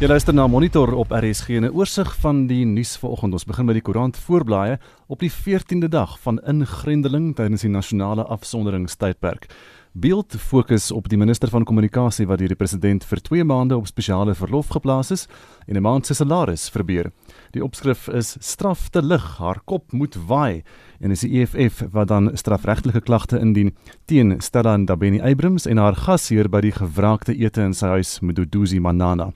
Jy 0.00 0.08
luister 0.08 0.32
na 0.32 0.46
Monitor 0.48 0.94
op 0.96 1.10
RSG 1.12 1.58
en 1.60 1.64
'n 1.68 1.74
oorsig 1.76 2.08
van 2.20 2.46
die 2.46 2.64
nuus 2.64 2.96
vanoggend. 2.96 3.32
Ons 3.32 3.44
begin 3.44 3.64
met 3.64 3.74
die 3.74 3.82
koerant 3.82 4.16
voorblaaie 4.16 4.78
op 5.06 5.18
die 5.18 5.30
14de 5.30 5.88
dag 5.88 6.18
van 6.20 6.40
ingrendeling 6.40 7.36
tydens 7.36 7.60
die 7.60 7.70
nasionale 7.70 8.24
afsonderingstydperk. 8.24 9.46
Beeld 9.92 10.36
fokus 10.38 10.90
op 10.90 11.08
die 11.08 11.18
minister 11.18 11.48
van 11.48 11.64
kommunikasie 11.64 12.26
wat 12.26 12.38
deur 12.38 12.48
die 12.48 12.56
president 12.56 13.04
vir 13.04 13.20
2 13.20 13.44
maande 13.44 13.76
op 13.76 13.86
spesiale 13.86 14.34
verlof 14.34 14.68
geplaas 14.68 15.10
is 15.10 15.28
en 15.66 15.76
'n 15.76 15.82
maand 15.82 16.06
se 16.06 16.14
salaris 16.14 16.70
verbeur. 16.70 17.12
Die 17.50 17.64
opskrif 17.64 18.08
is 18.08 18.36
straf 18.40 18.88
te 18.88 19.02
lig, 19.02 19.38
haar 19.38 19.60
kop 19.64 19.92
moet 19.92 20.16
waai 20.26 20.62
en 21.00 21.10
is 21.10 21.20
die 21.20 21.40
EFF 21.40 21.82
wat 21.92 22.08
dan 22.08 22.30
strafregtelike 22.36 23.00
klagte 23.00 23.38
indien 23.38 23.76
teen 24.06 24.40
Stella 24.40 24.76
Ndabeni 24.76 25.20
Abrams 25.20 25.66
en 25.66 25.76
haar 25.76 25.94
gasheer 25.94 26.48
by 26.48 26.60
die 26.60 26.72
gewraakte 26.72 27.36
ete 27.36 27.60
in 27.62 27.74
sy 27.74 27.86
huis 27.86 28.20
Mduduzi 28.20 28.80
Manana. 28.80 29.32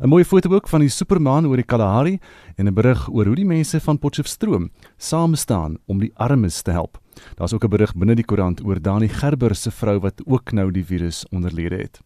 'n 0.00 0.08
Mooi 0.08 0.24
foto 0.24 0.50
ook 0.52 0.68
van 0.68 0.80
die 0.80 0.88
Supermaan 0.88 1.46
oor 1.46 1.56
die 1.56 1.64
Kalahari 1.64 2.18
en 2.56 2.68
'n 2.68 2.74
berig 2.74 3.08
oor 3.08 3.26
hoe 3.26 3.34
die 3.34 3.46
mense 3.46 3.80
van 3.80 3.98
Potchefstroom 3.98 4.70
saam 4.98 5.34
staan 5.34 5.76
om 5.86 5.98
die 5.98 6.12
armes 6.14 6.62
te 6.62 6.70
help. 6.70 6.98
Daar's 7.36 7.52
ook 7.52 7.64
'n 7.64 7.68
berig 7.70 7.94
binne 7.94 8.14
die 8.14 8.24
koerant 8.24 8.64
oor 8.64 8.80
Dani 8.80 9.08
Gerber 9.08 9.54
se 9.54 9.70
vrou 9.70 9.98
wat 10.00 10.22
ook 10.26 10.52
nou 10.52 10.70
die 10.70 10.84
virus 10.84 11.24
onderlede 11.30 11.76
het. 11.76 12.05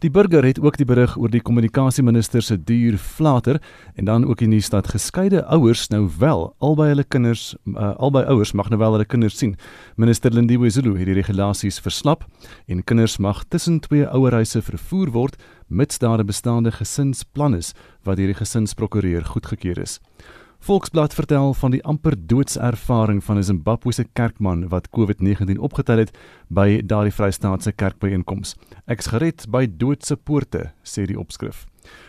Die 0.00 0.08
burger 0.10 0.44
het 0.44 0.56
ook 0.60 0.78
die 0.80 0.86
berig 0.88 1.12
oor 1.20 1.28
die 1.28 1.42
kommunikasieminister 1.44 2.40
se 2.40 2.56
duur 2.56 2.94
flater 2.96 3.58
en 4.00 4.06
dan 4.08 4.24
ook 4.24 4.40
die 4.40 4.48
nuus 4.48 4.70
dat 4.72 4.88
geskeide 4.88 5.42
ouers 5.44 5.90
nou 5.92 6.06
wel 6.18 6.46
albei 6.58 6.86
hulle 6.88 7.04
kinders 7.04 7.50
uh, 7.74 7.90
albei 8.00 8.22
ouers 8.32 8.54
mag 8.56 8.70
nou 8.72 8.78
wel 8.80 8.96
hulle 8.96 9.04
kinders 9.04 9.36
sien. 9.36 9.58
Minister 10.00 10.32
Lindiwe 10.32 10.70
Zulu 10.72 10.94
het 10.96 11.04
die 11.10 11.18
regulasies 11.18 11.82
verslap 11.84 12.24
en 12.66 12.80
kinders 12.84 13.18
mag 13.20 13.44
tussen 13.52 13.76
twee 13.84 14.08
ouerhuise 14.08 14.62
vervoer 14.64 15.12
word 15.12 15.36
mits 15.68 16.00
daar 16.00 16.24
'n 16.24 16.26
bestaande 16.26 16.72
gesinsplan 16.72 17.54
is 17.54 17.74
wat 18.02 18.16
deur 18.16 18.32
die 18.32 18.40
gesinsprokureur 18.40 19.24
goedgekeur 19.24 19.78
is. 19.78 20.00
Volksblad 20.60 21.14
vertel 21.16 21.54
van 21.56 21.72
die 21.72 21.80
amper 21.88 22.12
doodservaring 22.28 23.22
van 23.24 23.38
'n 23.38 23.42
Zimbabwese 23.42 24.04
kerkman 24.12 24.68
wat 24.68 24.90
COVID-19 24.90 25.56
opgetel 25.58 25.98
het 25.98 26.18
by 26.48 26.82
daardie 26.84 27.12
Vrystaatse 27.12 27.72
kerkbyeenkoms. 27.72 28.56
Ek's 28.86 29.06
gered 29.06 29.46
by 29.48 29.66
doodse 29.76 30.16
poorte, 30.16 30.72
sê 30.84 31.06
die 31.06 31.18
opskrif. 31.18 31.66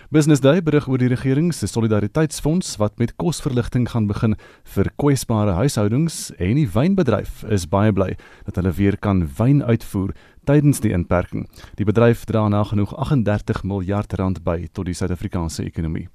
Business 0.09 0.41
Day 0.41 0.61
berig 0.61 0.87
oor 0.87 0.97
die 0.97 1.07
regering 1.07 1.53
se 1.53 1.67
solidariteitsfonds 1.67 2.75
wat 2.77 2.97
met 2.99 3.15
kosverligting 3.15 3.89
gaan 3.89 4.07
begin 4.07 4.35
vir 4.63 4.91
kwesbare 4.97 5.51
huishoudings 5.51 6.31
en 6.37 6.55
die 6.55 6.67
wynbedryf 6.67 7.43
is 7.43 7.69
baie 7.69 7.93
bly 7.93 8.17
dat 8.45 8.55
hulle 8.55 8.71
weer 8.71 8.97
kan 8.97 9.29
wyn 9.37 9.63
uitvoer 9.63 10.11
tydens 10.43 10.81
die 10.81 10.91
inperking. 10.91 11.47
Die 11.75 11.85
bedryf 11.85 12.25
dra 12.25 12.49
nagenoeg 12.49 12.93
38 12.97 13.63
miljard 13.63 14.13
rand 14.13 14.43
by 14.43 14.67
tot 14.73 14.85
die 14.85 14.93
Suid-Afrikaanse 14.93 15.63
ekonomie. 15.63 16.09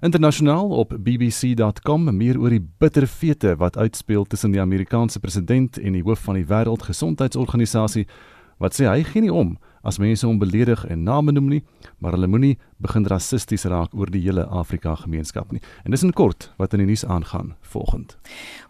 Internasionaal 0.00 0.68
op 0.68 0.94
bbc.com 0.94 2.16
meer 2.16 2.38
oor 2.38 2.54
die 2.54 2.62
bitterfete 2.78 3.56
wat 3.58 3.76
uitspeel 3.76 4.24
tussen 4.24 4.52
die 4.54 4.60
Amerikaanse 4.60 5.20
president 5.20 5.78
en 5.78 5.92
die 5.92 6.02
hoof 6.06 6.22
van 6.28 6.38
die 6.38 6.46
Wêreldgesondheidsorganisasie 6.46 8.06
wat 8.62 8.78
sê 8.78 8.86
hy 8.86 9.02
gee 9.06 9.24
nie 9.24 9.34
om 9.34 9.56
as 9.88 9.98
mense 9.98 10.26
hom 10.26 10.38
beledig 10.38 10.84
en 10.92 11.06
name 11.06 11.32
noem 11.32 11.48
nie, 11.48 11.62
maar 11.98 12.14
hulle 12.16 12.28
moenie 12.30 12.56
begin 12.78 13.06
rassisties 13.10 13.64
raak 13.66 13.94
oor 13.96 14.10
die 14.12 14.20
hele 14.22 14.44
Afrika 14.54 14.94
gemeenskap 15.00 15.50
nie. 15.54 15.62
En 15.84 15.94
dis 15.94 16.04
in 16.06 16.14
kort 16.14 16.50
wat 16.60 16.76
in 16.76 16.84
die 16.84 16.90
nuus 16.90 17.04
aangaan 17.04 17.54
volgend. 17.72 18.14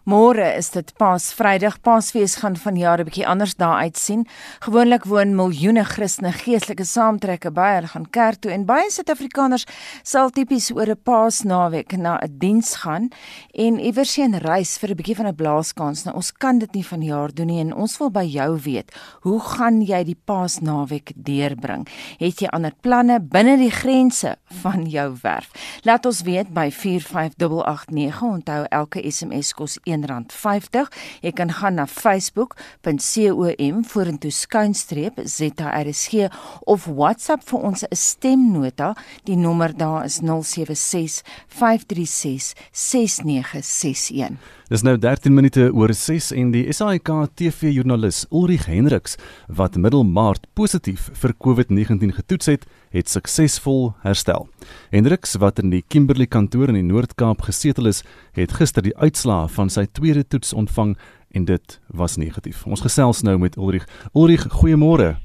Môre 0.09 0.47
is 0.57 0.71
dit 0.73 0.89
Paasvrydag. 0.97 1.77
Paasfees 1.85 2.39
gaan 2.41 2.55
vanjaar 2.57 2.99
'n 2.99 3.05
bietjie 3.05 3.27
anders 3.27 3.55
daar 3.55 3.81
uitsien. 3.85 4.25
Gewoonlik 4.59 5.05
woon 5.05 5.35
miljoene 5.35 5.83
Christene 5.85 6.31
geestelike 6.31 6.83
saamtrekke 6.83 7.51
by. 7.51 7.75
Hulle 7.75 7.87
gaan 7.87 8.09
kerk 8.09 8.39
toe 8.41 8.51
en 8.51 8.65
baie 8.65 8.89
Suid-Afrikaners 8.89 9.65
sal 10.03 10.29
tipies 10.29 10.71
oor 10.71 10.89
'n 10.89 11.03
Paasnaweek 11.03 11.97
na 11.97 12.17
'n 12.17 12.37
diens 12.39 12.75
gaan 12.75 13.09
en 13.53 13.79
iewers 13.79 14.15
heen 14.15 14.37
reis 14.37 14.77
vir 14.77 14.89
'n 14.89 14.95
bietjie 14.95 15.15
van 15.15 15.27
'n 15.27 15.35
blaaskans. 15.35 16.03
Nou 16.05 16.15
ons 16.15 16.31
kan 16.31 16.57
dit 16.57 16.73
nie 16.73 16.85
vanjaar 16.85 17.33
doen 17.33 17.47
nie 17.47 17.59
en 17.59 17.73
ons 17.73 17.97
wil 17.97 18.09
by 18.09 18.23
jou 18.23 18.59
weet, 18.59 18.91
hoe 19.21 19.39
gaan 19.39 19.81
jy 19.81 20.03
die 20.03 20.17
Paasnaweek 20.25 21.08
deurbring? 21.15 21.87
Het 22.17 22.39
jy 22.39 22.47
ander 22.47 22.73
planne 22.81 23.19
binne 23.21 23.57
die 23.57 23.71
grense 23.71 24.35
van 24.61 24.85
jou 24.89 25.15
werf? 25.21 25.51
Laat 25.83 26.05
ons 26.05 26.21
weet 26.21 26.53
by 26.53 26.69
45889. 26.71 28.21
Onthou 28.21 28.65
elke 28.69 29.03
SMS 29.11 29.53
kos 29.53 29.79
R1.50. 29.85 30.89
Jy 31.21 31.31
kan 31.31 31.51
gaan 31.51 31.73
na 31.79 31.87
facebook.com 31.87 33.83
vorentoe 33.83 34.31
skuinstreep 34.31 35.19
ZRSG 35.23 36.29
of 36.65 36.85
WhatsApp 36.85 37.43
vir 37.49 37.59
ons 37.59 37.83
'n 37.83 37.95
stemnota. 37.95 38.95
Die 39.23 39.35
nommer 39.35 39.77
daar 39.77 40.05
is 40.05 40.19
076 40.21 41.21
536 41.47 42.53
6961. 42.71 44.37
Dis 44.69 44.81
nou 44.81 44.97
13 44.97 45.33
minute 45.33 45.71
oor 45.73 45.93
6 45.93 46.31
en 46.31 46.51
die 46.51 46.73
SAK 46.73 47.09
TV-joernalis 47.33 48.25
Ulrich 48.29 48.67
Hendriks 48.69 49.15
wat 49.47 49.75
middelmaart 49.75 50.45
positief 50.53 50.88
vir 50.97 51.33
COVID-19 51.43 52.13
getoets 52.15 52.45
het, 52.45 52.65
het 52.89 53.09
suksesvol 53.09 53.93
herstel. 54.01 54.47
Hendriks 54.89 55.35
wat 55.41 55.59
in 55.59 55.69
die 55.69 55.83
Kimberley 55.87 56.25
kantoor 56.25 56.69
in 56.69 56.79
die 56.79 56.85
Noord-Kaap 56.87 57.41
gesetel 57.41 57.91
is, 57.91 58.03
het 58.33 58.55
gister 58.57 58.85
die 58.85 58.95
uitslae 58.97 59.47
van 59.47 59.69
sy 59.69 59.85
tweede 59.85 60.23
toets 60.23 60.53
ontvang 60.53 60.97
en 61.31 61.45
dit 61.45 61.79
was 61.87 62.17
negatief. 62.17 62.65
Ons 62.65 62.81
gesels 62.81 63.21
nou 63.21 63.37
met 63.37 63.57
Ulrich. 63.57 63.85
Ulrich, 64.13 64.47
goeiemôre. 64.59 65.17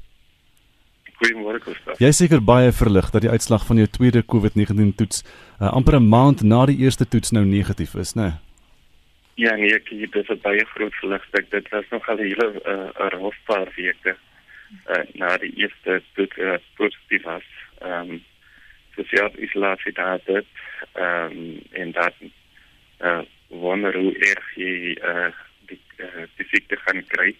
Goeiemôre 1.15 1.61
Gustav. 1.63 1.99
Jy 1.99 2.11
seker 2.11 2.41
baie 2.43 2.71
verlig 2.75 3.09
dat 3.13 3.23
die 3.23 3.31
uitslag 3.31 3.65
van 3.65 3.79
jou 3.79 3.87
tweede 3.87 4.21
COVID-19 4.21 4.95
toets 4.99 5.23
uh, 5.23 5.71
amper 5.71 5.99
'n 5.99 6.09
maand 6.09 6.43
na 6.43 6.65
die 6.65 6.77
eerste 6.83 7.07
toets 7.07 7.31
nou 7.31 7.45
negatief 7.45 7.95
is, 7.95 8.13
né? 8.13 8.21
Nee? 8.21 8.33
Ja, 9.35 9.55
nee, 9.55 9.73
ek 9.75 9.89
het 9.91 10.13
dit 10.13 10.41
baie 10.41 10.63
groot 10.65 10.93
verligting. 11.01 11.49
Dit 11.51 11.67
was 11.69 11.83
nog 11.91 12.07
al 12.09 12.17
'n 12.17 12.23
hele 12.23 12.47
'n 12.51 12.91
uh, 13.03 13.19
rof 13.19 13.35
paar 13.45 13.71
weke 13.75 14.15
uh, 14.89 15.03
na 15.13 15.37
die 15.37 15.53
eerste 15.55 16.01
toets 16.13 16.37
uh, 16.37 16.57
positief 16.75 17.23
was. 17.23 17.47
Ehm 17.81 18.09
um, 18.09 18.23
sosiale 18.95 19.37
isolasie 19.37 19.91
daar 19.93 20.19
dit 20.25 20.45
ehm 20.93 21.31
um, 21.31 21.61
en 21.71 21.91
dat 21.91 22.13
eh 22.21 23.07
uh, 23.07 23.21
wonder 23.47 23.95
hoe 23.95 24.17
erg 24.17 24.55
jy 24.55 24.93
eh 24.93 25.15
uh, 25.15 25.31
die 25.67 25.81
uh, 25.97 26.27
die 26.37 26.47
siekte 26.47 26.75
gaan. 26.75 27.03
Eh 27.09 27.33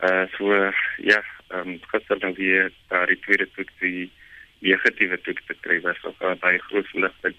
uh, 0.00 0.26
so 0.36 0.72
ja, 0.96 1.22
ehm 1.48 1.68
um, 1.68 1.80
gister 1.86 2.18
dan 2.18 2.34
weer 2.34 2.72
daar 2.88 3.06
die 3.06 3.18
tweede 3.18 3.48
toets 3.50 3.72
die 3.78 4.10
negatiewe 4.58 5.20
toets 5.20 5.46
te 5.46 5.56
kry 5.60 5.80
was 5.80 6.04
ook 6.04 6.22
uh, 6.22 6.34
baie 6.40 6.58
groot 6.58 6.86
verligting 6.86 7.34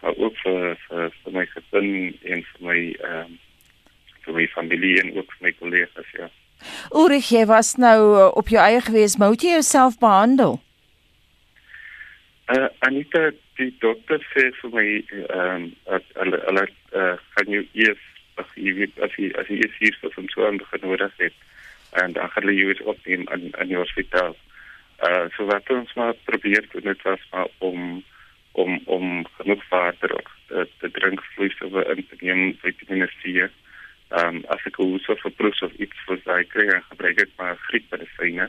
maar 0.00 0.16
ook 0.16 0.36
vir 0.38 0.76
vir 0.86 1.10
vir 1.22 1.32
my 1.32 1.44
gesin 1.54 2.18
en 2.22 2.44
my 2.58 2.78
ehm 2.92 3.24
um, 3.24 3.38
vir 4.24 4.34
my 4.36 4.46
familie 4.52 5.00
en 5.00 5.14
ook 5.16 5.32
vir 5.32 5.46
my 5.46 5.52
kollegas 5.60 6.10
ja. 6.12 6.28
Ulrich, 6.94 7.30
jy 7.30 7.44
was 7.46 7.76
nou 7.76 7.98
uh, 8.16 8.28
op 8.36 8.48
jou 8.48 8.62
eie 8.62 8.80
gewees, 8.80 9.16
moet 9.16 9.42
jy 9.42 9.58
jouself 9.58 9.98
behandel? 9.98 10.58
Uh, 12.48 12.68
Anita, 12.86 13.30
die 13.60 13.72
dokter 13.82 14.22
sê 14.32 14.48
vir 14.60 14.70
my, 14.72 14.86
ehm, 15.34 15.68
hulle 16.16 16.38
hulle 16.46 16.64
uh, 16.96 17.16
gaan 17.34 17.52
jou 17.52 17.64
eers 17.76 18.04
as 18.40 18.50
jy 18.56 18.72
weet 18.78 19.00
as 19.04 19.14
jy 19.18 19.30
as 19.40 19.50
jy 19.50 19.58
eers 19.60 19.78
hier 19.82 19.96
vir 20.00 20.12
so 20.32 20.46
'n 20.46 20.60
begin 20.62 20.84
nodig 20.86 21.12
het 21.18 21.36
en 22.02 22.12
dan 22.12 22.30
gaan 22.30 22.42
hulle 22.42 22.56
jou 22.58 22.68
eens 22.68 22.86
opneem 22.92 23.26
in 23.34 23.50
in 23.60 23.68
die 23.68 23.76
hospitaal. 23.76 24.36
Uh, 25.06 25.26
so 25.36 25.46
wat 25.46 25.70
ons 25.70 25.94
maar 25.94 26.14
probeer 26.24 26.64
doen 26.72 26.86
het 26.92 27.02
was 27.02 27.20
maar 27.32 27.48
om 27.58 28.02
om 28.52 28.80
om 28.84 29.26
genoeg 29.38 29.62
water 29.68 30.14
of 30.14 30.30
te, 30.48 30.68
te 30.78 30.90
drink 30.90 31.22
vloeistof 31.34 31.72
in 31.84 32.06
te 32.08 32.16
neem, 32.20 32.56
vitamine 32.62 33.06
C. 33.20 33.50
Ehm 34.08 34.36
um, 34.36 34.44
as 34.48 34.64
ek 34.64 34.80
hoes 34.80 35.08
of 35.12 35.24
proef 35.36 35.62
of 35.62 35.74
iets 35.76 36.06
vir 36.06 36.20
daai 36.24 36.44
kry, 36.48 36.68
gebruik 36.88 37.20
ek 37.26 37.34
maar 37.36 37.60
griepmedisyne 37.68 38.48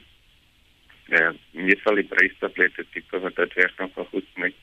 ja, 1.09 1.31
meestal 1.51 2.00
die 2.00 2.07
prystablette 2.09 2.85
tipe 2.94 3.21
wat 3.23 3.35
dit 3.35 3.56
werk 3.59 3.79
nog 3.79 4.09
goed 4.11 4.27
met. 4.35 4.53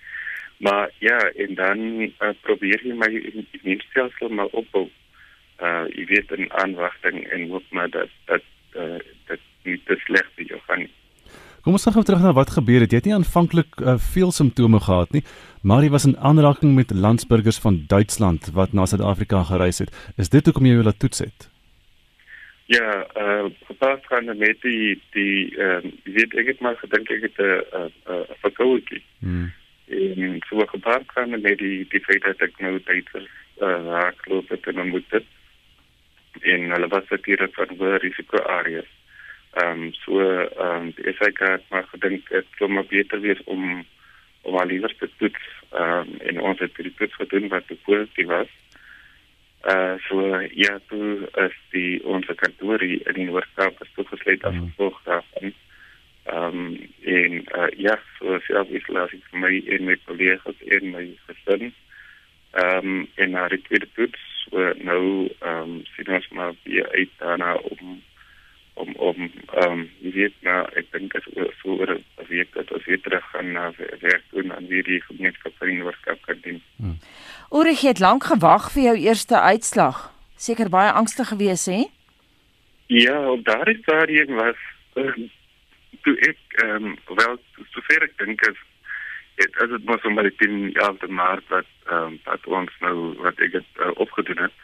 Maar 0.57 0.91
ja, 0.99 1.19
en 1.19 1.55
dan 1.55 1.79
uh, 2.01 2.33
probeer 2.41 2.81
jy 2.85 2.95
my 2.97 3.11
immuunstelsel 3.13 4.33
maar 4.33 4.53
opbou. 4.57 4.89
Uh 5.57 5.85
jy 5.93 6.05
weet 6.13 6.33
in 6.37 6.51
aanwagting 6.53 7.23
en 7.33 7.49
hoop 7.49 7.65
maar 7.73 7.91
dat 7.91 8.13
dat 8.29 8.45
uh, 8.77 9.01
dat 9.29 9.41
nie 9.65 9.79
te 9.89 9.97
sleg 10.05 10.27
vir 10.37 10.53
jou 10.53 10.61
gaan. 10.69 10.87
Kom 11.65 11.75
ons 11.75 11.87
gaan 11.91 12.05
terug 12.05 12.23
na 12.23 12.33
wat 12.37 12.53
gebeur 12.55 12.85
het. 12.85 12.93
Jy 12.93 13.01
het 13.01 13.09
nie 13.09 13.17
aanvanklik 13.17 13.81
uh, 13.81 13.97
veel 14.13 14.33
simptome 14.33 14.81
gehad 14.81 15.17
nie, 15.17 15.25
maar 15.67 15.83
jy 15.83 15.91
was 15.91 16.05
in 16.07 16.19
aanraking 16.19 16.75
met 16.75 16.95
landsburgers 16.95 17.59
van 17.59 17.85
Duitsland 17.87 18.51
wat 18.55 18.73
na 18.73 18.85
Suid-Afrika 18.87 19.43
gereis 19.43 19.79
het. 19.83 19.91
Is 20.17 20.29
dit 20.31 20.45
hoekom 20.47 20.67
jy 20.67 20.83
laat 20.87 20.99
toets 21.03 21.19
het? 21.25 21.49
Ja, 22.71 23.07
uh 23.23 23.47
gepas 23.67 24.07
gaan 24.07 24.25
met 24.39 24.61
die 24.63 25.01
die 25.15 25.57
ehm 25.59 25.87
uh, 25.87 26.15
weet 26.19 26.35
ek 26.35 26.47
het 26.53 26.61
maar 26.61 26.79
gedink 26.79 27.11
ek 27.11 27.23
het 27.23 27.39
'n 27.39 27.63
'n 27.79 27.91
'n 28.15 28.39
verkoudheid. 28.43 29.03
Mm. 29.19 29.53
En 29.87 30.39
so 30.49 30.67
gepas 30.67 31.03
gaan 31.07 31.31
met 31.31 31.59
die 31.59 31.87
die 31.89 32.05
feit 32.09 32.23
dat 32.23 32.41
ek 32.41 32.59
nou 32.59 32.79
tyd 32.81 33.09
vir 33.11 33.27
uh 33.67 33.81
raak 33.91 34.27
loop 34.27 34.49
het 34.49 34.67
en 34.67 34.89
moet 34.89 35.11
dit 35.11 35.27
en 36.41 36.71
hulle 36.71 36.89
was 36.89 37.09
dit 37.09 37.25
hier 37.25 37.49
van 37.53 37.67
die 37.69 37.99
risiko 38.07 38.39
areas. 38.39 38.91
Ehm 39.53 39.83
um, 39.83 39.93
so 39.93 40.21
ehm 40.21 40.77
um, 40.77 40.93
die 40.97 41.15
SAK 41.19 41.39
het 41.39 41.65
maar 41.71 41.87
gedink 41.91 42.29
dit 42.29 42.47
sou 42.59 42.71
maar 42.71 42.87
beter 42.87 43.21
wees 43.21 43.43
om 43.45 43.85
om 44.43 44.55
al 44.59 44.67
liewer 44.67 44.95
te 44.97 45.11
toets 45.19 45.56
um, 45.83 46.15
en 46.19 46.41
ons 46.41 46.59
het 46.59 46.77
die 46.77 46.95
toets 46.99 47.15
gedoen 47.15 47.49
wat 47.49 47.73
positief 47.85 48.27
was. 48.27 48.53
Uh 49.67 49.95
so 50.09 50.41
ja, 50.55 50.79
toe 50.89 51.29
is 51.47 51.55
die 51.71 52.05
ons 52.05 52.29
kantoor 52.43 52.81
hier 52.81 53.09
in 53.11 53.17
die 53.19 53.25
Noord-Kaap 53.31 53.81
toegesluit 53.95 54.45
as 54.45 54.55
mm. 54.55 54.69
gevolg 54.69 55.01
daarvan. 55.09 55.55
Ehm 56.25 56.61
um, 56.61 56.77
en 57.03 57.33
uh 57.59 57.71
ja, 57.77 57.99
so 58.19 58.39
self 58.47 58.71
isolasie 58.71 59.23
vir 59.31 59.43
my 59.43 59.53
en 59.77 59.85
my 59.91 59.97
kollegas 60.05 60.63
en 60.79 60.91
my 60.91 61.05
gesin. 61.27 61.75
Ehm 62.53 62.93
um, 62.93 63.09
en 63.15 63.31
na 63.31 63.49
die 63.49 63.63
tweede 63.69 63.89
toets 63.99 64.23
so 64.45 64.73
nou 64.91 65.03
ehm 65.41 65.63
um, 65.63 65.81
sien 65.97 66.15
ons 66.15 66.29
maar 66.29 66.55
weer 66.63 66.89
uit 66.93 67.11
daarna 67.19 67.55
om 67.55 68.03
om 68.77 68.93
om 68.95 69.31
ehm 69.55 69.73
um, 69.73 69.85
jy 70.05 70.13
weet 70.13 70.37
nou 70.47 70.59
ek 70.81 70.91
dink 70.93 71.15
as 71.17 71.29
so 71.61 71.77
oor 71.77 71.95
'n 71.97 72.27
week 72.29 72.53
dat 72.55 72.73
ons 72.73 72.85
weer 72.85 73.01
terug 73.01 73.25
gaan 73.33 73.53
na 73.53 73.71
werk 74.01 74.25
doen 74.31 74.53
aan 74.53 74.69
weer 74.69 74.85
die 74.85 75.01
gemeenskap 75.09 75.53
van 75.59 75.69
die 75.69 75.79
Noord-Kaap 75.79 76.21
kan 76.27 76.39
doen. 76.43 76.61
Hmm. 76.77 76.99
Oor 77.49 77.67
jy 77.67 77.89
het 77.89 78.05
lank 78.05 78.25
gewag 78.25 78.73
vir 78.73 78.83
jou 78.83 78.97
eerste 78.97 79.41
uitslag. 79.41 80.13
Seker 80.37 80.69
baie 80.69 80.93
angstig 80.93 81.29
gewees 81.29 81.67
hè? 81.67 81.85
Ja, 82.87 83.31
op 83.31 83.45
daardie 83.45 83.79
stadium 83.83 84.35
was 84.35 84.61
uh, 84.95 85.17
toe 86.03 86.17
ek 86.29 86.39
ehm 86.65 86.85
um, 86.85 86.99
wel 87.17 87.39
sover 87.73 88.03
ek 88.03 88.19
dink 88.19 88.45
is 88.51 88.61
dit 89.41 89.57
as 89.63 89.73
dit 89.73 89.89
mos 89.89 90.05
om 90.05 90.15
by 90.15 90.29
die 90.29 90.53
ja 90.77 90.93
die 91.01 91.09
maar 91.09 91.41
dat 91.49 91.67
ehm 91.87 92.13
um, 92.13 92.21
dat 92.29 92.47
ons 92.47 92.79
nou 92.85 92.97
wat 93.25 93.41
ek 93.41 93.59
het 93.61 93.81
uh, 93.81 93.91
opgedoen 93.95 94.45
het. 94.47 94.55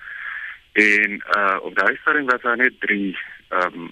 En 0.73 1.19
uh 1.39 1.59
op 1.63 1.75
daai 1.77 1.97
stadium 1.97 2.31
was 2.31 2.43
daar 2.43 2.57
net 2.57 2.81
drie 2.81 3.17
ehm 3.49 3.81
um, 3.81 3.91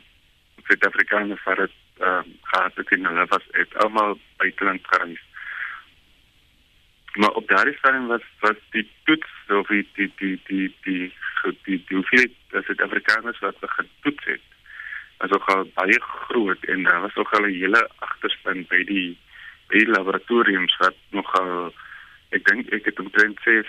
Suid-Afrikaners 0.70 1.42
wat 1.44 1.56
dit 1.64 1.76
ehm 1.98 2.22
um, 2.24 2.36
gehad 2.42 2.76
het 2.80 2.92
en 2.96 3.04
hulle 3.04 3.26
was 3.28 3.46
het 3.56 3.74
almal 3.84 4.18
buiteland 4.36 4.86
karanties. 4.86 5.26
Maar 7.14 7.34
op 7.40 7.48
daardie 7.48 7.76
stadium 7.78 8.06
was 8.06 8.22
was 8.40 8.60
die 8.70 8.86
toets 9.04 9.32
of 9.48 9.66
die 9.66 9.88
die 9.94 10.12
die 10.16 10.40
die 10.46 10.76
die 10.82 11.12
die, 11.42 11.58
die, 11.64 11.84
die 11.88 11.96
hoeveelheid 11.96 12.36
eh, 12.50 12.62
Suid-Afrikaners 12.62 13.38
wat 13.38 13.56
getoets 13.60 14.24
het 14.24 14.46
was 15.20 15.30
ook 15.30 15.48
al 15.52 15.70
baie 15.74 16.00
groot 16.00 16.64
en 16.64 16.82
daar 16.82 17.00
was 17.00 17.16
ook 17.16 17.32
al 17.32 17.44
'n 17.46 17.58
hele 17.62 17.90
agterstand 17.98 18.68
by 18.68 18.84
die 18.84 19.18
by 19.68 19.78
die 19.78 19.92
laboratoriums 19.96 20.76
wat 20.76 20.96
nogal 21.10 21.74
ek 22.30 22.44
dink 22.44 22.72
ek 22.72 22.84
het 22.84 22.98
omtrent 23.00 23.40
6 23.44 23.66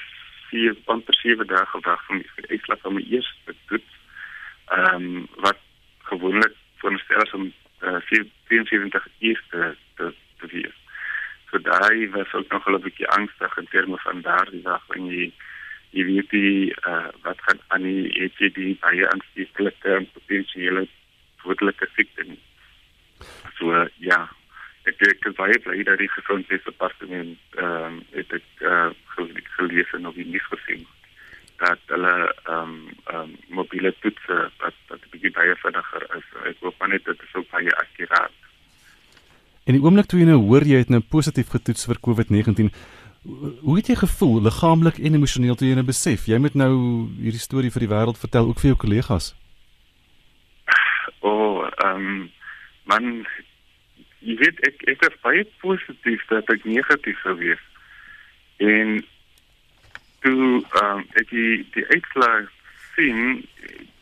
4 0.52 0.76
amper 0.86 1.16
7 1.16 1.48
dae 1.48 1.66
gewag 1.66 2.06
vir 2.08 2.24
die 2.36 2.50
uitslag 2.50 2.80
van 2.84 2.94
my 2.94 3.04
eerste 3.10 3.56
toets. 3.68 3.94
Ehm 4.68 4.96
um, 4.96 5.28
wat 5.36 5.60
gewoonlik 6.12 6.56
veronderstel 6.82 7.22
is 7.22 7.34
om 7.38 7.48
uh, 7.84 8.02
74 8.50 9.08
uur 9.20 9.44
te 9.50 9.76
te, 9.96 10.14
te 10.40 10.48
wees. 10.52 10.78
So 11.50 11.62
daai 11.62 12.10
was 12.10 12.34
ook 12.34 12.52
nog 12.52 12.68
'n 12.68 12.82
bietjie 12.82 13.08
angstig 13.08 13.58
in 13.58 13.68
terme 13.70 13.98
van 13.98 14.22
daardie 14.22 14.62
dag 14.62 14.84
wanneer 14.88 15.18
jy 15.20 15.32
jy 15.92 16.04
weet 16.06 16.30
die 16.30 16.74
uh, 16.88 17.10
wat 17.22 17.42
gaan 17.46 17.60
aan 17.68 17.84
die 17.84 18.12
ECD 18.24 18.80
baie 18.80 19.10
aansteeklike 19.10 19.96
en 19.96 20.12
potensiële 20.12 20.88
dodelike 21.44 21.88
siekte. 21.96 22.26
So 23.58 23.74
uh, 23.76 23.88
ja, 23.98 24.30
ek 24.84 25.02
ek 25.10 25.28
is 25.30 25.36
baie 25.36 25.60
bly 25.60 25.84
dat 25.84 25.98
die 25.98 26.12
gesondheidsdepartement 26.18 27.38
ehm 27.60 27.86
um, 27.86 28.02
het 28.16 28.34
ek 28.40 28.48
uh, 28.60 28.90
gelees 29.58 29.94
en 29.94 30.02
nog 30.02 30.16
nie 30.16 30.44
gesien 30.48 30.88
dat 31.62 31.82
hulle 31.94 32.14
ehm 32.28 32.56
um, 32.62 32.78
ehm 33.06 33.20
um, 33.22 33.34
mobiele 33.58 33.94
toetse 34.04 34.38
wat 34.62 34.78
wat 34.90 35.10
bietjie 35.14 35.34
baie 35.36 35.56
vinniger 35.64 36.08
is. 36.18 36.30
Ek 36.50 36.64
hoop 36.66 36.80
maar 36.80 36.94
net 36.94 37.06
dit 37.06 37.28
is 37.28 37.36
ook 37.38 37.50
baie 37.52 37.76
akkuraat. 37.84 38.38
En 39.70 39.78
die 39.78 39.84
oomblik 39.84 40.10
toe 40.10 40.20
jy 40.20 40.28
nou 40.32 40.40
hoor 40.48 40.66
jy 40.66 40.82
het 40.82 40.90
nou 40.90 41.04
positief 41.16 41.54
getoets 41.54 41.86
vir 41.86 42.02
COVID-19, 42.08 42.72
hoe 43.62 43.76
het 43.78 43.92
jy 43.92 43.96
gevoel 44.00 44.42
liggaamlik 44.48 44.98
en 44.98 45.20
emosioneel 45.20 45.56
toe 45.56 45.68
jy 45.70 45.78
nou 45.78 45.86
besef 45.86 46.26
jy 46.26 46.40
moet 46.42 46.58
nou 46.58 46.74
hierdie 47.20 47.46
storie 47.46 47.70
vir 47.74 47.86
die 47.86 47.94
wêreld 47.94 48.18
vertel 48.18 48.50
ook 48.50 48.64
vir 48.64 48.74
jou 48.74 48.82
kollegas? 48.86 49.32
O, 51.22 51.30
oh, 51.30 51.70
ehm 51.86 52.08
um, 52.10 52.22
man 52.90 53.12
jy 54.26 54.38
weet 54.42 54.66
ek 54.68 54.82
ek 54.96 55.06
is 55.10 55.22
baie 55.22 55.46
positief 55.62 56.26
dat 56.34 56.50
ek 56.54 56.66
negatief 56.66 57.22
sou 57.22 57.38
wees. 57.38 57.62
En 58.62 59.02
toe 60.22 60.62
ehm 60.62 60.98
um, 60.98 61.06
ek 61.22 61.30
die 61.30 61.68
die 61.76 61.86
uitslag 61.94 62.52
sien 62.96 63.42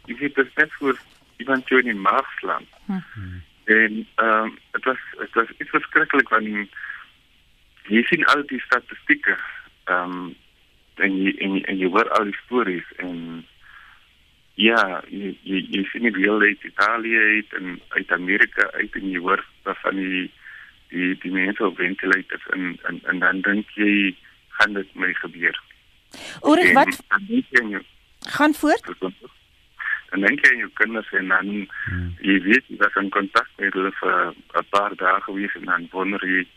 ek 0.09 0.19
het 0.25 0.35
dit 0.35 0.55
net 0.55 0.73
voor 0.79 0.97
iemand 1.37 1.67
toe 1.67 1.81
in 1.83 2.01
Marsland. 2.01 2.67
Hmm. 2.85 3.41
En 3.63 4.07
ehm 4.15 4.49
um, 4.49 4.57
dit 4.71 4.83
was 4.83 5.01
dit 5.17 5.33
was 5.33 5.55
iets 5.57 5.69
verskriklik 5.69 6.29
want 6.29 6.77
jy 7.89 8.03
sien 8.03 8.25
al 8.33 8.43
die 8.51 8.61
statistieke 8.67 9.37
ehm 9.85 10.17
um, 10.19 10.35
en 10.99 11.15
jy 11.23 11.35
en 11.39 11.55
jy, 11.55 11.63
en 11.71 11.79
jy 11.79 11.87
hoor 11.93 12.09
al 12.17 12.27
die 12.27 12.39
stories 12.43 12.89
en 12.97 13.45
ja, 14.59 14.81
jy 15.07 15.31
jy, 15.47 15.61
jy 15.71 15.85
sien 15.91 16.09
die 16.09 16.25
hele 16.25 16.51
Italië 16.51 17.21
uit 17.35 17.53
en 17.59 17.79
uit 17.95 18.11
Amerika 18.11 18.67
uit 18.75 18.95
en 18.99 19.07
jy 19.13 19.21
hoor 19.23 19.43
van 19.63 19.95
die 19.95 20.27
die 20.89 21.13
die 21.23 21.31
mense 21.31 21.65
op 21.65 21.77
ventilators 21.79 22.47
en 22.55 22.75
en 22.89 22.99
en 23.11 23.23
dan 23.23 23.41
dink 23.47 23.71
jy 23.79 24.15
gaan 24.57 24.73
dit 24.73 24.95
my 24.95 25.13
gebeur. 25.21 25.55
Oor 26.41 26.73
wat 26.73 27.03
gaan 28.19 28.53
voort? 28.53 28.85
En 30.09 30.19
dan 30.21 30.35
kan 30.35 30.57
je 30.57 30.69
kinders 30.73 31.09
en 31.11 31.27
dan 31.27 31.67
hmm. 31.85 32.15
je 32.21 32.39
weet 32.39 32.63
dat 32.67 32.91
ze 32.93 32.99
in 32.99 33.09
contact 33.09 33.49
met 33.55 33.73
hulle 33.73 33.91
vir 33.91 34.33
'n 34.53 34.65
paar 34.69 34.95
dae 34.95 35.21
gewees 35.21 35.55
en 35.55 35.65
dan 35.65 35.87
wonder 35.91 36.27
jy 36.27 36.47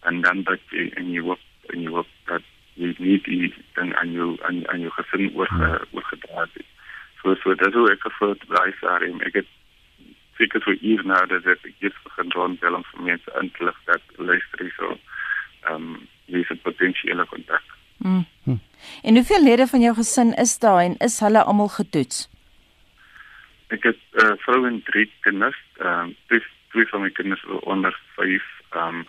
en 0.00 0.20
dan 0.20 0.42
dat 0.42 0.60
jy 0.70 0.90
en 0.94 1.10
jy 1.10 1.20
hoop 1.20 1.40
en 1.66 1.80
jy 1.82 1.88
hoop 1.88 2.08
dat 2.24 2.42
jy 2.74 2.94
nie 2.98 3.20
die 3.20 3.54
ding 3.74 3.94
aan 3.94 4.12
jou 4.12 4.38
aan 4.42 4.68
aan 4.68 4.80
jou 4.80 4.90
gesin 4.90 5.30
oorge, 5.34 5.54
hmm. 5.54 5.78
oorgedra 5.90 6.40
het. 6.40 6.66
So 7.22 7.34
so 7.34 7.54
dat 7.54 7.72
hoe 7.72 7.90
ek 7.90 8.00
gevoel 8.00 8.34
by 8.48 8.70
Sarim. 8.80 9.20
Ek 9.20 9.34
het 9.34 9.46
seker 10.36 10.60
vir 10.60 10.78
uur 10.80 11.04
nou 11.04 11.26
dat 11.26 11.46
ek 11.46 11.62
iets 11.78 12.02
begin 12.02 12.28
doen 12.28 12.56
wel 12.60 12.74
om 12.74 12.84
vir 12.90 13.02
mense 13.02 13.38
in 13.40 13.50
te 13.50 13.64
lig 13.64 13.78
dat 13.84 14.02
luister 14.16 14.72
so 14.76 14.98
ehm 15.62 15.74
um, 15.74 16.08
jy 16.26 16.44
het 16.48 16.62
potensiële 16.62 17.24
kontak. 17.30 17.73
Mm. 17.96 18.26
Hm. 18.44 18.56
En 19.02 19.14
hoeveel 19.14 19.42
lede 19.42 19.66
van 19.66 19.80
jou 19.80 19.94
gesin 19.94 20.32
is 20.32 20.58
daar 20.58 20.80
en 20.80 20.96
is 20.96 21.20
hulle 21.20 21.42
almal 21.42 21.68
getoets? 21.68 22.28
Ek 23.66 23.82
het 23.82 23.98
'n 24.12 24.24
uh, 24.24 24.30
eh, 24.30 24.38
vrou 24.38 24.66
en 24.66 24.82
drie 24.82 25.12
kinders. 25.20 25.60
Ehm 25.76 26.08
uh, 26.08 26.14
twee, 26.26 26.42
twee 26.68 26.86
van 26.86 27.00
my 27.00 27.10
kinders 27.10 27.44
onder 27.44 28.00
5. 28.16 28.42
Ehm 28.70 29.04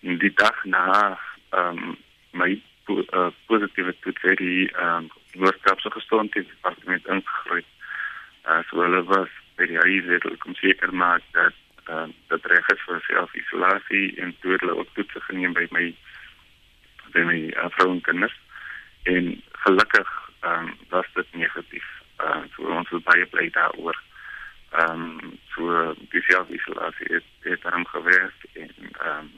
um, 0.00 0.18
die 0.18 0.32
dag 0.34 0.64
na 0.64 1.18
ehm 1.50 1.78
um, 1.78 1.96
my 2.30 2.62
uh, 2.86 3.26
positiewe 3.46 3.94
toets 4.00 4.22
het 4.22 4.38
die 4.38 4.70
ehm 4.70 4.96
um, 4.96 5.10
Noord-Kaapse 5.32 5.90
gesondheidsdepartement 5.90 7.06
ingegroei. 7.06 7.64
Uh, 8.46 8.58
so 8.68 8.82
hulle 8.82 9.02
was 9.04 9.28
by 9.56 9.66
die 9.66 9.78
huis 9.78 10.04
het 10.04 10.22
hulle 10.22 10.36
kom 10.36 10.54
seker 10.54 10.94
maak 10.94 11.22
dat 11.32 11.54
ehm 11.84 12.08
uh, 12.08 12.14
dat 12.28 12.44
reg 12.44 12.68
is 12.68 12.82
vir 12.86 13.00
self-isolasie 13.06 14.16
en 14.16 14.36
toe 14.40 14.56
hulle 14.56 14.76
ook 14.76 14.88
toetse 14.94 15.20
geneem 15.20 15.52
by 15.52 15.66
my 15.70 15.94
by 17.12 17.24
my 17.28 17.38
uh, 17.50 17.68
vrou 17.76 17.90
en 17.92 18.00
kinders 18.00 18.36
en 19.02 19.42
gelukkig 19.64 20.10
ehm 20.40 20.66
um, 20.66 20.74
was 20.90 21.06
dit 21.14 21.26
negatief. 21.32 21.88
Ehm 22.16 22.38
uh, 22.38 22.44
so 22.56 22.62
ons 22.78 22.90
was 22.90 23.02
baie 23.02 23.26
bly 23.26 23.50
daaroor. 23.50 24.02
Ehm 24.70 25.02
um, 25.22 25.38
so 25.54 25.94
die 26.10 26.22
selfisolasie 26.22 27.08
het 27.14 27.28
het 27.40 27.64
aan 27.64 27.86
gewerk 27.86 28.46
en 28.52 28.70
ehm 28.78 29.18
um, 29.18 29.30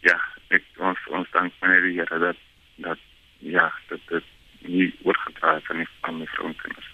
ja, 0.00 0.18
ek 0.48 0.64
ons 0.76 1.06
ons 1.10 1.30
dank 1.30 1.52
meneer 1.60 1.82
die 1.82 1.98
Here 2.00 2.18
dat 2.18 2.36
dat 2.76 2.98
ja, 3.38 3.72
dat 3.88 4.00
dit 4.08 4.24
nie 4.58 4.94
oorgedra 5.02 5.54
het 5.54 5.70
aan 5.70 5.82
die 5.82 5.88
van 6.00 6.18
my 6.18 6.26
vrou 6.26 6.48
en 6.48 6.56
kinders. 6.62 6.90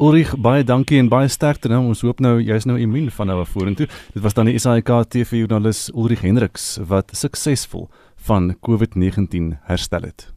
Ulrich, 0.00 0.30
baie 0.40 0.64
dankie 0.64 0.98
en 0.98 1.10
baie 1.12 1.28
sterkte 1.28 1.68
nou. 1.68 1.82
Ons 1.90 2.00
hoop 2.06 2.22
nou 2.24 2.38
jy's 2.40 2.64
nou 2.64 2.78
immuun 2.80 3.10
van 3.12 3.28
nou 3.28 3.40
af 3.42 3.50
vorentoe. 3.52 3.88
Dit 4.14 4.22
was 4.24 4.34
dan 4.34 4.48
die 4.48 4.58
SAK 4.58 4.88
TV 5.12 5.42
joernalis 5.42 5.90
Ulrich 5.92 6.22
Hendriks 6.24 6.78
wat 6.88 7.12
suksesvol 7.12 7.90
van 8.22 8.56
COVID-19 8.60 9.58
herstel 9.62 10.00
het. 10.00 10.32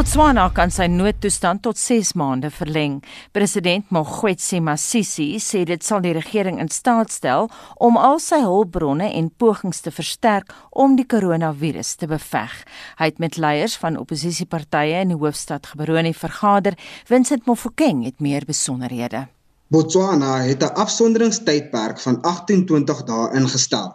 Botswana 0.00 0.46
kan 0.56 0.70
sy 0.72 0.86
noodtoestand 0.88 1.60
tot 1.60 1.76
6 1.76 2.14
maande 2.16 2.48
verleng. 2.48 2.94
President 3.36 3.90
Mogwetsi 3.92 4.56
Masisi 4.64 5.26
sê 5.44 5.60
dit 5.68 5.84
sal 5.84 6.00
die 6.00 6.14
regering 6.16 6.56
in 6.62 6.70
staat 6.72 7.12
stel 7.12 7.50
om 7.76 7.98
al 8.00 8.16
sy 8.24 8.38
hulpbronne 8.40 9.10
en 9.18 9.28
pogings 9.28 9.84
te 9.84 9.92
versterk 9.92 10.54
om 10.72 10.96
die 10.96 11.04
koronavirus 11.04 11.92
te 12.00 12.08
beveg. 12.08 12.54
Hy 12.96 13.10
het 13.10 13.20
met 13.20 13.36
leiers 13.36 13.76
van 13.82 14.00
oppositiepartye 14.00 15.04
in 15.04 15.12
die 15.12 15.20
hoofstad 15.20 15.68
Gaborone 15.68 16.14
vergader. 16.16 16.80
Vincent 17.04 17.44
Mofokeng 17.44 18.00
het 18.08 18.24
meer 18.24 18.48
besonderhede. 18.48 19.26
Botswana 19.68 20.38
het 20.48 20.64
'n 20.64 20.80
afsonderingstydperk 20.80 22.00
van 22.00 22.22
28 22.22 23.04
dae 23.04 23.34
ingestel. 23.36 23.92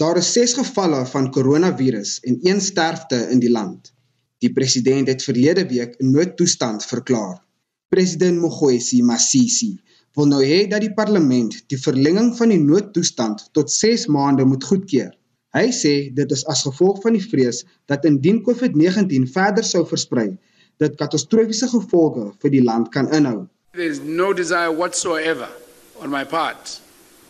Daar 0.00 0.16
is 0.16 0.32
6 0.32 0.56
gevalle 0.62 1.04
van 1.06 1.30
koronavirus 1.30 2.20
en 2.20 2.38
1 2.40 2.60
sterfte 2.60 3.28
in 3.28 3.44
die 3.44 3.52
land. 3.52 3.93
Die 4.44 4.52
president 4.52 5.08
het 5.08 5.22
verlede 5.24 5.64
week 5.70 5.94
'n 5.98 6.10
noodtoestand 6.12 6.84
verklaar. 6.84 7.40
President 7.88 8.38
Mogwesi 8.38 9.02
Masisi 9.02 9.78
wil 10.14 10.26
nou 10.26 10.42
hê 10.44 10.66
dat 10.68 10.80
die 10.80 10.92
parlement 10.92 11.54
die 11.72 11.78
verlenging 11.78 12.36
van 12.36 12.52
die 12.52 12.60
noodtoestand 12.60 13.48
tot 13.52 13.72
6 13.72 14.06
maande 14.06 14.44
moet 14.44 14.64
goedkeur. 14.64 15.16
Hy 15.56 15.70
sê 15.72 15.94
dit 16.12 16.30
is 16.30 16.44
as 16.46 16.62
gevolg 16.62 17.00
van 17.02 17.16
die 17.16 17.24
vrees 17.24 17.64
dat 17.86 18.04
indien 18.04 18.42
COVID-19 18.42 19.26
verder 19.32 19.64
sou 19.64 19.86
versprei, 19.86 20.36
dit 20.76 20.96
katastrofiese 20.96 21.68
gevolge 21.68 22.32
vir 22.42 22.50
die 22.50 22.62
land 22.62 22.88
kan 22.88 23.08
inhou. 23.12 23.46
There 23.72 23.90
is 23.90 24.00
no 24.00 24.32
desire 24.32 24.74
whatsoever 24.74 25.48
on 26.02 26.10
my 26.10 26.24
part 26.24 26.80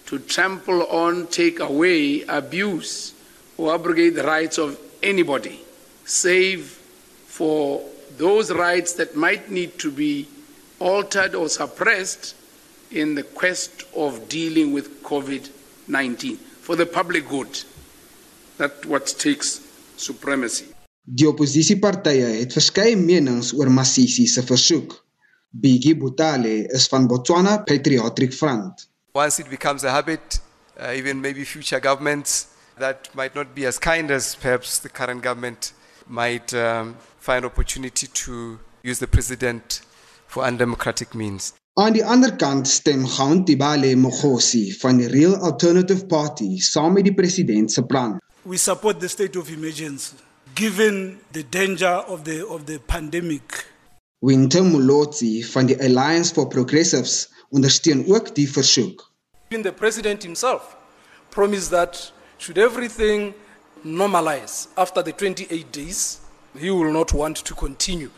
to 0.06 0.18
trample 0.18 0.86
on, 0.90 1.26
take 1.26 1.62
away, 1.62 2.24
abuse, 2.26 3.12
or 3.56 3.72
abrogate 3.74 4.14
the 4.14 4.26
rights 4.26 4.58
of 4.58 4.76
anybody, 5.02 5.60
save 6.04 6.83
for 7.34 7.82
those 8.16 8.52
rights 8.52 8.92
that 8.92 9.16
might 9.16 9.50
need 9.50 9.76
to 9.78 9.90
be 9.90 10.28
altered 10.78 11.34
or 11.34 11.48
suppressed 11.48 12.36
in 12.92 13.16
the 13.16 13.24
quest 13.24 13.82
of 13.96 14.28
dealing 14.28 14.72
with 14.72 15.02
COVID 15.02 15.50
19 15.88 16.36
for 16.36 16.76
the 16.76 16.86
public 16.86 17.28
good. 17.28 17.48
That's 18.56 18.86
what 18.86 19.06
takes 19.18 19.60
supremacy. 19.96 20.66
Die 21.04 21.26
oppositiepartye 21.26 22.28
het 22.38 22.54
verskeie 22.54 22.96
menings 22.96 23.52
oor 23.52 23.68
Masisi 23.68 24.26
se 24.26 24.42
versoek. 24.42 24.94
Bigi 25.50 25.94
Butale 25.94 26.54
is 26.70 26.86
van 26.88 27.08
Botswana 27.08 27.58
Patriotic 27.66 28.32
Front. 28.32 28.86
Once 29.14 29.40
it 29.40 29.50
becomes 29.50 29.84
a 29.84 29.90
habit, 29.90 30.38
uh, 30.80 30.94
even 30.96 31.20
maybe 31.20 31.44
future 31.44 31.80
governments 31.80 32.46
that 32.78 33.10
might 33.14 33.34
not 33.34 33.54
be 33.54 33.66
as 33.66 33.78
kind 33.78 34.10
as 34.10 34.34
perhaps 34.36 34.78
the 34.78 34.88
current 34.88 35.22
government 35.22 35.72
might 36.08 36.52
um, 36.54 36.96
find 37.24 37.44
opportunity 37.44 38.06
to 38.08 38.58
use 38.82 38.98
the 38.98 39.06
president 39.06 39.80
for 40.26 40.44
undemocratic 40.44 41.14
means. 41.14 41.54
Aan 41.76 41.92
die 41.96 42.04
ander 42.04 42.36
kant 42.36 42.68
stem 42.68 43.06
Gauntibale 43.06 43.96
Mogosi 43.96 44.72
van 44.78 45.00
die 45.00 45.08
Real 45.08 45.34
Alternative 45.40 46.04
Party 46.06 46.60
saam 46.60 46.92
met 46.94 47.08
die 47.08 47.14
president 47.14 47.72
se 47.72 47.82
plan. 47.82 48.18
We 48.44 48.56
support 48.56 49.00
the 49.00 49.08
state 49.08 49.38
of 49.40 49.48
emergency 49.50 50.20
given 50.54 51.18
the 51.32 51.42
danger 51.50 52.04
of 52.06 52.22
the 52.24 52.44
of 52.46 52.66
the 52.66 52.78
pandemic. 52.86 53.64
Winter 54.20 54.62
Mulotsi 54.62 55.42
van 55.44 55.66
die 55.66 55.78
Alliance 55.80 56.32
for 56.34 56.46
Progressives 56.46 57.28
ondersteun 57.50 58.04
ook 58.06 58.34
die 58.34 58.46
versoek. 58.50 59.10
Even 59.48 59.64
the 59.64 59.72
president 59.72 60.22
himself 60.22 60.76
promised 61.30 61.70
that 61.70 62.12
should 62.38 62.58
everything 62.58 63.32
normalize 63.82 64.68
after 64.76 65.02
the 65.02 65.12
28 65.12 65.72
days, 65.72 66.18
he 66.58 66.70
will 66.70 66.92
not 66.92 67.12
want 67.12 67.36
to 67.44 67.54
continue 67.54 68.10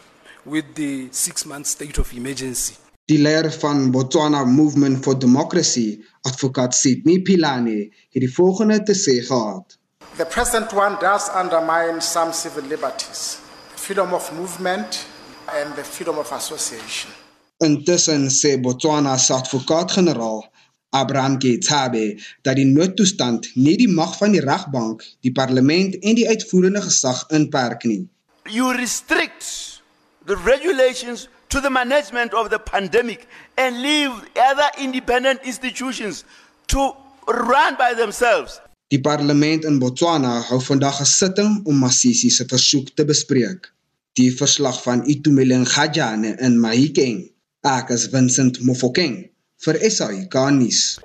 with 0.45 0.75
the 0.75 1.09
6 1.11 1.47
month 1.47 1.67
state 1.67 1.99
of 1.99 2.13
emergency. 2.13 2.75
Die 3.07 3.19
leier 3.19 3.51
van 3.51 3.91
Botswana 3.91 4.45
Movement 4.45 5.05
for 5.05 5.15
Democracy, 5.19 6.05
advokaat 6.23 6.75
Sidney 6.75 7.21
Pilane, 7.23 7.91
het 8.11 8.21
die 8.21 8.33
volgende 8.33 8.83
te 8.83 8.95
sê 8.95 9.23
gehad. 9.25 9.79
The 10.17 10.27
present 10.27 10.73
one 10.73 10.97
does 11.01 11.29
undermine 11.43 12.01
some 12.01 12.33
civil 12.33 12.65
liberties, 12.65 13.39
freedom 13.75 14.13
of 14.13 14.33
movement 14.33 15.07
and 15.47 15.75
the 15.77 15.85
freedom 15.85 16.19
of 16.19 16.33
association. 16.33 17.11
Intussen 17.59 18.29
sê 18.31 18.57
Botswana 18.61 19.17
se 19.19 19.33
advokaat-generaal, 19.35 20.45
Abraham 20.91 21.39
Getsabe, 21.39 22.21
dat 22.43 22.57
die 22.57 22.67
noodtoestand 22.67 23.49
nie 23.55 23.77
die 23.77 23.89
mag 23.89 24.17
van 24.19 24.33
die 24.33 24.43
regbank, 24.45 25.05
die 25.21 25.33
parlement 25.33 25.97
en 26.03 26.15
die 26.19 26.29
uitvoerende 26.29 26.83
gesag 26.83 27.25
inperk 27.31 27.85
nie. 27.85 28.05
You 28.49 28.73
restrict 28.73 29.81
the 30.27 30.37
regulations 30.37 31.29
to 31.49 31.61
the 31.61 31.71
management 31.71 32.35
of 32.35 32.51
the 32.51 32.59
pandemic 32.59 33.29
and 33.57 33.83
leave 33.83 34.13
other 34.37 34.69
independent 34.79 35.41
institutions 35.45 36.25
to 36.69 36.93
run 37.27 37.77
by 37.77 37.95
themselves. 37.95 38.61
Die 38.91 38.99
parlement 38.99 39.65
in 39.65 39.79
Botswana 39.83 40.43
hou 40.49 40.61
vandag 40.61 41.01
'n 41.01 41.07
sitting 41.07 41.63
om 41.67 41.79
Masisi 41.79 42.31
se 42.31 42.45
versoek 42.45 42.95
te 42.95 43.05
bespreek. 43.05 43.73
Die 44.13 44.31
verslag 44.31 44.83
van 44.83 45.03
Itumeleng 45.07 45.67
Gajane 45.67 46.37
in 46.39 46.59
Mahikeng. 46.59 47.31
Ek 47.63 47.91
is 47.91 48.07
Vincent 48.07 48.61
Mofokeng 48.61 49.29
vir 49.65 49.91
SAI 49.91 50.27
Garnis. 50.29 50.99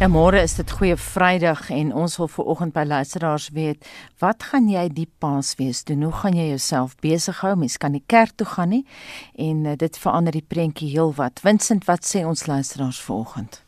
Ja 0.00 0.06
môre 0.08 0.38
is 0.40 0.54
dit 0.56 0.70
goeie 0.72 0.94
Vrydag 0.96 1.66
en 1.76 1.90
ons 1.92 2.14
wil 2.16 2.28
vir 2.32 2.46
oggend 2.48 2.72
by 2.72 2.86
luisteraars 2.88 3.50
weet, 3.52 3.84
wat 4.22 4.46
gaan 4.48 4.70
jy 4.72 4.86
die 4.96 5.04
Paasfees 5.20 5.82
doen? 5.84 6.06
Hoe 6.06 6.14
gaan 6.22 6.38
jy 6.38 6.46
jouself 6.54 6.94
besig 7.04 7.42
hou? 7.44 7.50
Mens 7.60 7.76
kan 7.76 7.92
nie 7.92 8.00
kerk 8.08 8.32
toe 8.40 8.46
gaan 8.48 8.72
nie 8.72 8.86
en 9.36 9.66
uh, 9.68 9.74
dit 9.76 9.98
verander 10.00 10.32
die 10.32 10.46
prentjie 10.54 10.88
heelwat. 10.94 11.42
Vincent, 11.44 11.84
wat 11.84 12.08
sê 12.08 12.22
ons 12.24 12.46
luisteraars 12.48 13.00
vanoggend? 13.04 13.58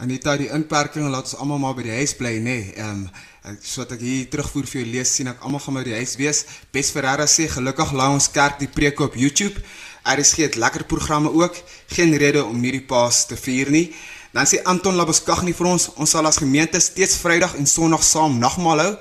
Anita, 0.00 0.38
die 0.40 0.48
inperking 0.56 1.12
laat 1.12 1.28
ons 1.28 1.36
almal 1.44 1.60
maar 1.60 1.76
by 1.76 1.84
die 1.90 1.98
huis 1.98 2.16
bly, 2.16 2.32
nê. 2.40 2.56
Ehm 2.72 3.04
um, 3.04 3.52
soos 3.60 3.92
ek 3.92 4.00
hier 4.00 4.32
terugvoer 4.32 4.70
vir 4.70 4.80
jou 4.80 4.88
lees 4.94 5.12
sien 5.18 5.28
ek 5.28 5.44
almal 5.44 5.60
gaan 5.66 5.82
by 5.82 5.84
die 5.90 5.98
huis 6.00 6.16
wees. 6.16 6.44
Bes 6.72 6.94
Ferreira 6.96 7.28
sê 7.28 7.44
gelukkig 7.58 7.92
laai 7.92 8.14
ons 8.14 8.32
kerk 8.32 8.56
die 8.64 8.72
preek 8.72 9.04
op 9.04 9.20
YouTube. 9.20 9.60
RSG 10.08 10.48
het 10.48 10.56
lekker 10.56 10.88
programme 10.88 11.28
ook. 11.28 11.60
Geen 11.92 12.16
rede 12.16 12.40
om 12.40 12.56
nie 12.56 12.72
die 12.80 12.86
Paas 12.88 13.26
te 13.28 13.36
vier 13.36 13.68
nie. 13.68 13.90
Dan 14.32 14.46
sê 14.48 14.62
Anton 14.64 14.96
Labuskaghni 14.96 15.52
vir 15.52 15.66
ons, 15.68 15.90
ons 16.00 16.08
sal 16.08 16.24
as 16.24 16.38
gemeente 16.40 16.80
steeds 16.80 17.18
Vrydag 17.20 17.52
en 17.60 17.66
Sondag 17.68 18.00
saam 18.00 18.38
nagmaal 18.40 18.80
hou, 18.80 18.92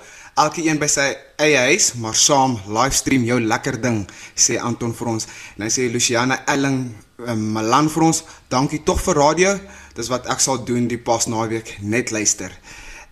elke 0.44 0.66
een 0.66 0.80
by 0.80 0.90
sy 0.92 1.06
eie 1.40 1.62
huis, 1.70 1.94
maar 2.04 2.18
saam 2.20 2.58
livestream 2.68 3.24
jou 3.24 3.38
lekker 3.40 3.78
ding, 3.80 4.02
sê 4.36 4.60
Anton 4.60 4.92
vir 4.98 5.14
ons. 5.14 5.28
En 5.56 5.64
dan 5.64 5.72
sê 5.72 5.88
Luciana 5.88 6.42
Elling 6.52 6.82
um, 7.24 7.46
Malan 7.56 7.88
vir 7.94 8.08
ons, 8.10 8.20
dankie 8.52 8.82
tog 8.84 9.00
vir 9.06 9.22
radio. 9.24 9.56
Dis 9.96 10.12
wat 10.12 10.28
ek 10.32 10.44
sal 10.44 10.66
doen 10.68 10.92
die 10.92 11.00
pas 11.00 11.30
naweek 11.32 11.78
net 11.80 12.12
luister. 12.12 12.52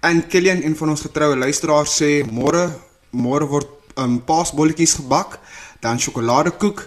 En 0.03 0.19
Killian, 0.27 0.59
een 0.63 0.75
van 0.75 0.91
ons 0.91 1.07
getroue 1.07 1.39
luisteraars 1.39 1.95
sê 2.03 2.11
môre 2.27 2.67
môre 3.15 3.47
word 3.47 3.95
um, 3.95 4.19
paasbolletjies 4.27 4.99
gebak 4.99 5.39
dan 5.79 5.95
sjokoladekoek, 6.03 6.83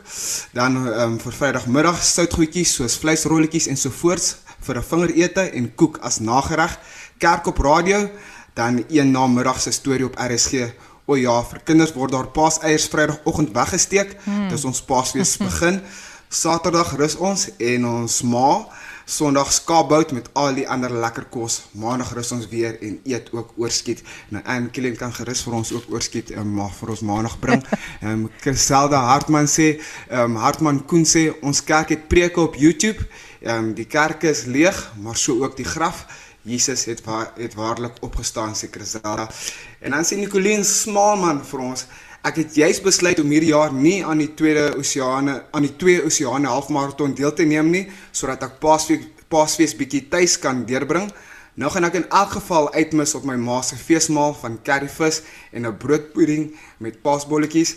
dan 0.53 0.77
um, 0.77 1.17
vir 1.25 1.37
Vrydagmiddag 1.41 2.05
soutgoedjies 2.05 2.77
soos 2.77 2.99
vleisrolletjies 3.01 3.71
en 3.73 3.81
so 3.81 3.89
voorts 4.03 4.35
vir 4.63 4.77
'n 4.79 4.83
vingerete 4.83 5.41
en 5.41 5.75
koek 5.75 5.99
as 6.03 6.19
nagereg, 6.21 6.79
kerk 7.19 7.47
op 7.47 7.59
radio, 7.59 8.11
dan 8.55 8.85
een 8.89 9.11
namiddag 9.11 9.61
se 9.61 9.71
storie 9.71 10.05
op 10.05 10.19
RSG. 10.19 10.73
O 11.07 11.17
ja, 11.17 11.43
vir 11.45 11.61
kinders 11.65 11.93
word 11.93 12.13
daar 12.13 12.29
paaseiers 12.29 12.89
Vrydagoggend 12.89 13.53
weggesteek. 13.53 14.17
Hmm. 14.25 14.49
Dis 14.49 14.65
ons 14.65 14.83
Paasfees 14.83 15.37
begin. 15.37 15.81
Saterdag 16.29 16.97
rus 16.97 17.17
ons 17.17 17.49
en 17.59 17.87
ons 17.87 18.23
ma 18.23 18.67
Sondag 19.05 19.53
skaapbout 19.53 20.13
met 20.13 20.29
al 20.33 20.55
die 20.55 20.69
ander 20.69 20.93
lekker 20.95 21.25
kos. 21.31 21.63
Maandag 21.75 22.13
rus 22.15 22.31
ons 22.33 22.47
weer 22.49 22.79
en 22.81 23.01
eet 23.05 23.33
ook 23.35 23.51
oorskiet. 23.59 24.03
Nou 24.31 24.43
en 24.47 24.71
Kilian 24.71 24.97
kan 24.97 25.13
gerus 25.13 25.43
vir 25.43 25.57
ons 25.59 25.73
ook 25.75 25.91
oorskiet 25.91 26.31
en 26.31 26.47
um, 26.47 26.55
mag 26.61 26.73
vir 26.79 26.95
ons 26.95 27.03
maandag 27.11 27.35
bring. 27.43 27.65
Ehm 28.03 28.13
um, 28.13 28.31
Chriselda 28.41 29.03
Hartman 29.11 29.51
sê, 29.51 29.75
ehm 30.09 30.37
um, 30.37 30.39
Hartman 30.41 30.81
Koen 30.87 31.05
sê 31.09 31.27
ons 31.43 31.65
kerk 31.65 31.91
het 31.97 32.09
preke 32.09 32.41
op 32.41 32.57
YouTube. 32.57 33.03
Ehm 33.43 33.59
um, 33.59 33.75
die 33.75 33.87
kerk 33.87 34.23
is 34.23 34.45
leeg, 34.45 34.93
maar 35.03 35.17
so 35.17 35.43
ook 35.43 35.57
die 35.57 35.67
graf. 35.67 36.07
Jesus 36.43 36.85
het 36.85 37.05
waar, 37.05 37.33
het 37.37 37.55
waarlik 37.55 38.01
opgestaan 38.01 38.55
sê 38.55 38.71
Chriselda. 38.71 39.29
En 39.81 39.91
dan 39.91 40.05
sê 40.05 40.17
Nicoline 40.17 40.65
Smaalman 40.65 41.45
vir 41.45 41.61
ons 41.61 41.87
Ek 42.23 42.37
het 42.39 42.55
juis 42.55 42.79
besluit 42.79 43.19
om 43.19 43.33
hierdie 43.35 43.51
jaar 43.51 43.73
nie 43.75 43.97
aan 44.07 44.21
die 44.23 44.31
tweede 44.39 44.77
oseane 44.79 45.41
aan 45.51 45.65
die 45.67 45.73
twee 45.75 46.05
oseane 46.07 46.47
halfmaraton 46.47 47.17
deel 47.19 47.33
te 47.35 47.43
neem 47.43 47.73
nie 47.75 47.89
sodat 48.15 48.45
ek 48.47 48.61
Paasfees 48.63 49.09
Paasfees 49.33 49.73
bietjie 49.75 50.05
tuis 50.13 50.37
kan 50.39 50.61
deurbring. 50.69 51.09
Nou 51.59 51.71
gaan 51.73 51.89
ek 51.89 51.97
in 51.99 52.05
elk 52.15 52.37
geval 52.37 52.69
uitmis 52.77 53.17
op 53.19 53.25
my 53.27 53.35
ma 53.41 53.59
se 53.67 53.79
feesmaal 53.81 54.37
van 54.39 54.61
curryvis 54.63 55.23
en 55.51 55.67
'n 55.67 55.77
broodpudding 55.83 56.53
met 56.79 57.03
paasbolletjies. 57.03 57.75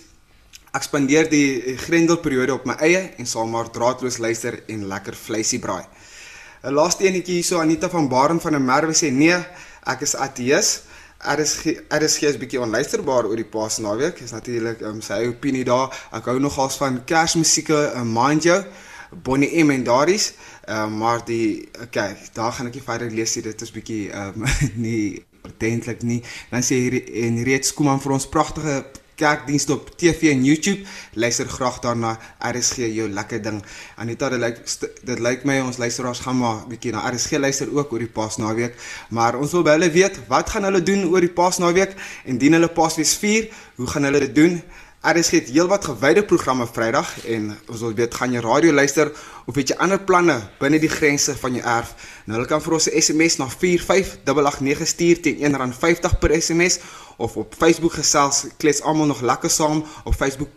Ek 0.75 0.83
spandeer 0.83 1.29
die 1.31 1.77
grendelperiode 1.85 2.51
op 2.51 2.65
my 2.67 2.75
eie 2.83 3.05
en 3.15 3.27
sal 3.29 3.47
maar 3.47 3.69
draadloos 3.71 4.17
luister 4.19 4.57
en 4.67 4.87
lekker 4.89 5.15
vleisie 5.15 5.59
braai. 5.63 5.85
'n 6.65 6.73
Laaste 6.75 7.05
enetjie 7.07 7.37
hierso 7.37 7.61
Anita 7.61 7.87
van 7.89 8.09
Baren 8.09 8.41
van 8.41 8.57
der 8.57 8.61
Merwe 8.61 8.91
sê 8.93 9.11
nee, 9.11 9.37
ek 9.87 10.01
is 10.01 10.15
ateës. 10.15 10.81
RSG 11.23 11.75
RSG 11.93 12.27
is 12.27 12.39
bietjie 12.41 12.59
onluisterbaar 12.59 13.29
oor 13.29 13.39
die 13.39 13.47
Paas 13.47 13.77
naweek. 13.79 14.19
Is 14.25 14.33
natuurlik 14.35 14.81
um, 14.81 14.99
sy 15.01 15.21
opinie 15.29 15.63
daar. 15.63 15.95
Ek 16.11 16.27
hou 16.27 16.39
nogals 16.39 16.75
van 16.81 16.99
Kersmusieke, 17.07 17.79
um, 17.95 18.11
mind 18.11 18.43
jou, 18.43 18.59
Bonnie 19.23 19.63
M 19.63 19.71
en 19.71 19.87
Daries. 19.87 20.33
Um, 20.67 20.97
maar 20.97 21.23
die 21.25 21.69
okay, 21.85 22.17
daar 22.33 22.51
gaan 22.51 22.67
ek 22.67 22.81
nie 22.81 22.83
verder 22.89 23.15
lees 23.15 23.37
nie. 23.37 23.45
Dit 23.47 23.63
is 23.63 23.71
bietjie 23.71 24.03
um, 24.11 24.43
nie 24.87 25.23
ordentlik 25.45 26.03
nie. 26.03 26.19
Dan 26.51 26.65
sê 26.65 26.83
hier 26.83 26.99
en 27.23 27.43
reeds 27.47 27.71
kom 27.73 27.93
aan 27.93 28.03
vir 28.03 28.17
ons 28.19 28.27
pragtige 28.27 28.83
kerkdienste 29.15 29.73
op 29.73 29.89
TV 29.97 30.31
en 30.31 30.43
YouTube. 30.43 30.85
Luister 31.13 31.47
graag 31.49 31.79
daarna. 31.79 32.15
RSG 32.39 32.75
jou 32.93 33.09
lekker 33.09 33.41
ding. 33.41 33.61
Anita, 33.95 34.29
dit 34.29 34.39
lyk 34.39 34.61
dit 35.05 35.19
lyk 35.19 35.43
my 35.47 35.59
ons 35.63 35.77
luisteraars 35.77 36.19
gaan 36.25 36.37
maar 36.37 36.63
bietjie 36.69 36.91
na 36.95 37.03
RSG 37.09 37.39
luister 37.39 37.71
ook 37.71 37.91
oor 37.93 38.03
die 38.03 38.11
Paasnaweek, 38.11 38.75
maar 39.09 39.37
ons 39.39 39.53
wil 39.55 39.63
by 39.65 39.75
hulle 39.77 39.91
weet, 39.93 40.19
wat 40.31 40.49
gaan 40.53 40.67
hulle 40.67 40.81
doen 40.83 41.05
oor 41.11 41.23
die 41.23 41.31
Paasnaweek? 41.31 41.95
Indien 42.25 42.57
hulle 42.57 42.71
Paasfees 42.71 43.15
vier, 43.21 43.49
hoe 43.79 43.87
gaan 43.87 44.07
hulle 44.09 44.23
dit 44.27 44.35
doen? 44.35 44.59
RSG 45.05 45.31
het 45.37 45.49
heelwat 45.53 45.85
gewyde 45.85 46.23
programme 46.25 46.65
Vrydag 46.65 47.11
en 47.29 47.51
ons 47.69 47.81
wil 47.85 47.93
weet 47.93 48.15
gaan 48.17 48.31
jy 48.33 48.41
radio 48.41 48.71
luister 48.73 49.11
of 49.45 49.53
het 49.53 49.69
jy 49.69 49.75
ander 49.77 49.99
planne 50.01 50.39
binne 50.57 50.79
die 50.81 50.89
grense 50.89 51.35
van 51.37 51.53
jou 51.53 51.61
erf? 51.61 51.91
Nou 52.25 52.39
hulle 52.39 52.49
kan 52.49 52.63
vir 52.65 52.73
ons 52.79 52.89
'n 52.89 53.01
SMS 53.01 53.37
na 53.37 53.45
45889 53.49 54.87
stuur 54.87 55.21
teen 55.21 55.45
R1.50 55.45 56.17
per 56.19 56.41
SMS 56.41 56.79
of 57.17 57.37
op 57.37 57.53
Facebook 57.53 57.93
gesels 57.93 58.45
klets 58.57 58.81
almal 58.81 59.05
nog 59.05 59.21
lekker 59.21 59.49
saam 59.49 59.85
op 60.03 60.15
Facebook 60.15 60.49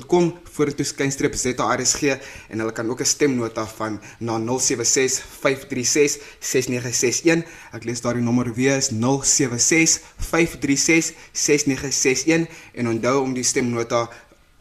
.com 0.00 0.32
vorentoe 0.54 0.86
skynstreep 0.86 1.34
ZARSG 1.34 2.02
en 2.48 2.62
hulle 2.62 2.72
kan 2.72 2.88
ook 2.90 3.00
'n 3.00 3.12
stemnota 3.14 3.66
van 3.66 4.00
na 4.18 4.38
076 4.38 5.20
536 5.40 6.18
6961. 6.40 7.44
Ek 7.72 7.84
lees 7.84 8.00
daardie 8.00 8.22
nommer 8.22 8.54
weer 8.54 8.76
is 8.76 8.90
076 8.90 10.00
536 10.16 11.12
6961 11.32 12.48
en 12.74 12.88
onthou 12.88 13.22
om 13.22 13.34
die 13.34 13.44
stemnota 13.44 14.08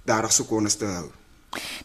30 0.05 0.31
sekondes 0.31 0.75
te 0.75 0.85
hou. 0.85 1.20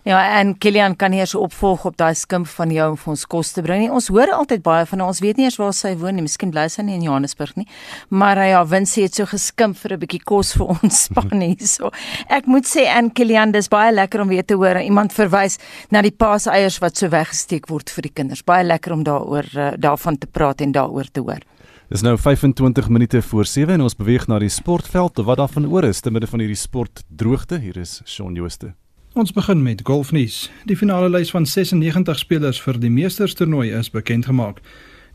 Ja, 0.06 0.20
en 0.38 0.52
Kilian 0.58 0.94
kan 0.96 1.12
hier 1.12 1.26
so 1.26 1.42
opvolg 1.42 1.84
op 1.88 1.96
daai 1.98 2.14
skimp 2.14 2.46
van 2.46 2.70
jou 2.70 2.84
om 2.92 2.98
vir 3.00 3.10
ons 3.10 3.24
kos 3.26 3.50
te 3.56 3.62
bring. 3.66 3.88
Ons 3.90 4.06
hoor 4.14 4.30
altyd 4.36 4.62
baie 4.62 4.86
van 4.86 5.02
ons 5.02 5.20
weet 5.24 5.40
nie 5.40 5.48
eers 5.48 5.58
waar 5.58 5.74
sy 5.74 5.96
woon 5.98 6.14
nie. 6.14 6.22
Miskien 6.22 6.52
bly 6.54 6.68
sy 6.70 6.84
nie 6.86 6.94
in 6.94 7.02
Johannesburg 7.02 7.56
nie. 7.58 7.66
Maar 8.14 8.44
ja, 8.46 8.62
Winsie 8.70 9.06
het 9.08 9.18
so 9.18 9.26
geskimp 9.26 9.78
vir 9.82 9.96
'n 9.96 10.00
bietjie 10.04 10.22
kos 10.22 10.52
vir 10.54 10.70
ons 10.76 11.02
span 11.08 11.42
hierso. 11.42 11.90
Ek 12.30 12.46
moet 12.46 12.64
sê 12.64 12.86
en 12.86 13.10
Kilian, 13.10 13.52
dis 13.52 13.68
baie 13.68 13.92
lekker 13.92 14.20
om 14.20 14.28
weer 14.28 14.44
te 14.44 14.54
hoor 14.54 14.80
iemand 14.80 15.12
verwys 15.12 15.58
na 15.90 16.02
die 16.02 16.14
paaseiers 16.14 16.78
wat 16.78 16.96
so 16.96 17.08
weggesteek 17.08 17.66
word 17.68 17.90
vir 17.90 18.02
die 18.02 18.14
kinders. 18.14 18.44
Baie 18.44 18.64
lekker 18.64 18.92
om 18.92 19.02
daaroor 19.02 19.50
uh, 19.56 19.72
daarvan 19.76 20.18
te 20.18 20.26
praat 20.26 20.60
en 20.60 20.72
daaroor 20.72 21.10
te 21.10 21.20
hoor. 21.20 21.42
Dis 21.88 22.02
nou 22.02 22.16
25 22.18 22.88
minute 22.88 23.22
voor 23.22 23.46
7 23.46 23.74
en 23.74 23.80
ons 23.80 23.96
beweeg 23.96 24.26
na 24.26 24.38
die 24.38 24.48
sportveld. 24.48 25.22
Wat 25.22 25.38
daarvan 25.38 25.66
oor 25.66 25.84
is 25.84 26.00
te 26.00 26.10
midde 26.10 26.26
van 26.26 26.40
hierdie 26.42 26.58
sportdroogte? 26.58 27.58
Hier 27.58 27.76
is 27.76 28.02
Shaun 28.04 28.34
Jooste. 28.34 28.74
Ons 29.16 29.32
begin 29.32 29.62
met 29.62 29.80
golfnuus. 29.82 30.50
Die 30.68 30.76
finale 30.76 31.08
lys 31.08 31.30
van 31.32 31.46
96 31.48 32.18
spelers 32.20 32.58
vir 32.60 32.76
die 32.76 32.90
Meesterstoernooi 32.92 33.70
is 33.78 33.88
bekend 33.88 34.26
gemaak. 34.28 34.58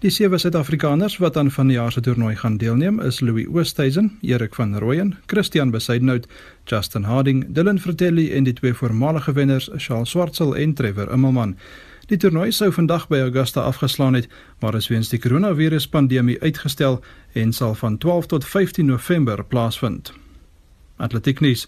Die 0.02 0.10
sewe 0.10 0.40
Suid-Afrikaners 0.42 1.20
wat 1.22 1.38
aan 1.38 1.52
vanjaar 1.54 1.94
se 1.94 2.02
toernooi 2.02 2.34
gaan 2.36 2.58
deelneem 2.58 2.98
is 3.06 3.20
Louis 3.22 3.46
Oosthuizen, 3.46 4.10
Erik 4.26 4.58
van 4.58 4.74
Rooyen, 4.82 5.14
Christian 5.30 5.70
Besaidnout, 5.70 6.26
Justin 6.66 7.04
Harding, 7.04 7.46
Dylan 7.54 7.80
Fratelli 7.80 8.32
en 8.34 8.50
die 8.50 8.56
twee 8.58 8.74
voormalige 8.74 9.38
wenners, 9.38 9.70
Charles 9.76 10.10
Swartsel 10.10 10.58
en 10.58 10.74
Trevor 10.74 11.14
Immelman. 11.14 11.54
Die 12.10 12.18
toernooi 12.18 12.50
sou 12.52 12.72
vandag 12.74 13.06
by 13.08 13.22
Augusta 13.28 13.62
afgeslaan 13.62 14.18
het, 14.18 14.28
maar 14.66 14.76
is 14.82 14.90
weens 14.90 15.14
die 15.14 15.22
koronaviruspandemie 15.22 16.42
uitgestel 16.42 17.04
en 17.34 17.54
sal 17.54 17.78
van 17.78 18.02
12 18.02 18.34
tot 18.34 18.50
15 18.50 18.86
November 18.86 19.46
plaasvind. 19.46 20.14
Atletieknuus 20.98 21.68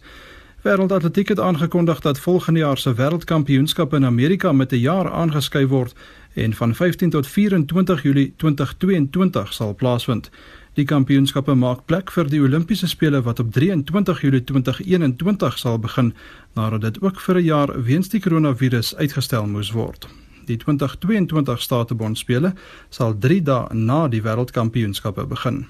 Wêreldatletiek 0.63 1.27
het 1.27 1.39
aangekondig 1.39 2.00
dat 2.00 2.20
volgende 2.20 2.60
jaar 2.60 2.77
se 2.77 2.93
wêreldkampioenskap 2.93 3.93
in 3.93 4.05
Amerika 4.05 4.51
met 4.51 4.72
'n 4.72 4.75
jaar 4.75 5.12
aangeskuif 5.12 5.67
word 5.67 5.93
en 6.34 6.53
van 6.53 6.75
15 6.75 7.10
tot 7.10 7.27
24 7.27 8.03
Julie 8.03 8.34
2022 8.38 9.53
sal 9.53 9.75
plaasvind. 9.75 10.29
Die 10.74 10.86
kampioenskappe 10.86 11.53
maak 11.53 11.86
plek 11.86 12.12
vir 12.12 12.29
die 12.29 12.41
Olimpiese 12.41 12.88
spele 12.88 13.22
wat 13.22 13.39
op 13.39 13.51
23 13.51 14.22
Julie 14.22 14.43
2021 14.43 15.58
sal 15.58 15.79
begin 15.79 16.13
nadat 16.53 16.82
dit 16.82 17.01
ook 17.01 17.20
vir 17.20 17.36
'n 17.36 17.43
jaar 17.43 17.84
weens 17.84 18.10
die 18.10 18.20
koronavirus 18.20 18.96
uitgestel 18.96 19.46
moes 19.46 19.71
word. 19.71 20.08
Die 20.45 20.58
2022 20.58 21.62
Statebond 21.62 22.17
spele 22.17 22.54
sal 22.89 23.17
3 23.19 23.41
dae 23.41 23.73
na 23.73 24.08
die 24.08 24.21
wêreldkampioenskappe 24.21 25.26
begin. 25.26 25.65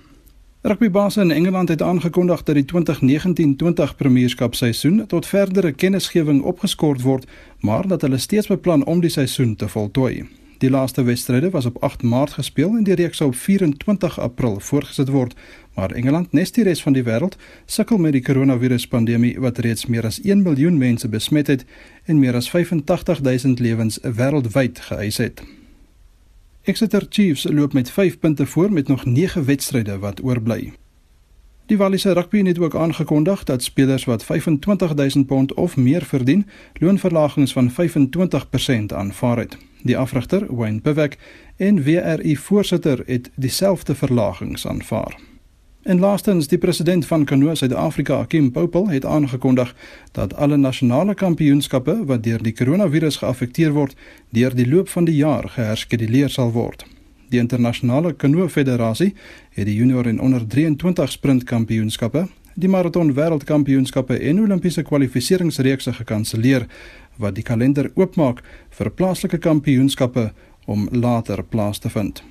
Rugbybase 0.66 1.22
in 1.22 1.32
Engeland 1.32 1.70
het 1.70 1.82
aangekondig 1.82 2.44
dat 2.44 2.56
die 2.56 2.66
2019-20 2.66 3.96
Premierskap 3.98 4.56
seisoen 4.56 5.06
tot 5.08 5.26
verdere 5.26 5.72
kennisgewing 5.72 6.42
opgeskort 6.42 7.02
word, 7.02 7.26
maar 7.60 7.88
dat 7.88 8.02
hulle 8.02 8.18
steeds 8.18 8.48
beplan 8.48 8.86
om 8.86 9.02
die 9.02 9.10
seisoen 9.10 9.56
te 9.56 9.68
voltooi. 9.68 10.28
Die 10.58 10.70
laaste 10.70 11.04
wedstryde 11.04 11.50
was 11.50 11.66
op 11.66 11.84
8 11.84 12.04
Maart 12.04 12.32
gespeel 12.32 12.70
en 12.78 12.84
die 12.84 12.96
reeks 12.96 13.18
sou 13.18 13.28
op 13.30 13.36
24 13.36 14.20
April 14.20 14.60
voortgesit 14.60 15.10
word, 15.10 15.36
maar 15.76 15.92
Engeland, 15.92 16.32
nes 16.32 16.52
die 16.52 16.64
res 16.64 16.84
van 16.84 16.96
die 16.96 17.04
wêreld, 17.04 17.36
sukkel 17.66 17.98
met 17.98 18.16
die 18.16 18.24
koronaviruspandemie 18.24 19.34
wat 19.44 19.60
reeds 19.68 19.86
meer 19.86 20.08
as 20.08 20.22
1 20.22 20.46
miljoen 20.48 20.78
mense 20.78 21.10
besmet 21.10 21.52
het 21.52 21.66
en 22.06 22.24
meer 22.24 22.40
as 22.40 22.48
85 22.50 23.20
000 23.20 23.60
lewens 23.60 24.00
wêreldwyd 24.04 24.80
geëis 24.80 25.20
het. 25.20 25.44
Exeter 26.64 27.06
Chiefs 27.10 27.44
loop 27.50 27.74
met 27.74 27.92
5 27.92 28.20
punte 28.20 28.46
voor 28.46 28.72
met 28.72 28.88
nog 28.88 29.06
9 29.06 29.46
wedstryde 29.46 30.00
wat 30.00 30.24
oorbly. 30.24 30.74
Die 31.66 31.78
Walliser 31.78 32.14
Rugby 32.14 32.44
het 32.44 32.60
ook 32.60 32.76
aangekondig 32.76 33.44
dat 33.44 33.64
spelers 33.64 34.06
wat 34.06 34.24
25000 34.24 35.26
pond 35.26 35.54
of 35.54 35.78
meer 35.78 36.04
verdien, 36.04 36.48
loonverlagings 36.74 37.54
van 37.54 37.72
25% 37.72 37.74
aanvaar 38.96 39.38
het. 39.38 39.58
Die 39.82 39.98
afrigter, 39.98 40.56
Wayne 40.56 40.80
Pevek, 40.80 41.18
en 41.58 41.84
WRI 41.84 42.38
voorsitter 42.38 43.04
het 43.06 43.32
dieselfde 43.36 43.96
verlagings 43.96 44.68
aanvaar. 44.68 45.33
En 45.84 46.00
laastens, 46.00 46.48
die 46.48 46.58
president 46.58 47.06
van 47.06 47.26
Kanoa 47.26 47.56
Suid-Afrika, 47.56 48.26
Kim 48.26 48.52
Popel, 48.52 48.88
het 48.90 49.06
aangekondig 49.06 49.76
dat 50.12 50.34
alle 50.34 50.58
nasionale 50.58 51.14
kampioenskappe 51.14 52.06
wat 52.06 52.24
deur 52.24 52.44
die 52.44 52.54
koronavirus 52.54 53.18
geaffekteer 53.20 53.74
word, 53.76 53.96
deur 54.30 54.56
die 54.56 54.68
loop 54.68 54.90
van 54.90 55.04
die 55.04 55.16
jaar 55.16 55.50
geherskeduleer 55.50 56.30
sal 56.30 56.54
word. 56.56 56.86
Die 57.30 57.40
internasionale 57.40 58.14
Kanoa 58.14 58.48
Federasie 58.48 59.12
het 59.52 59.68
die 59.68 59.76
junior 59.76 60.08
en 60.08 60.22
onder 60.22 60.48
23 60.48 61.12
sprintkampioenskappe, 61.12 62.28
die 62.56 62.70
maraton 62.70 63.12
wêreldkampioenskappe 63.18 64.20
en 64.20 64.40
Olimpiese 64.40 64.86
kwalifikasieringsreekse 64.88 65.94
gekanselleer 66.00 66.68
wat 67.20 67.36
die 67.36 67.44
kalender 67.44 67.92
oopmaak 68.00 68.40
vir 68.78 68.92
plaaslike 68.92 69.38
kampioenskappe 69.38 70.30
om 70.66 70.88
later 70.92 71.44
plaas 71.44 71.84
te 71.84 71.92
vind. 71.92 72.24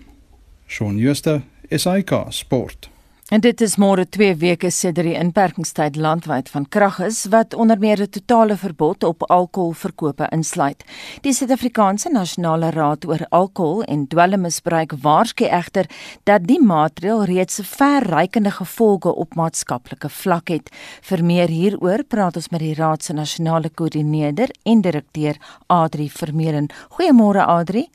Shaun 0.66 0.96
Schuster, 0.98 1.42
SAK 1.68 2.16
Sport. 2.30 2.91
En 3.32 3.40
dit 3.40 3.60
is 3.64 3.78
môre 3.80 4.02
2 4.04 4.34
weke 4.42 4.68
sedert 4.68 5.06
die 5.08 5.14
inperkingstyd 5.16 5.94
landwyd 5.96 6.50
van 6.52 6.66
krag 6.68 6.98
is 7.06 7.22
wat 7.32 7.54
onder 7.56 7.78
meer 7.80 8.00
'n 8.02 8.10
totale 8.12 8.56
verbod 8.56 9.04
op 9.04 9.22
alkoholverkope 9.22 10.26
insluit. 10.30 10.84
Die 11.22 11.32
Suid-Afrikaanse 11.32 12.10
Nasionale 12.10 12.70
Raad 12.70 13.06
oor 13.06 13.24
Alkohol 13.30 13.82
en 13.82 14.06
Dwelmmisbruik 14.06 14.92
waarsku 15.00 15.44
egter 15.44 15.86
dat 16.24 16.44
die 16.44 16.60
maatreël 16.60 17.24
reeds 17.24 17.60
verrykende 17.64 18.50
gevolge 18.50 19.14
op 19.14 19.34
maatskaplike 19.34 20.08
vlak 20.08 20.48
het. 20.48 20.68
Vir 21.00 21.24
meer 21.24 21.48
hieroor 21.48 22.04
praat 22.04 22.36
ons 22.36 22.48
met 22.48 22.60
die 22.60 22.74
Raad 22.74 23.02
se 23.02 23.12
nasionale 23.12 23.70
koördineerder 23.70 24.48
en 24.62 24.80
direkteur 24.80 25.36
Adri 25.66 26.10
Vermeulen. 26.10 26.68
Goeiemôre 26.88 27.46
Adri. 27.46 27.88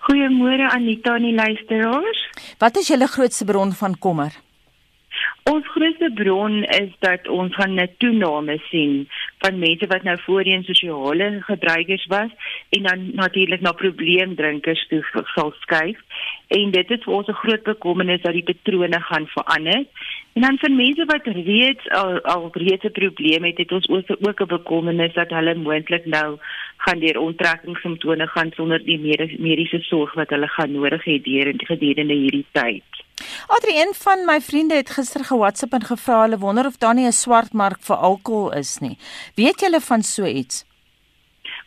Goeiemôre 0.00 0.68
Anita 0.70 1.14
en 1.14 1.22
die 1.22 1.34
luisteraars. 1.34 2.28
Wat 2.58 2.76
is 2.76 2.88
julle 2.88 3.06
grootste 3.06 3.44
bron 3.44 3.72
van 3.72 3.98
kommer? 3.98 4.45
Ons 5.46 5.66
grootste 5.70 6.08
bron 6.18 6.64
is 6.74 6.94
dat 7.04 7.28
ons 7.30 7.54
gaan 7.54 7.78
'n 7.80 7.90
toename 8.02 8.56
sien 8.70 9.08
van 9.38 9.58
mense 9.58 9.86
wat 9.86 10.02
nou 10.02 10.16
voorheen 10.20 10.64
sosiale 10.64 11.28
gebruikers 11.40 12.06
was 12.06 12.30
en 12.68 12.82
dan 12.82 13.10
natuurlik 13.14 13.60
na 13.60 13.72
probleemdrinkers 13.72 14.86
toe 14.88 15.04
sal 15.34 15.52
skuif. 15.60 15.98
En 16.48 16.70
dit 16.70 16.90
is 16.90 17.04
vir 17.04 17.14
ons 17.14 17.28
'n 17.28 17.40
groot 17.42 17.62
bekommernis 17.62 18.22
dat 18.22 18.32
die 18.32 18.42
patrone 18.42 19.00
gaan 19.00 19.26
verander. 19.26 19.84
En 20.32 20.42
dan 20.42 20.58
vir 20.58 20.72
mense 20.72 21.04
wat 21.04 21.26
reeds 21.26 21.88
al 21.90 22.20
al 22.20 22.50
reeds 22.52 22.84
'n 22.84 22.98
probleem 23.00 23.44
het, 23.44 23.58
het 23.58 23.72
ons 23.72 23.88
ook 24.28 24.40
'n 24.40 24.46
bekommernis 24.58 25.12
dat 25.12 25.30
hulle 25.30 25.54
moontlik 25.54 26.06
nou 26.06 26.38
gaan 26.76 26.98
deur 26.98 27.18
onttrekkingssimptome 27.20 28.26
gaan 28.26 28.50
sonder 28.54 28.84
die 28.84 28.98
mediese 29.38 29.80
sorg 29.80 30.14
wat 30.14 30.30
hulle 30.30 30.48
gaan 30.48 30.72
nodig 30.72 31.04
hê 31.04 31.20
gedurende 31.56 32.14
hierdie 32.14 32.46
tyd. 32.52 32.95
Adrie, 33.46 33.76
een 33.76 33.94
van 33.94 34.24
my 34.24 34.40
vriende 34.40 34.74
het 34.74 34.90
gister 34.90 35.24
ge-WhatsApp 35.24 35.72
en 35.72 35.84
gevra 35.84 36.20
hulle 36.20 36.38
wonder 36.38 36.66
of 36.66 36.76
daar 36.76 36.94
nie 36.94 37.06
'n 37.06 37.12
swart 37.12 37.52
mark 37.52 37.80
vir 37.80 37.96
alkohol 37.96 38.52
is 38.52 38.78
nie. 38.78 38.98
Weet 39.34 39.60
julle 39.60 39.80
van 39.80 40.02
so 40.02 40.24
iets? 40.24 40.64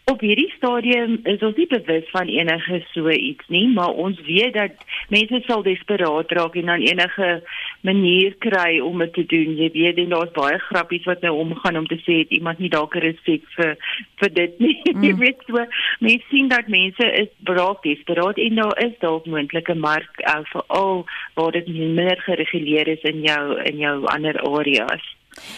Op 0.04 0.20
hierdie 0.20 0.54
stadium 0.58 1.20
is 1.24 1.42
ons 1.42 1.56
nie 1.56 1.68
bewus 1.68 2.10
van 2.10 2.28
enige 2.28 2.86
so 2.94 3.10
iets 3.10 3.48
nie, 3.48 3.68
maar 3.68 3.89
ons 3.89 4.22
weet 4.22 4.54
dat 4.54 4.72
mense 5.10 5.42
sal 5.46 5.63
desperaat 5.63 6.32
raak 6.32 6.56
en 6.56 6.65
dan 6.65 6.82
enige 6.82 7.44
manier 7.82 8.36
kry 8.44 8.80
om 8.80 9.00
dit 9.00 9.13
te 9.13 9.26
doen. 9.26 9.56
Jy 9.56 9.70
weet, 9.74 9.98
en 10.04 10.13
daar's 10.13 10.34
baie 10.36 10.60
grappies 10.68 11.06
wat 11.08 11.22
nou 11.22 11.34
omgaan 11.44 11.78
om 11.80 11.88
te 11.88 12.00
sê 12.04 12.22
het 12.24 12.34
iemand 12.36 12.60
nie 12.60 12.70
dalk 12.70 12.96
'n 12.96 13.06
resep 13.06 13.44
vir 13.56 13.78
vir 14.20 14.34
dit 14.34 14.60
nie. 14.60 14.78
Mm. 15.00 15.04
Jy 15.04 15.15
weet 15.15 15.44
so, 15.48 15.65
mense 16.00 16.26
sien 16.30 16.48
dat 16.50 16.68
mense 16.68 17.06
is 17.22 17.30
braak 17.44 17.84
desperaat 17.84 18.38
en 18.38 18.56
daar 18.56 18.78
is 18.84 18.96
dalk 19.00 19.26
moontlike 19.26 19.76
mark 19.76 20.20
uh, 20.28 20.42
vir 20.52 20.63
al 20.68 21.06
waar 21.36 21.52
dit 21.52 21.68
minder 21.68 22.18
gereguleer 22.26 22.88
is 22.88 23.04
in 23.04 23.22
jou 23.22 23.62
in 23.63 23.78
jou 23.78 24.06
ander 24.06 24.42
areas. 24.42 25.15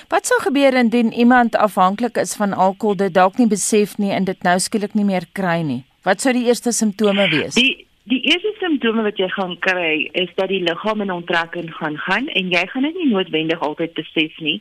Wat 0.10 0.26
sou 0.26 0.40
gebeur 0.42 0.74
indien 0.74 1.14
iemand 1.14 1.56
afhanklik 1.56 2.18
is 2.18 2.36
van 2.36 2.54
alkohol, 2.54 2.96
dit 2.96 3.14
dalk 3.14 3.38
nie 3.38 3.48
besef 3.48 3.98
nie 3.98 4.12
en 4.12 4.24
dit 4.24 4.44
nou 4.44 4.60
skielik 4.60 4.94
nie 4.94 5.06
meer 5.06 5.26
kry 5.34 5.62
nie? 5.62 5.84
Wat 6.04 6.22
sou 6.22 6.34
die 6.34 6.46
eerste 6.46 6.72
simptome 6.72 7.30
wees? 7.30 7.56
Die 7.56 7.88
Die 8.10 8.18
eerste 8.26 8.50
simptome 8.58 9.04
wat 9.06 9.20
jy 9.22 9.28
gaan 9.30 9.52
kry 9.62 10.08
is 10.18 10.32
dat 10.34 10.50
die 10.50 10.64
liggaam 10.66 11.04
in 11.04 11.12
onttrekking 11.14 11.68
gaan 11.78 12.00
gaan 12.02 12.30
en 12.34 12.48
jy 12.50 12.64
gaan 12.72 12.88
dit 12.88 12.96
nie 12.98 13.12
noodwendig 13.12 13.62
altyd 13.62 13.94
besef 13.94 14.40
nie, 14.42 14.56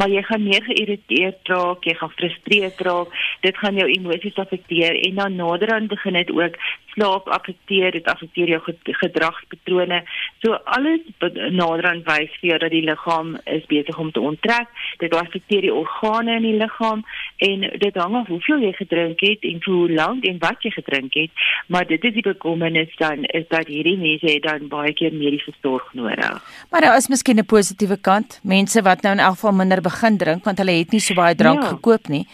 maar 0.00 0.08
jy 0.08 0.22
gaan 0.24 0.46
meer 0.46 0.64
geïrriteerd 0.64 1.52
raak, 1.52 1.84
jy 1.84 1.92
gaan 1.98 2.14
gefrustreerd 2.14 2.80
raak, 2.88 3.12
dit 3.44 3.60
gaan 3.60 3.76
jou 3.76 3.88
emosies 3.98 4.40
affekteer 4.40 4.96
en 4.96 5.20
dan 5.20 5.36
naderhand 5.36 5.92
begin 5.92 6.16
dit 6.16 6.32
ook 6.32 6.56
slaap 6.96 7.28
affekteer, 7.28 7.92
dit 7.92 8.08
affekteer 8.08 8.48
jou 8.48 8.60
gedragspatrone. 9.02 10.02
So 10.42 10.56
alles 10.64 11.04
naderhand 11.52 12.08
wys 12.08 12.32
vir 12.40 12.50
jou 12.50 12.58
dat 12.64 12.74
die 12.74 12.84
liggaam 12.86 13.36
is 13.44 13.68
besig 13.68 13.98
om 14.00 14.10
te 14.12 14.20
onttrek. 14.20 14.72
Dit 14.98 15.14
affekteer 15.14 15.68
die 15.68 15.74
organe 15.74 16.40
in 16.40 16.48
die 16.48 16.56
liggaam 16.56 17.04
en 17.44 17.68
dit 17.78 18.00
hang 18.00 18.16
af 18.16 18.32
hoeveel 18.32 18.64
jy 18.64 18.72
gedrink 18.80 19.20
het 19.20 19.44
en 19.44 19.60
hoe 19.64 19.92
lank 19.92 20.24
en 20.24 20.40
wat 20.40 20.64
jy 20.64 20.72
gedrink 20.72 21.14
het, 21.14 21.46
maar 21.68 21.86
dit 21.86 22.04
is 22.04 22.14
die 22.16 22.24
bekommernis 22.24 22.86
is 22.86 22.96
dan 22.96 23.24
is 23.24 23.46
dat 23.48 23.66
hierdie 23.66 23.96
mense 23.98 24.26
het 24.26 24.42
dan 24.42 24.68
baie 24.68 24.92
keer 24.94 25.14
mediese 25.14 25.52
sorg 25.62 25.88
nodig. 25.94 26.42
Maar 26.70 26.80
daar 26.80 26.96
is 26.96 27.08
miskien 27.08 27.38
'n 27.38 27.46
positiewe 27.46 27.98
kant. 28.00 28.40
Mense 28.42 28.82
wat 28.82 29.02
nou 29.02 29.14
in 29.14 29.20
elk 29.20 29.34
geval 29.34 29.52
minder 29.52 29.80
begin 29.80 30.16
drink 30.16 30.44
want 30.44 30.58
hulle 30.58 30.78
het 30.78 30.90
nie 30.90 31.00
so 31.00 31.14
baie 31.14 31.34
drank 31.34 31.62
ja. 31.62 31.68
gekoop 31.68 32.08
nie. 32.08 32.26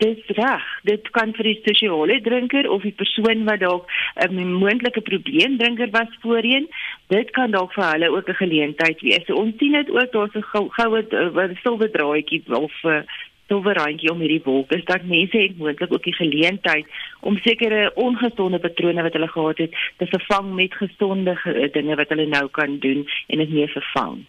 Dis 0.00 0.20
reg. 0.36 0.62
Dit 0.88 1.10
kan 1.12 1.34
vir 1.36 1.44
die 1.44 1.58
sosiale 1.60 2.20
drinker 2.24 2.68
of 2.72 2.86
die 2.86 2.94
persoon 2.96 3.44
wat 3.44 3.60
dalk 3.60 3.90
'n 4.16 4.52
moontlike 4.62 5.00
probleemdrinker 5.04 5.90
was 5.92 6.12
voorheen, 6.22 6.68
dit 7.08 7.30
kan 7.36 7.50
dalk 7.50 7.72
vir 7.76 7.84
hulle 7.84 8.08
ook 8.16 8.28
'n 8.28 8.42
geleentheid 8.42 9.00
wees. 9.00 9.26
So, 9.26 9.34
ons 9.34 9.58
sien 9.58 9.72
dit 9.72 9.90
ook 9.90 10.12
daar's 10.12 10.34
'n 10.34 10.42
goue 10.52 10.70
goue 10.70 11.56
silwer 11.62 11.90
draadjie 11.90 12.42
of 12.48 12.72
'n 12.84 13.04
uh, 13.50 13.56
silwerrandjie 13.60 14.10
om 14.10 14.20
hierdie 14.22 14.42
wolk 14.44 14.72
is 14.72 14.84
dat 14.84 15.02
mense 15.04 15.36
het 15.36 15.58
moontlik 15.58 15.92
ook 15.92 16.04
die 16.04 16.14
geleentheid 16.14 16.86
om 17.20 17.36
sekere 17.44 17.90
ongesonde 17.94 18.58
patrone 18.58 19.02
wat 19.02 19.12
hulle 19.12 19.28
gehad 19.28 19.58
het 19.58 19.78
te 19.98 20.06
vervang 20.06 20.54
met 20.54 20.74
gesonde 20.74 21.36
dinge 21.72 21.96
wat 21.96 22.08
hulle 22.08 22.26
nou 22.26 22.48
kan 22.48 22.78
doen 22.78 23.06
en 23.28 23.38
dit 23.38 23.50
meer 23.50 23.68
vervang. 23.68 24.22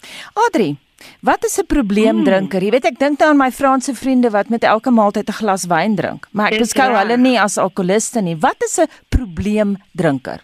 Adri 0.48 0.76
Wat 1.20 1.46
is 1.46 1.58
'n 1.58 1.66
probleemdrinker? 1.66 2.60
Hmm. 2.60 2.68
Jy 2.68 2.72
weet 2.72 2.86
ek 2.86 3.00
dink 3.00 3.20
dan 3.20 3.30
aan 3.30 3.38
my 3.38 3.52
Franse 3.52 3.94
vriende 3.96 4.30
wat 4.30 4.50
met 4.50 4.64
elke 4.64 4.92
maaltyd 4.92 5.30
'n 5.30 5.40
glas 5.42 5.66
wyn 5.66 5.96
drink, 5.96 6.28
maar 6.32 6.52
ek 6.52 6.60
beskou 6.60 6.94
hulle 6.94 7.18
nie 7.18 7.40
as 7.40 7.58
alkoholiste 7.58 8.22
nie. 8.22 8.38
Wat 8.38 8.62
is 8.64 8.78
'n 8.78 8.88
probleemdrinker? 9.10 10.40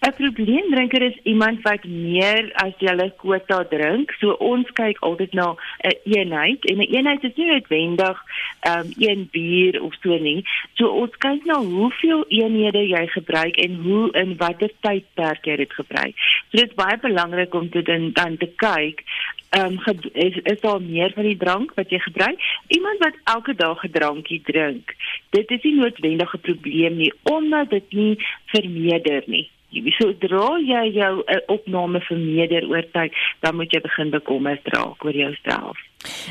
'n 0.00 0.12
Probleemdrinker 0.16 1.02
is 1.02 1.18
iemand 1.22 1.62
wat 1.62 1.84
meer 1.84 2.50
as 2.52 2.72
hulle 2.78 3.12
kwota 3.16 3.64
drink. 3.68 4.12
So 4.20 4.30
ons 4.30 4.70
kyk 4.72 4.98
altyd 5.00 5.32
na 5.32 5.48
'n 5.50 5.56
een 6.04 6.18
eenheid 6.18 6.64
en 6.64 6.76
'n 6.76 6.80
een 6.80 6.94
eenheid 6.94 7.24
is 7.24 7.36
nie 7.36 7.46
noodwendig 7.46 8.22
um, 8.70 8.88
een 8.98 9.28
bier 9.30 9.82
of 9.82 9.94
so 10.02 10.18
nie. 10.18 10.44
So 10.74 10.88
ons 10.88 11.16
kyk 11.16 11.44
na 11.44 11.58
hoeveel 11.60 12.24
eenhede 12.28 12.88
jy 12.88 13.06
gebruik 13.06 13.56
en 13.56 13.74
hoe 13.82 14.10
in 14.12 14.36
watter 14.36 14.70
tydperk 14.80 15.44
jy 15.44 15.56
dit 15.56 15.72
gebruik. 15.72 16.14
So 16.50 16.58
dit 16.58 16.68
is 16.68 16.74
baie 16.74 16.98
belangrik 16.98 17.54
om 17.54 17.70
te 17.70 17.82
dan 17.82 18.12
dan 18.12 18.36
te 18.36 18.50
kyk 18.56 19.04
ehm 19.48 19.78
um, 19.86 19.98
is 20.12 20.36
is 20.42 20.60
daar 20.60 20.82
meer 20.82 21.12
van 21.14 21.24
die 21.24 21.36
drank 21.36 21.74
wat 21.74 21.90
jy 21.90 21.98
gebruik? 21.98 22.40
Iemand 22.66 22.98
wat 22.98 23.14
elke 23.24 23.54
dag 23.54 23.84
'n 23.84 23.90
drankie 23.90 24.42
drink, 24.44 24.94
dit 25.30 25.50
is 25.50 25.62
nie 25.62 25.74
noodwendig 25.74 26.34
'n 26.34 26.40
probleem 26.40 26.96
nie 26.96 27.12
omdat 27.22 27.70
dit 27.70 27.92
nie 27.92 28.26
vermeerder 28.46 29.22
nie. 29.26 29.48
Sodra 29.68 30.56
jy 30.64 30.84
jou 30.96 31.12
uh, 31.20 31.38
opname 31.52 32.00
vermeerder 32.06 32.64
oor 32.70 32.86
tyd, 32.94 33.12
dan 33.44 33.58
moet 33.60 33.72
jy 33.72 33.82
begin 33.84 34.10
bekommerd 34.14 34.64
raak 34.72 35.04
oor 35.04 35.16
jouself. 35.16 35.76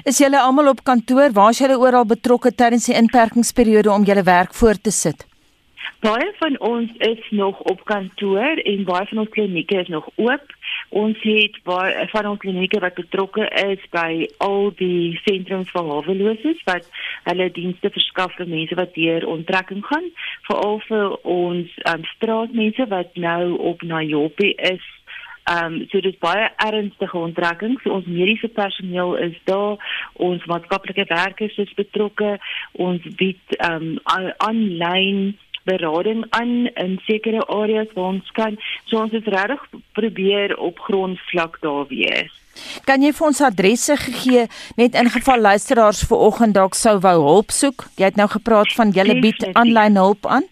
Is 0.09 0.17
julle 0.17 0.39
almal 0.41 0.71
op 0.71 0.81
kantoor? 0.83 1.29
Waar 1.37 1.53
is 1.53 1.61
julle 1.61 1.77
oral 1.77 2.07
betrokke 2.09 2.51
tydens 2.55 2.87
die 2.89 2.97
inperkingsperiode 2.97 3.91
om 3.93 4.07
julle 4.07 4.23
werk 4.25 4.57
voort 4.57 4.81
te 4.83 4.91
sit? 4.91 5.27
Baie 6.01 6.27
van 6.39 6.57
ons 6.65 6.91
is 7.05 7.21
nog 7.29 7.59
op 7.69 7.83
kantoor 7.85 8.61
en 8.63 8.83
baie 8.85 9.05
van 9.09 9.23
ons 9.23 9.33
klinieke 9.33 9.81
is 9.81 9.93
nog 9.93 10.09
oop. 10.15 10.56
Ons 10.89 11.19
het 11.21 11.57
baie 11.67 12.07
van 12.13 12.29
ons 12.29 12.39
klinieke 12.39 12.79
wat 12.79 12.95
betrokke 12.95 13.47
is 13.63 13.83
by 13.91 14.27
al 14.43 14.71
die 14.79 15.19
sentrums 15.25 15.71
vir 15.75 15.89
haweloses 15.91 16.61
wat 16.69 16.87
hulle 17.27 17.49
dienste 17.51 17.91
verskaf 17.91 18.35
vir 18.39 18.47
mense 18.47 18.75
wat 18.79 18.93
deur 18.95 19.27
onttrekking 19.27 19.83
gaan, 19.85 20.07
veral 20.47 20.79
vir 20.87 21.17
ons 21.23 21.73
um, 21.91 22.05
straatmense 22.15 22.87
wat 22.93 23.19
nou 23.19 23.57
op 23.73 23.83
Nayopi 23.83 24.53
is 24.71 24.85
Ehm 25.47 25.73
um, 25.73 25.75
so 25.87 26.01
dis 26.03 26.17
baie 26.19 26.49
ernstige 26.59 27.17
onttrekking. 27.17 27.77
So 27.79 27.93
ons 27.95 28.07
mediese 28.11 28.49
personeel 28.51 29.13
is 29.29 29.35
daar, 29.47 29.79
ons 30.13 30.43
maatskaplike 30.51 31.05
werkers 31.07 31.55
is 31.63 31.71
betrokke. 31.77 32.33
Ons 32.71 33.05
bied 33.21 33.55
ehm 33.55 33.93
um, 33.95 34.33
aanlyn 34.43 35.37
berading 35.67 36.25
aan 36.39 36.71
in 36.73 36.97
sekere 37.05 37.43
areas 37.59 37.93
waar 37.93 38.15
ons 38.15 38.33
kan. 38.39 38.57
So 38.87 39.03
ons 39.03 39.15
het 39.15 39.27
regtig 39.27 39.63
probeer 39.99 40.57
op 40.57 40.79
grondvlak 40.87 41.61
daar 41.61 41.87
wees. 41.91 42.33
Kan 42.89 43.03
jy 43.05 43.13
vir 43.13 43.27
ons 43.29 43.41
adresse 43.45 43.95
gee 44.01 44.47
net 44.81 44.97
in 44.97 45.09
geval 45.13 45.43
luisteraars 45.51 46.03
vanoggend 46.09 46.57
dalk 46.57 46.77
sou 46.77 46.97
wou 47.03 47.17
hulp 47.29 47.53
soek? 47.53 47.87
Jy 47.99 48.11
het 48.11 48.19
nou 48.19 48.29
gepraat 48.31 48.73
van 48.77 48.93
julle 48.95 49.19
bied 49.21 49.49
aanlyn 49.53 49.99
hulp 50.01 50.25
aan. 50.25 50.47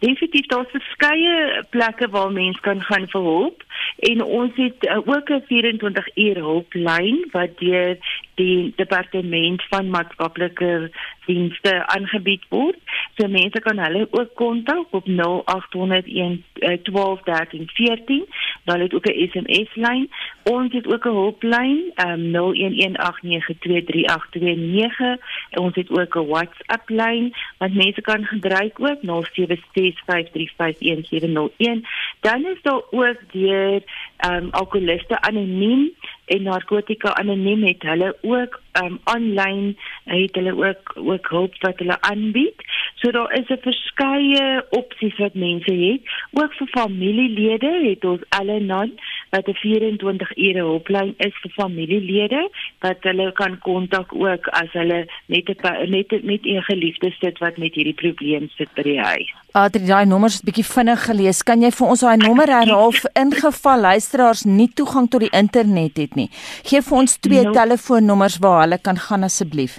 Definitief 0.00 0.46
daar's 0.48 0.70
verskeie 0.72 1.64
plekke 1.70 2.08
waar 2.10 2.30
mense 2.32 2.60
kan 2.64 2.80
gaan 2.82 3.06
vir 3.12 3.26
hulp 3.26 3.64
en 4.10 4.22
ons 4.24 4.56
het 4.56 4.86
uh, 4.88 4.96
ook 5.04 5.30
'n 5.30 5.44
24 5.48 6.08
uur 6.16 6.38
hulplyn 6.46 7.18
wat 7.32 7.58
deur 7.58 7.96
die 8.34 8.72
departement 8.76 9.62
van 9.68 9.90
maatskaplike 9.90 10.90
dienste 11.30 11.86
aangebied 11.94 12.44
word. 12.48 12.78
So 13.18 13.28
mense 13.28 13.60
kan 13.64 13.78
hulle 13.78 14.08
ook 14.10 14.34
kontak 14.34 14.86
op 14.90 15.06
0800 15.06 16.06
121314. 16.10 18.26
Daar 18.64 18.80
is 18.80 18.92
ook 18.92 19.06
'n 19.06 19.28
SMS 19.30 19.74
lyn. 19.74 20.10
Ons 20.42 20.72
het 20.72 20.92
ook 20.92 21.04
'n 21.04 21.18
hulplyn, 21.20 21.92
um, 22.06 22.30
0118923829. 22.30 25.16
Ons 25.50 25.74
het 25.74 25.90
ook 25.90 26.16
'n 26.16 26.26
WhatsApp 26.26 26.88
lyn 26.88 27.34
wat 27.58 27.72
mense 27.72 28.00
kan 28.00 28.24
gebruik 28.24 28.80
ook 28.80 29.02
0765351701. 29.02 31.86
Dan 32.20 32.46
is 32.46 32.62
daar 32.62 32.82
ook 32.90 33.16
deur 33.32 33.82
um, 34.30 34.48
alkoholiste 34.50 35.20
anoniem 35.20 35.90
en 36.30 36.42
narkotika 36.46 37.14
anoniem 37.18 37.62
het 37.66 37.82
hulle 37.82 38.10
ook 38.22 38.60
um 38.82 38.98
aanlyn 39.12 39.76
het 40.04 40.34
hulle 40.38 40.52
ook 40.66 40.92
ook 40.96 41.28
hulp 41.28 41.56
wat 41.64 41.78
hulle 41.82 41.96
aanbied. 42.00 42.66
So 42.94 43.10
daar 43.10 43.32
is 43.38 43.48
'n 43.48 43.62
verskeie 43.66 44.64
opsies 44.70 45.16
wat 45.18 45.34
mense 45.34 45.72
het. 45.72 46.02
Ook 46.32 46.52
vir 46.54 46.66
familielede 46.66 47.72
het 47.88 48.04
ons 48.04 48.22
Allenon 48.28 48.98
wat 49.30 49.48
'n 49.48 49.54
24 49.54 50.36
ure 50.36 50.62
hulplyn 50.62 51.14
is 51.16 51.34
vir 51.42 51.52
familielede 51.54 52.50
wat 52.80 52.96
hulle 53.00 53.32
kan 53.32 53.58
kontak 53.58 54.14
ook 54.14 54.48
as 54.48 54.72
hulle 54.72 55.06
net 55.26 55.48
'n 55.48 55.90
net 55.90 56.24
met 56.24 56.44
'n 56.44 56.62
geliefde 56.62 57.12
sit 57.20 57.38
wat 57.38 57.56
met 57.56 57.74
hierdie 57.74 58.00
probleem 58.02 58.48
sit 58.56 58.68
by 58.74 58.82
die 58.82 59.00
huis. 59.00 59.34
Adri, 59.52 59.86
daai 59.86 60.06
nommers 60.06 60.34
is 60.34 60.42
bietjie 60.42 60.64
vinnig 60.64 61.04
gelees. 61.04 61.42
Kan 61.42 61.62
jy 61.62 61.70
vir 61.70 61.86
ons 61.86 62.00
daai 62.00 62.16
nommer 62.16 62.46
herhaal 62.46 62.92
in 63.14 63.32
geval 63.32 63.80
luisteraars 63.80 64.44
nie 64.44 64.70
toegang 64.74 65.10
tot 65.10 65.20
die 65.20 65.32
internet 65.32 65.96
het 65.96 66.14
nie? 66.14 66.30
Gee 66.62 66.82
vir 66.82 66.98
ons 66.98 67.18
twee 67.18 67.42
no. 67.42 67.52
telefoonnommers 67.52 68.38
waar 68.38 68.60
hulle 68.60 68.78
kan 68.78 68.96
gaan 68.96 69.22
asseblief. 69.22 69.78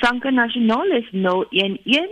Sanke 0.00 0.30
Nasionaal 0.30 0.90
is 0.96 1.08
011 1.12 2.08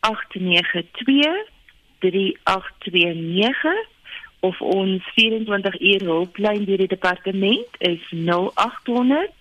892 0.00 1.56
3829 1.98 3.97
of 4.40 4.60
ons 4.60 5.02
24 5.14 5.80
uur 5.80 6.04
hulplyn 6.04 6.64
deur 6.64 6.76
die 6.76 6.94
departement 6.94 7.66
is 7.78 8.00
0800 8.10 9.36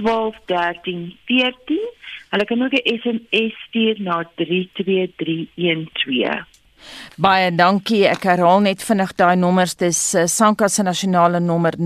121314. 0.00 1.78
Hulle 2.30 2.44
kan 2.44 2.62
ook 2.62 2.72
'n 2.72 3.00
SMS 3.00 3.54
stuur 3.66 3.96
na 3.98 4.30
32312. 4.34 6.44
Baie 7.16 7.54
dankie. 7.54 8.08
Ek 8.08 8.22
herhaal 8.24 8.60
net 8.64 8.82
vinnig 8.84 9.14
daai 9.18 9.36
nommers. 9.36 9.76
Dis 9.76 10.14
uh, 10.14 10.22
Sanka 10.26 10.68
se 10.68 10.82
nasionale 10.82 11.40
nommer 11.40 11.74
0118923829 11.76 11.82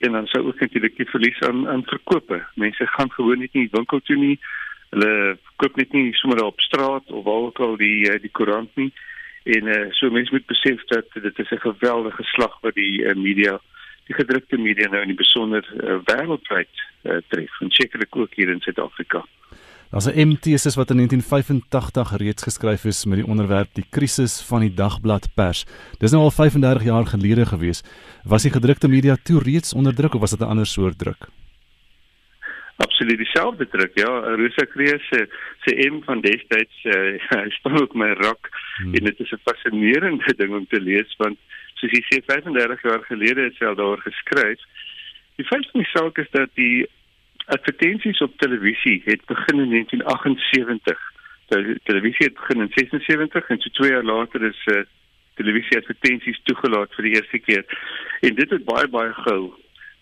en 0.00 0.12
dan 0.12 0.26
sou 0.26 0.46
ook 0.46 0.60
natuurlik 0.60 0.96
die 0.96 1.08
verlies 1.08 1.40
aan 1.40 1.68
aan 1.68 1.82
verkope. 1.84 2.40
Mense 2.54 2.86
gaan 2.86 3.10
gewoon 3.12 3.38
net 3.38 3.52
nie 3.52 3.68
winkel 3.72 4.00
toe 4.00 4.16
nie. 4.16 4.38
Hulle 4.90 5.36
koop 5.56 5.76
net 5.76 5.92
nie 5.92 6.14
sommer 6.16 6.44
op 6.44 6.60
straat 6.60 7.10
of 7.10 7.24
waar 7.24 7.46
ook 7.50 7.60
al 7.60 7.76
die 7.76 8.08
eh, 8.10 8.20
die 8.22 8.32
koerant 8.32 8.76
nie. 8.80 8.92
En 9.42 9.66
uh, 9.66 9.86
so 9.90 10.10
mense 10.10 10.32
moet 10.32 10.46
besef 10.46 10.84
dat 10.84 11.04
dit 11.12 11.38
is 11.38 11.50
'n 11.50 11.66
geweldige 11.68 12.22
slag 12.22 12.60
wat 12.60 12.74
die 12.74 13.02
uh, 13.02 13.14
media, 13.14 13.60
die 14.04 14.14
gedrukte 14.14 14.56
media 14.58 14.88
nou 14.88 15.02
in 15.02 15.12
die 15.12 15.22
besonder 15.24 15.64
uh, 15.74 15.98
wêreldwyd 16.04 16.74
uh, 17.02 17.16
tref, 17.28 17.60
en 17.60 17.70
sekerlik 17.70 18.16
ook 18.16 18.34
hier 18.34 18.48
in 18.48 18.60
Suid-Afrika. 18.60 19.24
Daar's 19.90 20.06
'n 20.06 20.28
MT's 20.28 20.74
wat 20.74 20.90
in 20.90 20.96
1985 20.96 22.16
reeds 22.16 22.42
geskryf 22.42 22.84
is 22.84 23.04
met 23.04 23.18
die 23.18 23.26
onderwerp 23.26 23.68
die 23.72 23.86
krisis 23.90 24.40
van 24.40 24.60
die 24.60 24.74
dagblad 24.74 25.28
pers. 25.34 25.64
Dis 25.98 26.10
nou 26.10 26.22
al 26.22 26.30
35 26.30 26.84
jaar 26.84 27.06
gelede 27.06 27.46
gewees. 27.46 27.82
Was 28.24 28.42
die 28.42 28.52
gedrukte 28.52 28.88
media 28.88 29.16
toe 29.22 29.42
reeds 29.42 29.74
onder 29.74 29.94
druk 29.94 30.14
of 30.14 30.20
was 30.20 30.30
dit 30.30 30.40
'n 30.40 30.50
ander 30.50 30.66
soort 30.66 30.98
druk? 30.98 31.28
Absoluut 32.84 33.18
dieselfde 33.18 33.68
druk. 33.68 33.98
Ja, 33.98 34.10
Rosa 34.40 34.64
Kreer 34.72 35.00
se 35.08 35.28
se 35.64 35.90
M 35.90 36.02
van 36.04 36.20
destyds 36.20 36.84
uh, 36.84 37.18
hy 37.30 37.50
staan 37.58 37.80
ook 37.80 37.94
my 37.94 38.12
rak 38.22 38.48
hmm. 38.50 38.94
en 38.94 39.04
dit 39.08 39.20
is 39.20 39.32
'n 39.32 39.44
fascinerende 39.48 40.34
ding 40.36 40.54
om 40.54 40.66
te 40.66 40.80
lees 40.80 41.16
want 41.22 41.38
soos 41.80 41.92
jy 41.96 42.02
sê 42.08 42.22
35 42.24 42.82
jaar 42.82 43.04
gelede 43.08 43.48
het 43.48 43.56
sy 43.58 43.64
al 43.64 43.76
daar 43.76 44.00
geskryf. 44.04 44.64
Die 45.36 45.48
feit 45.48 45.68
van 45.72 45.80
die 45.80 45.92
saak 45.92 46.18
is 46.18 46.30
dat 46.30 46.50
die 46.54 46.86
advertensies 47.46 48.20
op 48.20 48.36
televisie 48.38 49.02
het 49.04 49.24
begin 49.26 49.60
in 49.64 49.70
1978. 49.70 50.98
Die 51.48 51.80
televisie 51.84 52.26
het 52.28 52.34
begin 52.34 52.60
in 52.66 52.72
76 52.74 53.48
en 53.48 53.60
so 53.60 53.68
2 53.80 53.90
jaar 53.90 54.04
later 54.04 54.42
is 54.42 54.60
uh, 54.66 54.82
televisie 55.34 55.78
advertensies 55.80 56.40
toegelaat 56.44 56.94
vir 56.94 57.08
die 57.08 57.14
eerste 57.16 57.38
keer. 57.38 57.64
En 58.20 58.34
dit 58.34 58.50
het 58.50 58.64
baie 58.64 58.88
baie 58.88 59.12
gou 59.24 59.40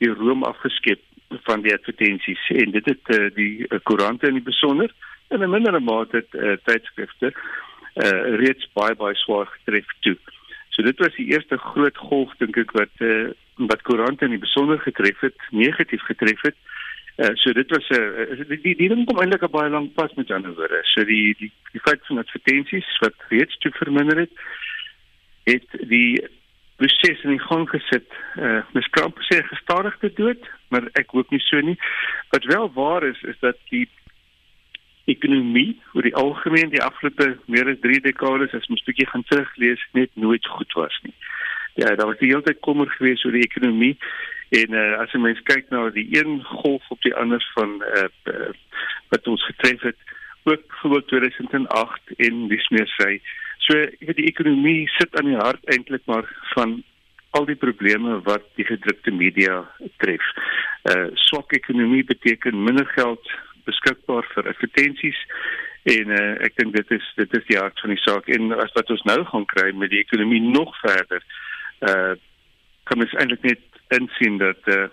die 0.02 0.10
room 0.10 0.44
afgeskep 0.46 1.00
van 1.28 1.62
die 1.62 1.74
advertensies 1.74 2.48
en 2.48 2.70
dit 2.70 2.84
het 2.84 3.14
uh, 3.16 3.28
die 3.34 3.66
uh, 3.66 3.78
koerante 3.82 4.28
in 4.28 4.38
die 4.40 4.48
besonder 4.48 4.92
en 5.28 5.42
in 5.42 5.50
mindere 5.50 5.80
mate 5.80 6.24
uh, 6.32 6.56
tydskrifte 6.64 7.32
uh, 7.32 8.36
reeds 8.40 8.68
baie 8.78 8.94
baie 8.96 9.14
swaar 9.14 9.46
getref 9.58 9.92
toe. 10.06 10.16
So 10.70 10.82
dit 10.82 10.98
was 10.98 11.14
die 11.16 11.28
eerste 11.32 11.58
groot 11.58 11.96
golf 11.96 12.32
dink 12.38 12.56
ek 12.56 12.72
wat 12.78 13.04
uh, 13.04 13.28
wat 13.70 13.82
koerante 13.82 14.24
in 14.24 14.36
die 14.36 14.44
besonder 14.44 14.78
getref 14.78 15.20
het, 15.26 15.38
negatief 15.50 16.04
getref 16.06 16.44
het. 16.46 16.56
Uh, 17.18 17.32
so 17.34 17.52
dit 17.52 17.70
was 17.74 17.88
'n 17.90 17.98
uh, 17.98 18.48
die 18.48 18.60
die, 18.62 18.76
die 18.78 18.88
ding 18.88 19.04
kom 19.06 19.18
eintlik 19.18 19.50
baie 19.50 19.70
lank 19.70 19.94
pas 19.94 20.14
met 20.14 20.30
ander 20.30 20.54
woorde. 20.54 20.80
So 20.94 21.04
die 21.04 21.34
die 21.38 21.52
die 21.72 21.82
feit 21.82 22.06
van 22.06 22.18
advertensies 22.18 22.98
wat 23.04 23.14
reeds 23.28 23.58
toe 23.58 23.72
verminder 23.74 24.18
het 24.24 24.32
het 25.44 25.88
die 25.88 26.22
proses 26.78 27.22
in 27.24 27.40
gang 27.42 27.66
gesit. 27.70 28.08
Eh 28.38 28.44
uh, 28.48 28.62
mes 28.72 28.88
kramp 28.94 29.18
sê 29.26 29.42
gestadigde 29.50 30.12
dood, 30.14 30.42
maar 30.70 30.86
ek 31.00 31.10
hoop 31.16 31.30
nie 31.34 31.42
so 31.42 31.60
nie. 31.60 31.78
Wat 32.30 32.44
wel 32.44 32.70
waar 32.74 33.06
is 33.06 33.22
is 33.22 33.38
dat 33.42 33.58
die 33.70 33.88
ekonomie 35.08 35.80
oor 35.94 36.06
die 36.06 36.14
algemeen 36.14 36.70
die 36.70 36.82
afgelope 36.84 37.38
meer 37.46 37.70
as 37.72 37.80
3 37.84 38.00
dekades 38.04 38.54
as 38.54 38.68
mens 38.70 38.84
bietjie 38.86 39.08
gaan 39.10 39.24
teruglees 39.30 39.82
net 39.98 40.10
nooit 40.14 40.46
goed 40.46 40.72
was 40.78 40.98
nie. 41.02 41.14
Ja, 41.80 41.94
daar 41.94 42.10
was 42.10 42.20
die 42.20 42.30
hele 42.30 42.42
tyd 42.42 42.60
kommer 42.66 42.90
geweest 42.90 43.24
oor 43.24 43.36
die 43.36 43.46
ekonomie 43.46 43.96
en 44.60 44.76
uh, 44.76 45.00
as 45.02 45.12
jy 45.12 45.20
mens 45.24 45.40
kyk 45.48 45.68
na 45.72 45.88
die 45.94 46.06
een 46.16 46.38
golf 46.44 46.84
op 46.94 47.02
die 47.06 47.14
ander 47.14 47.42
van 47.56 47.80
eh 47.82 48.06
uh, 48.32 48.52
wat 49.08 49.26
ons 49.26 49.44
getref 49.50 49.82
het 49.90 50.16
ook 50.44 50.64
voor 50.82 51.04
2008 51.04 52.16
en 52.16 52.48
dis 52.48 52.68
meer 52.68 52.88
sê 52.96 53.18
So 53.66 53.76
ek 53.76 54.00
weet 54.00 54.20
die 54.20 54.30
ekonomie 54.30 54.88
sit 54.98 55.16
aan 55.18 55.30
die 55.30 55.40
hart 55.40 55.64
eintlik 55.72 56.06
maar 56.06 56.28
van 56.54 56.82
al 57.36 57.44
die 57.48 57.58
probleme 57.60 58.20
wat 58.24 58.46
die 58.56 58.64
gedrukte 58.64 59.12
media 59.12 59.60
tref. 60.02 60.24
Uh 60.88 61.08
swak 61.28 61.52
ekonomie 61.52 62.04
beteken 62.04 62.64
minder 62.64 62.86
geld 62.94 63.32
beskikbaar 63.68 64.26
vir 64.34 64.48
advertensies 64.52 65.18
en 65.94 66.14
uh 66.16 66.30
ek 66.46 66.56
dink 66.60 66.76
dit 66.76 66.94
is 66.96 67.10
dit 67.20 67.36
is 67.38 67.46
die 67.50 67.58
hart 67.60 67.80
van 67.84 67.92
die 67.94 68.02
saak 68.04 68.30
en 68.36 68.52
as 68.56 68.72
wat 68.78 68.90
ons 68.94 69.04
nou 69.10 69.20
gaan 69.32 69.46
kry 69.52 69.68
met 69.76 69.92
die 69.92 70.02
ekonomie 70.04 70.40
nog 70.44 70.72
verder 70.84 71.24
uh 71.90 72.14
kan 72.88 73.04
ons 73.04 73.16
eintlik 73.20 73.44
net 73.44 74.00
insien 74.00 74.40
dat 74.40 74.72
uh 74.74 74.86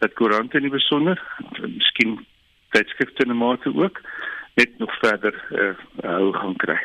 dat 0.00 0.14
koerante 0.16 0.56
in 0.56 0.68
die 0.68 0.76
besonder 0.76 1.18
miskien 1.66 2.20
tydskrifte 2.72 3.26
in 3.26 3.34
'n 3.34 3.42
mate 3.42 3.74
ook 3.74 4.00
net 4.56 4.78
nog 4.78 4.94
verder 5.02 5.34
uh 5.50 5.74
hou 6.06 6.32
gaan 6.32 6.56
kry. 6.56 6.78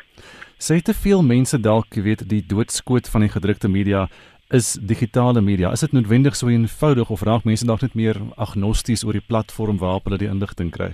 Sê 0.58 0.80
te 0.80 0.94
veel 0.96 1.20
mense 1.22 1.58
dalk 1.60 1.98
weet 2.00 2.22
die 2.32 2.40
doodskoot 2.40 3.10
van 3.12 3.26
die 3.26 3.32
gedrukte 3.32 3.68
media 3.68 4.08
is 4.56 4.78
digitale 4.80 5.42
media. 5.42 5.72
Is 5.76 5.84
dit 5.84 5.92
noodwendig 5.92 6.36
so 6.36 6.48
eenvoudig 6.48 7.10
of 7.12 7.26
raak 7.28 7.44
mense 7.44 7.66
dalk 7.68 7.82
net 7.84 7.96
meer 7.96 8.16
agnosties 8.38 9.04
oor 9.04 9.18
die 9.18 9.28
platform 9.28 9.82
waarop 9.82 10.08
hulle 10.08 10.22
die 10.22 10.30
inligting 10.32 10.72
kry? 10.72 10.94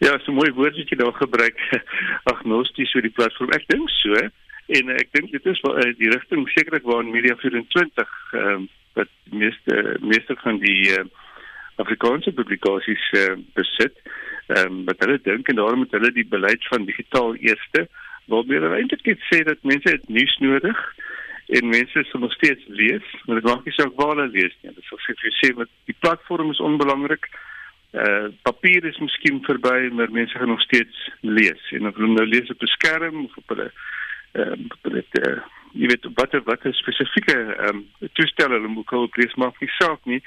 Ja, 0.00 0.14
so 0.24 0.32
mooi 0.32 0.48
woord 0.56 0.78
wat 0.78 0.88
jy 0.88 0.96
daar 0.96 1.12
gebruik, 1.18 1.60
agnosties 2.32 2.94
oor 2.94 3.04
die 3.04 3.12
platform. 3.12 3.52
Ek 3.52 3.68
dink 3.68 3.92
so 3.98 4.16
en 4.78 4.94
ek 4.94 5.12
dink 5.12 5.34
dit 5.34 5.52
is 5.52 5.60
wel 5.66 5.76
uh, 5.82 5.92
die 6.00 6.08
rigting 6.14 6.48
sekerlik 6.54 6.88
waarin 6.88 7.12
Media 7.12 7.36
24 7.44 8.16
ehm 8.32 8.50
um, 8.54 8.68
wat 8.96 9.10
meeste 9.30 9.74
meeste 10.00 10.34
van 10.40 10.56
die 10.58 10.88
uh, 10.96 11.04
Afrikaanse 11.78 12.32
publikasies 12.34 13.04
uh, 13.20 13.36
besit 13.54 13.94
ehm 14.00 14.27
um, 14.56 14.84
wat 14.88 15.00
hulle 15.04 15.18
dink 15.22 15.48
en 15.48 15.58
daarom 15.60 15.84
moet 15.84 15.96
hulle 15.96 16.12
die 16.12 16.26
beleid 16.26 16.66
van 16.72 16.86
digitaal 16.88 17.34
eerste 17.36 17.88
waarmee 18.28 18.60
hulle 18.60 18.76
eintlik 18.76 19.20
sê 19.30 19.42
dat 19.44 19.62
mense 19.62 19.90
dit 19.90 20.08
nuus 20.08 20.36
nodig 20.44 20.80
en 21.48 21.68
mense 21.68 22.04
sal 22.04 22.20
nog 22.20 22.32
steeds 22.32 22.64
lees, 22.66 23.04
maar 23.24 23.40
dit 23.40 23.44
maak 23.48 23.64
nie 23.64 23.72
saak 23.72 23.94
waar 23.96 24.16
hulle 24.16 24.28
lees 24.34 24.56
nie. 24.60 24.72
Dit 24.76 24.84
sal 24.88 25.00
sê 25.00 25.14
jy 25.16 25.30
sê 25.40 25.52
met 25.56 25.70
die 25.88 25.96
platform 26.04 26.50
is 26.52 26.60
onbelangrik. 26.60 27.30
Uh 27.96 28.28
papier 28.44 28.84
is 28.84 28.98
miskien 29.00 29.40
verby, 29.46 29.88
maar 29.96 30.12
mense 30.12 30.36
gaan 30.36 30.52
nog 30.52 30.60
steeds 30.66 31.06
lees. 31.20 31.62
En 31.72 31.88
of 31.88 31.96
hulle 31.96 32.12
nou 32.12 32.26
lees 32.28 32.52
op 32.52 32.62
'n 32.62 32.74
skerm 32.76 33.24
of 33.24 33.36
op 33.36 33.54
hulle 33.54 33.70
ehm 34.36 34.68
uh, 34.84 34.92
dit 34.92 35.20
uh, 35.24 35.38
jy 35.72 35.88
weet 35.88 36.04
wat 36.20 36.36
wat 36.44 36.66
'n 36.66 36.76
spesifieke 36.82 37.38
ehm 37.38 37.80
um, 37.80 38.10
toestel 38.12 38.50
hulle 38.50 38.68
moet 38.68 38.86
koop 38.86 39.16
lees 39.16 39.34
maak 39.34 39.60
nie 39.60 39.72
saak 39.80 40.04
nie 40.04 40.22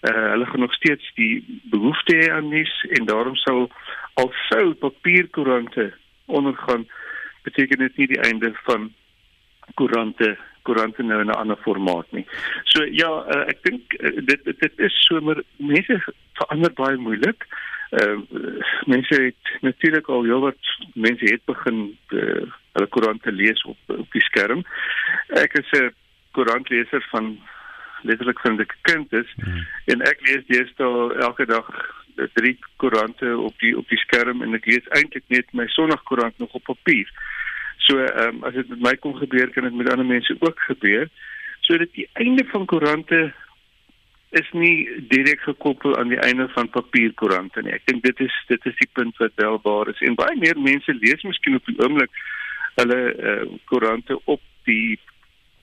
hulle 0.00 0.46
gaan 0.46 0.60
nog 0.60 0.74
steeds 0.74 1.12
die 1.14 1.60
behoefte 1.72 2.16
hê 2.16 2.30
aan 2.32 2.48
nuus 2.48 2.74
en 2.98 3.06
daarom 3.06 3.36
sal 3.36 3.70
al 4.14 4.30
sou 4.48 4.74
papierkoerante 4.74 5.92
ondergaan 6.26 6.86
beteken 7.42 7.78
dit 7.78 7.96
nie 7.96 8.06
die 8.06 8.20
einde 8.20 8.52
van 8.64 8.92
koerante 9.74 10.36
koerante 10.66 11.02
nou 11.02 11.20
in 11.20 11.30
'n 11.30 11.40
ander 11.42 11.56
formaat 11.56 12.10
nie. 12.10 12.26
So 12.64 12.84
ja, 12.84 13.10
uh, 13.34 13.44
ek 13.52 13.62
dink 13.62 13.94
uh, 13.98 14.10
dit 14.30 14.44
dit 14.44 14.78
is 14.88 14.94
somer 15.06 15.42
mense 15.56 16.00
verander 16.40 16.72
baie 16.82 16.96
moeilik. 16.96 17.46
Uh, 17.90 18.18
mense 18.86 19.14
het 19.22 19.60
natuurlik 19.62 20.08
al 20.08 20.24
heel 20.24 20.40
wat 20.40 20.72
mense 20.94 21.24
het 21.30 21.44
begin 21.44 21.78
uh, 22.10 22.42
hulle 22.74 22.88
koerante 22.94 23.32
lees 23.32 23.62
op 23.62 23.78
op 23.86 24.10
die 24.12 24.24
skerm. 24.30 24.64
Ek 25.44 25.54
is 25.62 25.70
'n 25.80 25.94
koerantleser 26.32 27.06
van 27.10 27.38
letterlik 28.02 28.40
van 28.40 28.60
'n 28.60 28.66
kind 28.82 29.12
is 29.12 29.30
hmm. 29.36 29.66
en 29.84 30.02
ek 30.02 30.20
lees 30.26 30.44
deesdae 30.46 31.14
elke 31.28 31.46
dag 31.46 31.68
drie 32.32 32.58
koerante 32.76 33.38
op 33.38 33.58
die 33.58 33.76
op 33.78 33.88
die 33.88 33.98
skerm 33.98 34.42
en 34.42 34.54
ek 34.54 34.66
lees 34.66 34.92
eintlik 34.96 35.24
net 35.28 35.52
my 35.52 35.66
Sondagkoerant 35.74 36.38
nog 36.38 36.54
op 36.56 36.64
papier. 36.64 37.08
So 37.86 37.98
ehm 37.98 38.36
um, 38.36 38.44
as 38.44 38.54
dit 38.54 38.68
met 38.68 38.84
my 38.88 38.94
kon 38.96 39.16
gebeur 39.16 39.50
kan 39.50 39.68
dit 39.68 39.74
met 39.74 39.90
ander 39.90 40.06
mense 40.06 40.36
ook 40.38 40.60
gebeur. 40.68 41.08
So 41.60 41.76
dat 41.76 41.92
die 41.92 42.08
einde 42.12 42.44
van 42.52 42.66
koerante 42.66 43.32
is 44.30 44.48
nie 44.52 44.88
direk 45.08 45.40
gekoppel 45.40 45.96
aan 45.96 46.08
die 46.08 46.20
einde 46.20 46.48
van 46.48 46.70
papierkoerante 46.70 47.62
nie. 47.62 47.72
Ek 47.72 47.86
dink 47.86 48.02
dit 48.02 48.20
is 48.20 48.34
dit 48.48 48.66
is 48.66 48.76
die 48.80 48.90
punt 48.92 49.16
wat 49.22 49.32
wel 49.34 49.60
waar 49.62 49.88
is 49.88 50.00
en 50.00 50.18
baie 50.18 50.36
meer 50.38 50.58
mense 50.58 50.94
lees 50.94 51.22
miskien 51.22 51.60
op 51.60 51.66
die 51.66 51.78
oomblik 51.82 52.22
hulle 52.76 53.00
uh, 53.14 53.44
koerante 53.64 54.18
op 54.24 54.42
die 54.64 54.98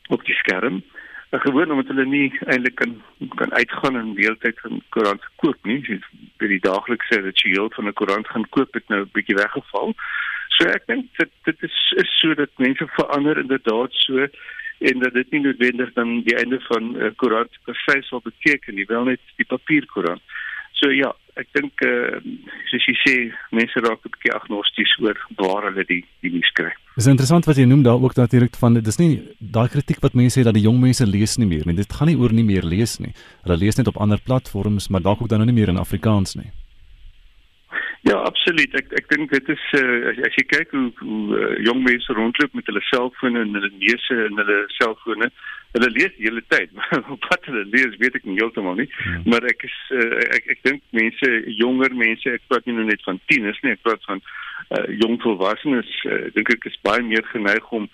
op 0.10 0.24
die 0.26 0.36
skerm 0.36 0.82
uh, 0.82 0.93
gewoon 1.40 1.72
omdat 1.72 1.88
hulle 1.88 2.06
nie 2.06 2.40
eintlik 2.46 2.76
kan 2.76 3.02
kan 3.36 3.54
uitgaan 3.54 3.98
en 3.98 4.14
deeltyd 4.16 4.60
van 4.60 4.82
koerant 4.90 5.24
koop 5.36 5.58
nie. 5.64 6.00
By 6.38 6.48
die 6.48 6.60
daaglikse 6.60 7.22
ritueel 7.22 7.72
van 7.76 7.88
'n 7.88 7.94
koerant 7.94 8.28
gaan 8.28 8.50
koop 8.50 8.74
het 8.74 8.88
nou 8.88 9.02
'n 9.02 9.10
bietjie 9.14 9.36
weggeval. 9.36 9.96
So 10.48 10.68
ek 10.70 10.86
dink 10.88 11.06
dit 11.18 11.32
dit 11.44 11.64
is 11.64 11.78
is 11.98 12.20
so 12.20 12.34
dat 12.34 12.50
mense 12.58 12.88
verander 12.88 13.38
inderdaad 13.38 13.92
so 13.92 14.28
en 14.80 15.00
dat 15.00 15.14
dit 15.14 15.32
nie 15.32 15.42
noodwendig 15.42 15.94
dan 15.94 16.22
die 16.22 16.36
einde 16.36 16.60
van 16.60 16.84
'n 16.92 16.96
uh, 16.96 17.12
koerant 17.16 17.58
se 17.66 18.02
sal 18.02 18.22
beteken 18.22 18.76
nie, 18.76 18.86
wel 18.86 19.04
net 19.04 19.20
die 19.36 19.46
papierkoerant. 19.46 20.22
So 20.72 20.90
ja, 20.92 21.16
ek 21.34 21.48
dink 21.52 21.82
eh 21.82 21.90
uh, 21.90 22.20
soos 22.70 22.86
jy 22.86 22.96
sê, 23.06 23.16
mense 23.50 23.80
raak 23.80 24.06
'n 24.06 24.14
bietjie 24.16 24.34
agnosties 24.34 24.98
oor 25.00 25.18
waar 25.36 25.64
hulle 25.70 25.86
die 25.86 26.06
die 26.22 26.32
nuus 26.32 26.52
kry. 26.52 26.74
Dis 26.94 27.08
interessant 27.10 27.48
wat 27.50 27.58
jy 27.58 27.64
noem 27.66 27.82
daar 27.82 28.02
ook 28.02 28.14
natuurlik 28.14 28.58
van 28.62 28.76
dis 28.78 29.00
nie 29.02 29.14
daai 29.40 29.66
kritiek 29.74 30.02
wat 30.04 30.14
mense 30.14 30.38
sê 30.38 30.44
dat 30.46 30.54
die 30.54 30.66
jong 30.68 30.78
mense 30.78 31.06
lees 31.10 31.40
nie 31.42 31.48
meer 31.50 31.66
nie. 31.66 31.74
Dit 31.80 31.94
gaan 31.94 32.12
nie 32.12 32.20
oor 32.22 32.34
nie 32.34 32.46
meer 32.46 32.62
lees 32.62 33.00
nie. 33.02 33.16
Hulle 33.48 33.58
lees 33.58 33.80
net 33.80 33.90
op 33.90 33.98
ander 33.98 34.22
platforms, 34.22 34.92
maar 34.94 35.02
dalk 35.02 35.24
ook 35.24 35.32
dan 35.32 35.42
nou 35.42 35.50
nie 35.50 35.58
meer 35.58 35.74
in 35.74 35.82
Afrikaans 35.82 36.38
nie. 36.38 36.52
Ja, 38.04 38.20
absoluut. 38.28 38.74
Ek 38.78 38.94
ek 39.00 39.10
dink 39.10 39.34
dit 39.34 39.50
is 39.50 39.66
uh, 39.80 40.12
as, 40.12 40.22
as 40.28 40.38
jy 40.38 40.46
kyk 40.52 40.76
hoe 40.76 40.86
hoe 41.00 41.40
uh, 41.40 41.52
jong 41.66 41.82
mense 41.88 42.14
rondloop 42.14 42.54
met 42.60 42.70
hulle 42.70 42.86
selfone 42.92 43.42
en 43.42 43.58
hulle 43.58 43.72
neuse 43.80 44.18
en 44.28 44.42
hulle 44.44 44.58
selfone, 44.76 45.30
hulle 45.74 45.92
lees 45.96 46.14
die 46.20 46.28
hele 46.28 46.44
tyd. 46.54 46.76
Wat 47.26 47.48
hulle 47.50 47.64
lees, 47.74 47.98
weet 48.04 48.20
ek 48.20 48.28
nie 48.30 48.38
heeltemal 48.38 48.78
nie. 48.78 48.90
Hmm. 49.00 49.24
Maar 49.34 49.50
ek 49.50 49.66
is 49.66 49.78
uh, 49.98 50.20
ek 50.38 50.52
ek 50.58 50.66
dink 50.68 50.84
mense, 50.94 51.32
jonger 51.64 51.96
mense, 52.06 52.38
ek 52.38 52.46
praat 52.52 52.68
nie 52.70 52.78
net 52.84 53.02
van 53.08 53.22
tieners 53.32 53.64
nie, 53.64 53.74
ek 53.74 53.88
praat 53.88 54.04
van 54.12 54.22
uh, 54.70 55.00
jong 55.00 55.22
volwassenes, 55.22 55.92
uh, 56.06 56.30
dink 56.34 56.50
ek 56.50 56.66
is 56.66 56.80
baie 56.82 57.02
meer 57.02 57.26
geneig 57.32 57.72
om 57.72 57.90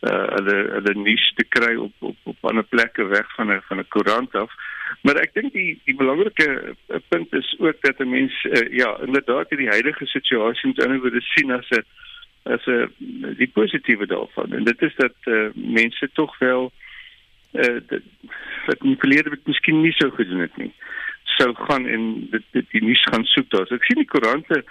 uh, 0.00 0.26
hulle 0.36 0.56
hulle 0.76 0.94
nuus 0.94 1.26
te 1.36 1.44
kry 1.48 1.74
op 1.76 1.92
op 2.10 2.16
op 2.32 2.48
ander 2.50 2.64
plekke 2.64 3.04
weg 3.12 3.34
van 3.34 3.52
'n 3.52 3.62
van 3.68 3.78
'n 3.78 3.88
koerant 3.88 4.34
af. 4.34 4.52
Maar 5.02 5.16
ek 5.16 5.34
dink 5.34 5.52
die 5.52 5.80
die 5.84 5.94
belangrike 5.94 6.74
punt 7.08 7.32
is 7.32 7.54
ook 7.58 7.80
dat 7.80 7.98
'n 7.98 8.10
mens 8.10 8.44
uh, 8.44 8.68
ja, 8.70 8.98
inderdaad 9.06 9.48
die 9.48 9.68
huidige 9.68 10.06
situasie 10.06 10.68
moet 10.68 10.84
inderdaad 10.84 11.22
sien 11.22 11.50
as 11.50 11.68
'n 11.70 11.84
as 12.42 12.66
'n 12.66 12.92
die 13.36 13.50
positiewe 13.52 14.06
daarvan. 14.06 14.52
En 14.52 14.64
dit 14.64 14.82
is 14.82 14.94
dat 14.96 15.14
uh, 15.24 15.48
mense 15.54 16.10
tog 16.12 16.38
wel 16.38 16.72
uh, 17.52 17.80
dat 17.86 18.00
verlede 18.98 19.30
met 19.30 19.46
miskien 19.46 19.80
nie 19.80 19.92
so 19.92 20.10
gedoen 20.10 20.38
het 20.40 20.56
nie. 20.56 20.72
Sou 21.24 21.54
gaan 21.54 21.86
en 21.86 22.26
dit, 22.30 22.42
dit 22.50 22.70
die 22.70 22.84
nuus 22.84 23.02
gaan 23.02 23.24
soek 23.24 23.50
daar. 23.50 23.66
So 23.66 23.74
ek 23.74 23.84
sien 23.84 24.02
die 24.02 24.10
koerante 24.10 24.64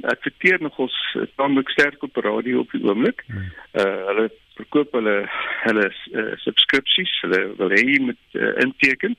adverteer 0.00 0.60
nog 0.60 0.78
ons 0.78 0.96
tamelik 1.36 1.68
sterk 1.68 2.02
op 2.02 2.16
radio 2.16 2.60
op 2.60 2.70
die 2.70 2.84
oomblik. 2.84 3.24
Uh 3.72 3.84
hulle 4.10 4.30
verkoop 4.56 4.92
hulle 4.96 5.16
hulle 5.62 5.86
uh, 6.12 6.32
subskripsies, 6.40 7.12
hulle 7.24 7.40
wil 7.58 7.72
hê 7.74 7.82
jy 7.84 7.98
moet 8.08 8.38
uh, 8.40 8.52
inteken. 8.64 9.16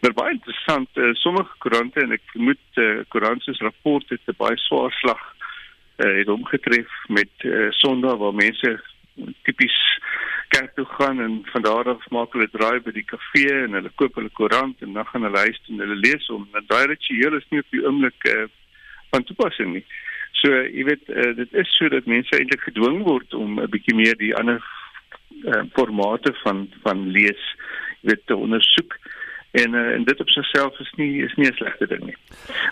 Maar 0.00 0.14
baie 0.16 0.36
interessant, 0.36 0.88
uh, 0.96 1.10
sommige 1.20 1.58
koerante 1.64 2.00
en 2.00 2.14
ek 2.16 2.24
vermoed 2.32 2.80
uh, 2.80 3.02
koerante 3.12 3.54
se 3.54 3.64
rapport 3.64 4.08
het 4.08 4.32
'n 4.32 4.38
baie 4.38 4.56
swaar 4.64 4.92
slag 5.00 5.24
uh, 6.04 6.14
het 6.20 6.28
omgetref 6.28 6.90
met 7.08 7.32
uh, 7.44 7.68
Sondag 7.70 8.16
waar 8.16 8.34
mense 8.34 8.80
tipies 9.42 9.76
kerk 10.48 10.74
toe 10.74 10.86
gaan 10.96 11.20
en 11.20 11.40
van 11.44 11.62
daar 11.62 11.88
af 11.88 12.08
maak 12.10 12.32
hulle 12.32 12.48
draai 12.50 12.80
by 12.80 12.92
die 12.96 13.04
kafee 13.04 13.56
en 13.64 13.76
hulle 13.76 13.90
koop 14.00 14.14
hulle 14.14 14.32
koerant 14.40 14.82
en 14.82 14.92
dan 14.96 15.06
gaan 15.06 15.26
hulle 15.26 15.44
huis 15.44 15.60
toe 15.64 15.74
en 15.74 15.82
hulle 15.84 16.00
lees 16.00 16.26
hom. 16.32 16.48
En 16.56 16.64
daai 16.66 16.86
ritueel 16.86 17.36
is 17.36 17.48
nie 17.50 17.60
op 17.60 17.74
die 17.74 17.84
oomblik 17.84 18.28
uh, 18.32 18.46
van 19.12 19.24
toepassing 19.24 19.74
nie. 19.74 19.84
So, 20.32 20.50
jy 20.52 20.84
weet, 20.84 21.08
uh, 21.08 21.34
dit 21.36 21.52
is 21.52 21.76
so 21.76 21.88
dat 21.88 22.06
mense 22.06 22.36
eintlik 22.36 22.60
gedwing 22.60 23.02
word 23.02 23.34
om 23.34 23.60
'n 23.60 23.70
bietjie 23.70 23.94
meer 23.94 24.16
die 24.16 24.34
ander 24.34 24.62
uh, 25.44 25.62
formate 25.72 26.34
van 26.42 26.68
van 26.82 27.08
lees 27.10 27.54
weet 28.00 28.26
te 28.26 28.36
ondersoek 28.36 28.98
en 29.50 29.74
uh, 29.74 29.92
en 29.92 30.04
dit 30.04 30.20
op 30.20 30.28
sigself 30.28 30.78
is 30.78 30.92
nie 30.96 31.22
is 31.24 31.34
nie 31.34 31.48
'n 31.48 31.54
slegte 31.54 31.86
ding 31.86 32.04
nie. 32.04 32.16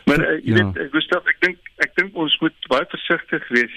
Maar 0.05 0.21
uh, 0.21 0.45
jy 0.45 0.57
ja. 0.57 0.73
weet 0.73 0.92
Gustav 0.92 1.27
ek 1.27 1.40
dink 1.40 1.59
ek 1.77 1.95
dink 1.95 2.16
ons 2.16 2.38
moet 2.38 2.69
baie 2.69 2.87
versigtig 2.88 3.49
wees. 3.49 3.75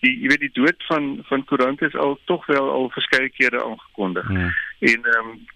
Die 0.00 0.16
jy 0.22 0.28
weet 0.28 0.40
die 0.40 0.56
dood 0.62 0.84
van 0.88 1.22
van 1.28 1.44
koerante 1.44 1.86
is 1.86 1.94
al 1.94 2.18
tog 2.24 2.46
wel 2.46 2.70
al 2.70 2.90
verskeie 2.90 3.30
kere 3.30 3.64
aangekondig. 3.64 4.30
Ja. 4.30 4.50
En 4.78 5.00
ehm 5.14 5.28
um, 5.28 5.46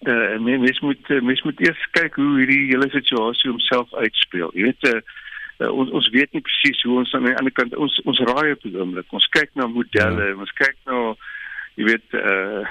uh, 0.00 0.32
en 0.32 0.42
mens 0.42 0.80
moet 0.80 1.08
mens 1.08 1.42
moet 1.42 1.60
eers 1.60 1.88
kyk 1.90 2.14
hoe 2.14 2.38
hierdie 2.38 2.66
hele 2.66 2.90
situasie 2.90 3.50
homself 3.50 3.94
uitspeel. 3.94 4.50
Jy 4.54 4.62
weet 4.62 4.94
uh, 4.94 5.00
uh, 5.60 5.70
ons 5.70 5.90
ons 5.90 6.10
weet 6.14 6.32
nie 6.34 6.44
presies 6.44 6.82
hoe 6.86 6.98
ons 7.02 7.14
aan 7.16 7.28
die 7.28 7.36
ander 7.40 7.54
kant 7.54 7.76
ons 7.76 7.98
ons 8.04 8.22
raai 8.30 8.54
op 8.54 8.62
die 8.66 8.74
oomblik. 8.76 9.10
Ons 9.14 9.28
kyk 9.34 9.54
na 9.58 9.68
modelle, 9.70 10.30
ja. 10.32 10.38
ons 10.38 10.54
kyk 10.60 10.76
na 10.90 11.02
jy 11.78 11.88
weet 11.92 12.18
uh 12.18 12.64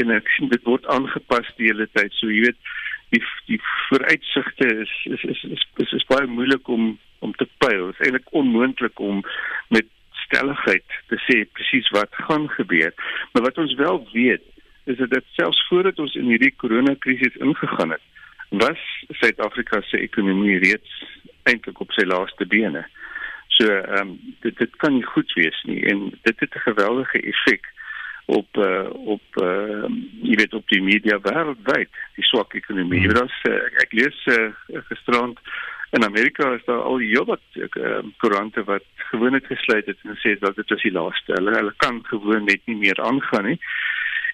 en 0.00 0.14
ek 0.16 0.30
sien 0.34 0.48
dit 0.48 0.62
word 0.68 0.86
aangepas 0.92 1.48
die 1.58 1.68
hele 1.70 1.86
tyd. 1.92 2.12
So 2.18 2.30
jy 2.32 2.46
weet 2.46 2.60
die 3.14 3.22
die 3.50 3.60
vooruitsigte 3.88 4.70
is 4.84 4.94
is 5.16 5.26
is 5.34 5.42
is, 5.56 5.66
is, 5.84 5.98
is 6.00 6.08
baie 6.10 6.30
moeilik 6.30 6.68
om 6.68 6.94
om 7.24 7.34
te 7.40 7.48
pyl. 7.62 7.90
Dit 7.90 8.00
is 8.00 8.06
eintlik 8.06 8.32
onmoontlik 8.40 9.00
om 9.00 9.22
met 9.74 9.90
stelligheid 10.24 10.98
te 11.10 11.18
sê 11.26 11.42
presies 11.56 11.88
wat 11.96 12.12
gaan 12.26 12.48
gebeur. 12.56 12.92
Maar 13.32 13.48
wat 13.48 13.60
ons 13.62 13.74
wel 13.80 14.02
weet 14.12 14.44
is 14.90 14.98
dat 15.00 15.10
dit 15.10 15.30
selfs 15.38 15.62
voordat 15.68 15.98
ons 15.98 16.14
in 16.20 16.28
hierdie 16.28 16.52
koronakrisis 16.60 17.38
ingegaan 17.40 17.94
het, 17.94 18.02
was 18.60 18.80
Suid-Afrika 19.20 19.80
se 19.88 19.98
ekonomie 19.98 20.58
reeds 20.60 20.98
eintlik 21.50 21.80
op 21.80 21.92
sy 21.92 22.06
laaste 22.08 22.46
bene. 22.46 22.84
So 23.56 23.70
ehm 23.70 24.00
um, 24.00 24.34
dit 24.42 24.56
dit 24.58 24.76
kan 24.82 24.94
nie 24.94 25.06
goed 25.06 25.32
wees 25.38 25.62
nie 25.68 25.82
en 25.90 26.10
dit 26.22 26.40
het 26.40 26.54
'n 26.54 26.66
geweldige 26.68 27.20
effek 27.20 27.70
op 28.24 28.56
uh, 28.56 28.88
op 28.90 29.22
uh, 29.42 29.84
jy 30.22 30.36
weet 30.40 30.54
op 30.54 30.68
die 30.68 30.82
media 30.82 31.18
wêreldwyd 31.20 31.90
die 32.16 32.24
swak 32.24 32.54
ekonomie. 32.54 33.00
Jy 33.00 33.12
weet 33.12 33.22
as 33.22 33.38
uh, 33.48 33.60
ek 33.84 33.92
lees 33.92 34.20
uh, 34.26 34.50
gisterand 34.88 35.38
in 35.96 36.04
Amerika 36.04 36.54
is 36.54 36.64
daar 36.64 36.82
al 36.82 36.98
heelwat 36.98 37.44
uh, 37.54 37.98
koerante 38.16 38.64
wat 38.64 38.86
gewoon 39.10 39.32
het 39.32 39.46
gesluit 39.46 39.86
het 39.86 39.98
en 40.02 40.16
sê 40.22 40.38
dat 40.38 40.56
dit 40.56 40.70
is 40.70 40.82
die 40.82 40.92
laaste. 40.92 41.36
Hulle 41.36 41.54
hulle 41.54 41.74
kan 41.76 42.00
gewoon 42.04 42.44
net 42.44 42.60
nie 42.64 42.76
meer 42.76 43.02
aangaan 43.02 43.44
nie. 43.44 43.58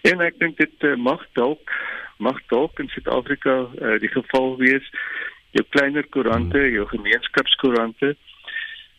En 0.02 0.22
ek 0.24 0.38
dink 0.38 0.56
dit 0.56 0.86
uh, 0.88 0.96
mag 0.96 1.26
dalk 1.32 1.74
mag 2.20 2.38
dalk 2.52 2.78
in 2.78 2.88
Suid-Afrika 2.92 3.54
uh, 3.80 3.98
die 4.00 4.12
geval 4.12 4.56
wees. 4.60 4.86
Jou 5.50 5.64
kleiner 5.68 6.06
koerante, 6.08 6.58
jou 6.70 6.86
gemeenskapskoerante 6.86 8.16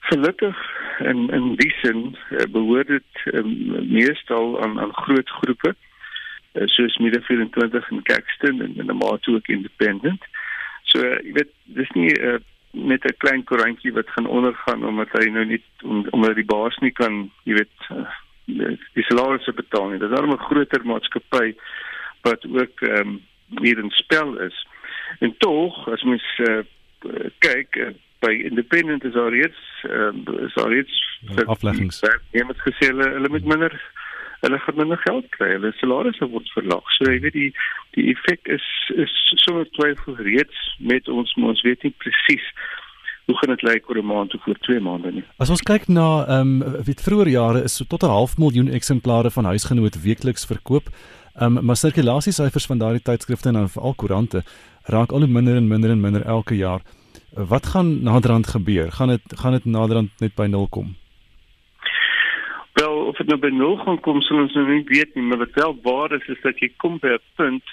gelukkig 0.10 0.58
in 1.00 1.30
in 1.30 1.56
die 1.56 1.72
sin 1.82 2.16
uh, 2.32 2.46
behoort 2.50 2.88
dit 2.88 3.34
um, 3.34 3.52
meestal 3.92 4.62
aan 4.64 4.80
aan 4.80 4.94
groot 4.94 5.30
groepe 5.30 5.76
uh, 6.54 6.68
soos 6.68 6.98
Media 6.98 7.22
24 7.22 7.90
en 7.92 8.02
Caxton 8.04 8.62
en 8.62 8.74
en 8.78 8.90
Amato 8.90 9.36
ook 9.36 9.48
independent. 9.48 10.24
So 10.84 11.00
uh, 11.00 11.20
jy 11.24 11.36
weet 11.38 11.54
dis 11.78 11.94
nie 11.98 12.10
uh, 12.20 12.40
met 12.72 13.06
'n 13.06 13.18
klein 13.18 13.44
koerantjie 13.44 13.94
wat 13.94 14.10
gaan 14.10 14.28
ondergaan 14.28 14.86
omdat 14.86 15.12
hy 15.12 15.30
nou 15.30 15.46
nie 15.46 15.62
om, 15.84 16.06
omdat 16.10 16.36
die 16.36 16.46
baas 16.56 16.78
nie 16.78 16.92
kan 16.92 17.32
jy 17.44 17.54
weet 17.62 17.90
uh, 17.92 18.08
die 18.94 19.08
salarisse 19.08 19.54
betaal 19.54 19.90
nie. 19.90 20.00
Dis 20.00 20.20
'n 20.20 20.38
groter 20.38 20.86
maatskappy 20.86 21.56
wat 22.22 22.46
ook 22.46 22.82
um, 22.82 23.22
hier 23.62 23.78
in 23.78 23.90
spel 23.90 24.38
is. 24.38 24.68
En 25.20 25.36
tog 25.38 25.88
as 25.88 26.04
mens 26.04 26.24
uh, 26.40 26.62
kyk 27.38 27.76
uh, 27.76 27.94
by 28.20 28.34
independent 28.50 29.04
is 29.04 29.14
daar 29.14 29.32
reeds 29.34 29.62
uh, 29.90 30.14
is 30.46 30.54
daar 30.54 30.70
reeds 30.70 31.20
ja, 31.36 31.44
afleggings. 31.44 32.02
Met 32.32 32.62
gesê 32.68 32.92
hulle 32.92 33.10
hulle 33.10 33.30
moet 33.30 33.46
minder 33.46 33.82
hulle 34.42 34.60
gaan 34.60 34.76
minder 34.76 34.98
geld 34.98 35.30
kry. 35.30 35.52
Hulle 35.56 35.72
salarisse 35.78 36.28
word 36.30 36.50
verlaag. 36.56 36.94
So 36.98 37.10
jy 37.12 37.20
weet 37.26 37.38
die 37.38 37.50
die 37.98 38.10
effek 38.14 38.48
is 38.58 38.68
is 38.96 39.16
so 39.46 39.64
twyfel 39.78 40.18
reeds 40.18 40.62
met 40.80 41.10
ons 41.10 41.34
maar 41.36 41.56
ons 41.56 41.66
weet 41.68 41.84
nie 41.84 41.94
presies 42.04 42.46
hoe 43.30 43.38
gaan 43.38 43.54
dit 43.56 43.64
lyk 43.68 43.90
oor 43.90 43.98
'n 44.02 44.06
maand 44.06 44.34
of 44.36 44.48
oor 44.48 44.60
2 44.68 44.80
maande 44.80 45.12
nie. 45.12 45.24
As 45.38 45.50
ons 45.50 45.62
kyk 45.62 45.88
na 45.88 46.26
ehm 46.28 46.62
um, 46.62 46.84
weet 46.88 47.02
vroeër 47.02 47.28
jare 47.28 47.64
is 47.64 47.76
so 47.76 47.86
tot 47.86 48.04
'n 48.04 48.16
half 48.18 48.38
miljoen 48.38 48.70
eksemplare 48.70 49.32
van 49.32 49.46
huisgenoot 49.46 50.02
weekliks 50.02 50.46
verkoop. 50.46 50.90
Ehm 51.36 51.58
um, 51.58 51.66
maar 51.66 51.76
sirkulasiesyfers 51.76 52.66
van 52.66 52.78
daardie 52.78 53.02
tydskrifte 53.02 53.50
en 53.50 53.70
veral 53.70 53.94
koerante 53.94 54.44
raak 54.86 55.12
al 55.12 55.26
hoe 55.26 55.28
minder 55.28 55.56
en 55.56 55.68
minder 55.68 55.90
en 55.90 56.02
minder 56.02 56.26
elke 56.26 56.56
jaar. 56.56 56.82
Wat 57.32 57.66
gaan 57.66 58.04
naderhand 58.04 58.48
gebeur? 58.48 58.92
Gaan 58.92 59.08
dit 59.08 59.22
gaan 59.40 59.52
dit 59.52 59.66
naderhand 59.66 60.10
net 60.20 60.36
by 60.36 60.46
0 60.46 60.68
kom? 60.68 60.96
Wel, 62.74 63.06
of 63.06 63.18
dit 63.18 63.28
nou 63.28 63.40
by 63.40 63.50
0 63.50 63.78
gaan 63.78 64.00
kom, 64.00 64.22
sal 64.22 64.38
ons 64.38 64.54
nou 64.54 64.68
nie 64.68 64.84
weet 64.88 65.16
nie, 65.16 65.24
maar 65.24 65.38
wat 65.38 65.54
wel 65.54 65.76
waar 65.84 66.12
is 66.12 66.28
is 66.28 66.42
dat 66.42 66.60
jy 66.60 66.72
kom 66.78 67.00
by 67.00 67.08
'n 67.08 67.20
punt 67.36 67.64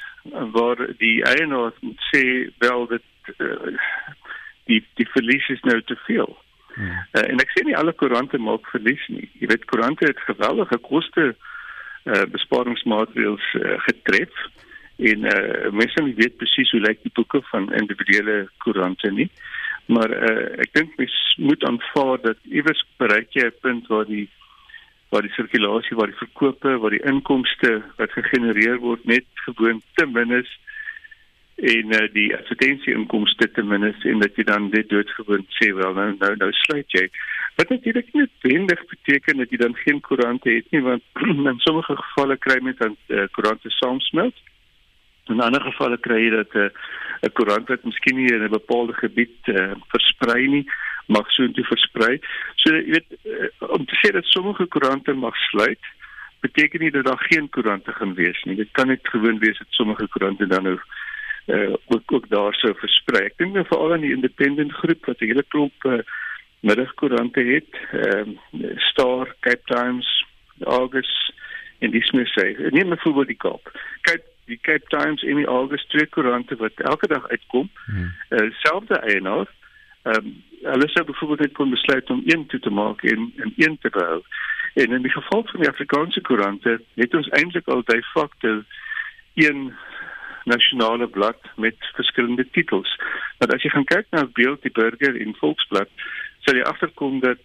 waar 0.53 0.79
die 0.99 1.23
eienaar 1.25 1.73
moet 1.81 2.03
sê 2.15 2.51
wel 2.59 2.87
dat 2.87 3.03
uh, 3.37 3.79
die 4.65 4.85
die 4.95 5.09
verlies 5.11 5.49
is 5.49 5.61
nou 5.61 5.83
te 5.83 5.97
veel. 6.07 6.37
Hmm. 6.75 6.91
Uh, 7.13 7.25
en 7.31 7.41
ek 7.43 7.51
sê 7.55 7.65
nie 7.65 7.77
alle 7.77 7.93
koerante 7.93 8.39
maak 8.39 8.67
verlies 8.71 9.07
nie. 9.09 9.31
Jy 9.41 9.47
weet 9.47 9.65
koerante 9.65 10.07
het 10.07 10.21
geweldige 10.27 10.79
koste 10.79 11.35
uh, 11.35 12.25
besparingsmaatreëls 12.35 13.55
uh, 13.55 13.79
getref 13.87 14.45
en 14.99 15.25
uh, 15.31 15.71
mense 15.71 16.05
weet 16.15 16.37
presies 16.37 16.71
hoe 16.75 16.81
lyk 16.81 17.03
die 17.03 17.15
boeke 17.15 17.43
van 17.51 17.73
individuele 17.73 18.49
koerante 18.65 19.11
nie 19.11 19.31
maar 19.89 20.11
uh, 20.13 20.61
ek 20.65 20.75
dink 20.77 20.97
mens 21.01 21.17
moet 21.39 21.65
aanvaar 21.65 22.19
dat 22.21 22.41
iewers 22.45 22.83
bereik 23.01 23.33
jy 23.33 23.47
'n 23.49 23.61
punt 23.63 23.87
waar 23.89 24.05
die 24.05 24.29
waar 25.09 25.25
die 25.25 25.33
sirkulasie, 25.33 25.97
waar 25.97 26.11
die 26.13 26.21
verkope, 26.21 26.79
waar 26.79 26.93
die 26.93 27.05
inkomste 27.09 27.83
wat 27.97 28.13
gegenereer 28.13 28.77
word 28.79 29.05
net 29.05 29.25
gewoon 29.47 29.81
te 29.95 30.07
min 30.07 30.31
is 30.31 30.51
en 31.57 31.95
uh, 31.97 32.05
die 32.13 32.29
advertensie 32.37 32.93
inkomste 32.95 33.49
te 33.51 33.63
min 33.63 33.89
is 33.89 34.05
en 34.05 34.21
dat 34.21 34.37
jy 34.37 34.45
dan 34.45 34.69
dit 34.71 34.89
doodgewoon 34.89 35.47
sê 35.57 35.73
wel 35.75 35.97
nou 35.97 36.11
nou 36.19 36.35
nou 36.37 36.51
sluit 36.53 36.99
jy. 36.99 37.09
Wat 37.57 37.73
natuurlik 37.73 38.13
nie 38.13 38.27
noodwendig 38.27 38.85
beteken 38.93 39.41
dat 39.43 39.51
jy 39.51 39.59
dan 39.65 39.75
geen 39.75 40.01
koerante 40.01 40.51
het 40.51 40.69
nie 40.71 40.85
want 40.85 41.03
in 41.53 41.65
sommige 41.65 41.97
gevalle 41.97 42.37
kry 42.37 42.61
mense 42.61 42.85
dan 42.85 42.97
uh, 43.09 43.25
koerante 43.33 43.73
saamsmelt. 43.81 44.37
In 45.29 45.41
ander 45.41 45.63
gevalle 45.63 45.99
kry 45.99 46.21
jy 46.25 46.31
dat 46.31 46.55
eh, 46.55 46.69
'n 46.69 47.27
uh, 47.27 47.33
koerant 47.35 47.69
wat 47.69 47.85
miskien 47.85 48.17
nie 48.17 48.33
in 48.33 48.45
'n 48.45 48.51
bepaalde 48.51 48.95
gebied 48.95 49.39
uh, 49.49 49.75
versprei 49.95 50.47
nie 50.47 50.67
mag 51.07 51.31
so 51.31 51.43
intoe 51.43 51.65
versprei. 51.65 52.19
So 52.57 52.75
jy 52.75 52.85
weet 52.95 53.09
uh, 53.25 53.49
om 53.77 53.85
te 53.85 53.97
sê 54.01 54.13
dat 54.13 54.25
sommige 54.25 54.67
koerante 54.67 55.13
mag 55.13 55.37
sluit 55.51 55.85
beteken 56.41 56.81
nie 56.81 56.91
dat 56.91 57.05
daar 57.05 57.25
geen 57.31 57.49
koerante 57.49 57.93
gaan 57.93 58.15
wees 58.15 58.43
nie. 58.45 58.57
Dit 58.57 58.69
kan 58.73 58.87
net 58.87 59.01
gewoon 59.03 59.39
wees 59.39 59.59
dat 59.59 59.67
sommige 59.71 60.09
koerante 60.09 60.47
dan 60.47 60.63
nou 60.63 60.79
uh, 61.47 61.75
ook 61.87 62.13
ook 62.13 62.29
daar 62.29 62.55
sou 62.55 62.75
versprei. 62.77 63.25
Ek 63.25 63.37
dink 63.37 63.55
nou 63.55 63.65
veral 63.67 63.93
aan 63.93 64.05
die 64.07 64.15
independent 64.15 64.73
groep 64.73 65.07
wat 65.07 65.21
'n 65.21 65.31
hele 65.33 65.45
klomp 65.49 65.85
uh, 65.85 65.99
middagkoerante 66.61 67.41
het, 67.41 67.73
ehm 67.93 68.37
uh, 68.53 68.77
Star, 68.77 69.35
Cape 69.41 69.65
Times, 69.65 70.09
Argus 70.65 71.33
en 71.79 71.91
dis 71.91 72.11
meer 72.11 72.31
sê. 72.35 72.71
Neem 72.71 72.97
vir 72.97 73.27
die 73.27 73.37
Kaap. 73.37 73.71
Cape 74.01 74.27
die 74.49 74.59
Cape 74.63 74.89
Times 74.89 75.23
en 75.23 75.41
die 75.41 75.49
Argus 75.49 75.87
twee 75.93 76.07
koerante 76.07 76.57
wat 76.57 76.81
elke 76.91 77.07
dag 77.07 77.29
uitkom. 77.29 77.71
Hmm. 77.87 78.13
Uh, 78.31 78.51
selfde 78.65 79.01
eienaar. 79.01 79.49
Ehm 80.03 80.27
um, 80.27 80.37
hulle 80.59 80.89
sou 80.91 81.05
byvoorbeeld 81.07 81.41
net 81.41 81.53
kon 81.55 81.71
besluit 81.71 82.11
om 82.11 82.23
een 82.27 82.47
toe 82.51 82.59
te 82.61 82.71
maak 82.71 83.03
en 83.03 83.33
en 83.37 83.53
een 83.57 83.79
te 83.79 83.91
behou. 83.91 84.23
En 84.75 84.93
in 84.93 85.03
die 85.03 85.11
geval 85.11 85.45
van 85.47 85.61
die 85.61 85.69
Afrikaanse 85.69 86.21
koerante 86.21 86.81
het 86.95 87.15
ons 87.15 87.29
eintlik 87.29 87.69
al 87.69 87.83
daai 87.85 88.03
fakte 88.13 88.65
een 89.35 89.73
nasionale 90.45 91.07
blad 91.07 91.41
met 91.57 91.77
verskillende 91.95 92.47
titels. 92.51 92.97
Maar 93.39 93.55
as 93.55 93.63
jy 93.63 93.71
gaan 93.71 93.85
kyk 93.85 94.07
na 94.11 94.27
Beeld 94.33 94.63
die 94.63 94.75
Burger 94.75 95.21
en 95.21 95.37
Volksblad, 95.41 95.91
sal 96.47 96.59
jy 96.59 96.65
agterkom 96.67 97.21
dat 97.21 97.43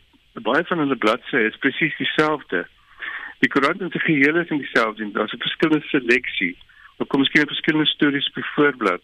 baie 0.48 0.64
van 0.70 0.82
hulle 0.82 0.98
bladsye 0.98 1.46
is 1.50 1.60
presies 1.66 1.98
dieselfde. 2.00 2.64
Die 3.44 3.52
koerant 3.52 3.82
in 3.82 3.92
sy 3.94 4.00
geheel 4.00 4.40
is 4.42 4.50
dieselfde, 4.50 5.12
daar's 5.12 5.34
'n 5.34 5.46
verskillende 5.46 5.86
seleksie. 5.88 6.56
Ook 6.98 7.08
kom 7.08 7.20
miskien 7.20 7.48
verskillende 7.48 7.90
stories 7.90 8.28
op 8.28 8.34
die 8.34 8.52
voorblad. 8.56 9.02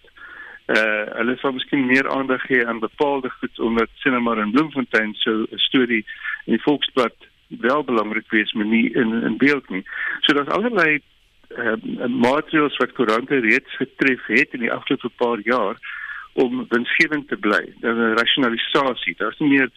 Uh 0.67 1.05
hulle 1.17 1.35
sal 1.37 1.51
miskien 1.51 1.85
meer 1.85 2.09
aandag 2.09 2.41
gee 2.41 2.67
aan 2.67 2.79
bepaalde 2.79 3.29
goed 3.29 3.59
omdat 3.59 3.89
sien 3.95 4.23
maar 4.23 4.37
in 4.37 4.51
Bloemfontein 4.51 5.13
so 5.13 5.31
'n 5.31 5.47
storie 5.67 6.05
in 6.45 6.53
die 6.53 6.61
Volksblad 6.61 7.15
wel 7.47 7.83
belangrik 7.83 8.29
wees, 8.29 8.53
maar 8.53 8.65
nie 8.65 8.93
in 8.93 9.23
in 9.23 9.37
beeld 9.37 9.69
nie. 9.69 9.83
So 10.19 10.33
daar's 10.33 10.55
allerlei 10.57 11.01
uh, 11.57 12.07
maatreëls 12.07 12.77
wat 12.77 12.91
koerante 12.91 13.39
reeds 13.39 13.75
getref 13.75 14.25
het 14.25 14.53
in 14.53 14.59
die 14.59 14.71
afgelope 14.71 15.09
paar 15.09 15.39
jaar 15.43 15.77
om 16.33 16.65
winsgewend 16.69 17.27
te 17.27 17.37
bly. 17.37 17.73
Daar 17.79 17.97
is 17.97 17.97
'n 17.97 18.19
rasionalisasie. 18.21 19.15
Daar's 19.17 19.39
nie 19.39 19.49
meer 19.49 19.69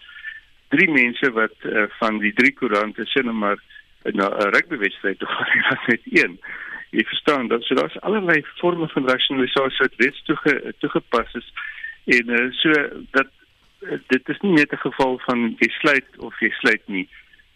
drie 0.68 0.90
mense 0.90 1.32
wat 1.32 1.56
uh, 1.62 1.84
van 1.98 2.18
die 2.18 2.32
drie 2.32 2.52
koerante 2.52 3.04
nou 3.14 3.32
maar 3.32 3.58
na 4.02 4.28
'n 4.28 4.52
rugbywedstryd 4.54 5.18
toe 5.18 5.28
gaan 5.28 5.64
en 5.70 5.78
net 5.86 6.00
een. 6.04 6.40
Jy 6.92 7.04
verstaan, 7.08 7.48
dat 7.48 7.62
so 7.64 7.74
daar's 7.74 8.00
allerlei 8.04 8.42
forme 8.60 8.88
van 8.92 9.08
rasionalisasie 9.08 9.84
wat 9.86 10.00
reeds 10.02 10.22
toege, 10.28 10.74
toegepas 10.84 11.34
is 11.40 11.48
en 12.04 12.30
uh, 12.34 12.50
so 12.58 12.72
dat 13.16 13.30
uh, 13.80 13.98
dit 14.12 14.28
is 14.28 14.40
nie 14.44 14.52
net 14.52 14.72
'n 14.72 14.84
geval 14.86 15.18
van 15.26 15.56
jy 15.58 15.70
sluit 15.80 16.08
of 16.18 16.40
jy 16.40 16.50
sluit 16.60 16.82
nie 16.86 17.08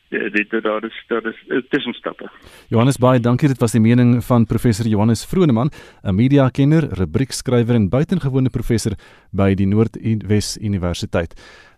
dit 0.09 0.63
daar 0.63 0.85
is 0.85 1.05
daar 1.09 1.25
is 1.27 1.65
tussenstappe. 1.69 2.31
Johannes 2.69 2.99
baie 2.99 3.21
dankie 3.21 3.49
dit 3.49 3.59
was 3.59 3.73
die 3.73 3.81
mening 3.81 4.25
van 4.25 4.47
professor 4.47 4.87
Johannes 4.87 5.25
Vroneman 5.25 5.71
'n 6.03 6.15
mediakenner, 6.15 6.89
rubriekskrywer 6.95 7.75
en 7.75 7.89
buitengewone 7.89 8.51
professor 8.51 8.93
by 9.33 9.55
die 9.55 9.67
Noordwes 9.67 10.59
Universiteit. 10.61 11.35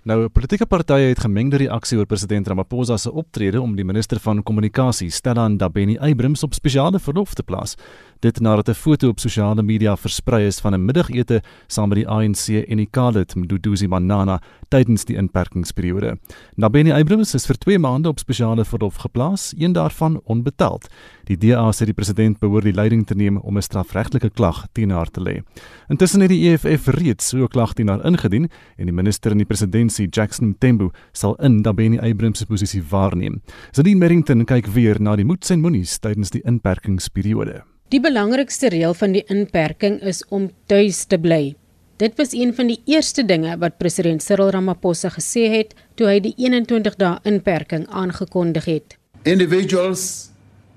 Nou, 0.06 0.28
politieke 0.28 0.66
partye 0.66 1.08
het 1.10 1.20
gemengde 1.20 1.58
reaksie 1.58 1.98
oor 1.98 2.06
president 2.06 2.46
Ramaphosa 2.46 2.96
se 2.96 3.10
optrede 3.10 3.60
om 3.60 3.74
die 3.76 3.84
minister 3.84 4.20
van 4.22 4.42
kommunikasie, 4.42 5.10
Stella 5.10 5.48
Ndabeni-Abrams, 5.48 6.44
op 6.46 6.54
spesiale 6.54 7.00
verlof 7.02 7.34
te 7.34 7.42
plaas 7.42 7.74
dit 8.18 8.40
nadat 8.40 8.68
'n 8.68 8.74
foto 8.74 9.08
op 9.08 9.18
sosiale 9.18 9.62
media 9.62 9.96
versprei 9.96 10.46
is 10.46 10.60
van 10.60 10.74
'n 10.74 10.84
middagete 10.84 11.42
saam 11.66 11.88
met 11.88 11.98
die 11.98 12.08
ANC 12.08 12.48
en 12.68 12.76
die 12.76 12.88
Khalid 12.90 13.34
Mduduzi 13.34 13.86
Manana 13.86 14.40
tydens 14.68 15.04
die 15.04 15.16
inperkingsperiode. 15.16 16.18
Nabeni 16.54 16.92
Abrams 16.92 17.34
is 17.34 17.46
vir 17.46 17.58
2 17.58 17.78
maande 17.78 18.08
op 18.08 18.18
spesiale 18.18 18.64
verlof 18.64 18.96
geplaas, 18.96 19.54
een 19.58 19.72
daarvan 19.72 20.20
onbetaald. 20.24 20.88
Die 21.28 21.36
DA 21.36 21.66
sê 21.76 21.84
die 21.84 21.96
president 21.96 22.38
behoort 22.40 22.64
die 22.64 22.72
leiding 22.72 23.02
te 23.04 23.14
neem 23.14 23.36
om 23.36 23.58
'n 23.58 23.62
strafregtelike 23.62 24.30
klag 24.30 24.66
teen 24.72 24.90
haar 24.90 25.10
te 25.10 25.20
lê. 25.20 25.42
Intussen 25.90 26.22
het 26.22 26.30
die 26.30 26.48
EFF 26.48 26.88
reeds 26.88 27.28
so 27.28 27.44
'n 27.44 27.48
klag 27.48 27.74
teen 27.74 27.88
haar 27.88 28.04
ingedien 28.04 28.48
en 28.78 28.86
die 28.86 28.94
minister 28.94 29.32
in 29.32 29.38
die 29.38 29.46
presidentskap, 29.46 30.14
Jackson 30.14 30.48
Mthembu, 30.48 30.90
sal 31.12 31.34
in 31.34 31.60
Nabeni 31.60 31.98
Abrams 31.98 32.38
se 32.38 32.46
posisie 32.46 32.82
waarneem. 32.82 33.42
Zadine 33.72 33.98
Merrington 33.98 34.44
kyk 34.44 34.66
weer 34.66 35.00
na 35.00 35.16
die 35.16 35.24
moets 35.24 35.50
en 35.50 35.60
moenies 35.60 35.98
tydens 35.98 36.30
die 36.30 36.42
inperkingsperiode. 36.44 37.62
Die 37.88 38.00
belangrikste 38.00 38.68
reël 38.68 38.94
van 38.94 39.12
die 39.12 39.24
inperking 39.26 40.00
is 40.02 40.24
om 40.28 40.50
tuis 40.66 41.04
te 41.04 41.18
bly. 41.18 41.56
Dit 41.96 42.16
was 42.16 42.32
een 42.32 42.54
van 42.54 42.66
die 42.66 42.80
eerste 42.86 43.24
dinge 43.24 43.58
wat 43.58 43.78
president 43.78 44.22
Cyril 44.22 44.50
Ramaphosa 44.50 45.08
gesê 45.08 45.48
het 45.50 45.74
toe 45.94 46.06
hy 46.06 46.20
die 46.20 46.34
21 46.36 46.96
dae 46.96 47.18
inperking 47.24 47.86
aangekondig 47.88 48.64
het. 48.64 48.98
Individuals 49.24 50.27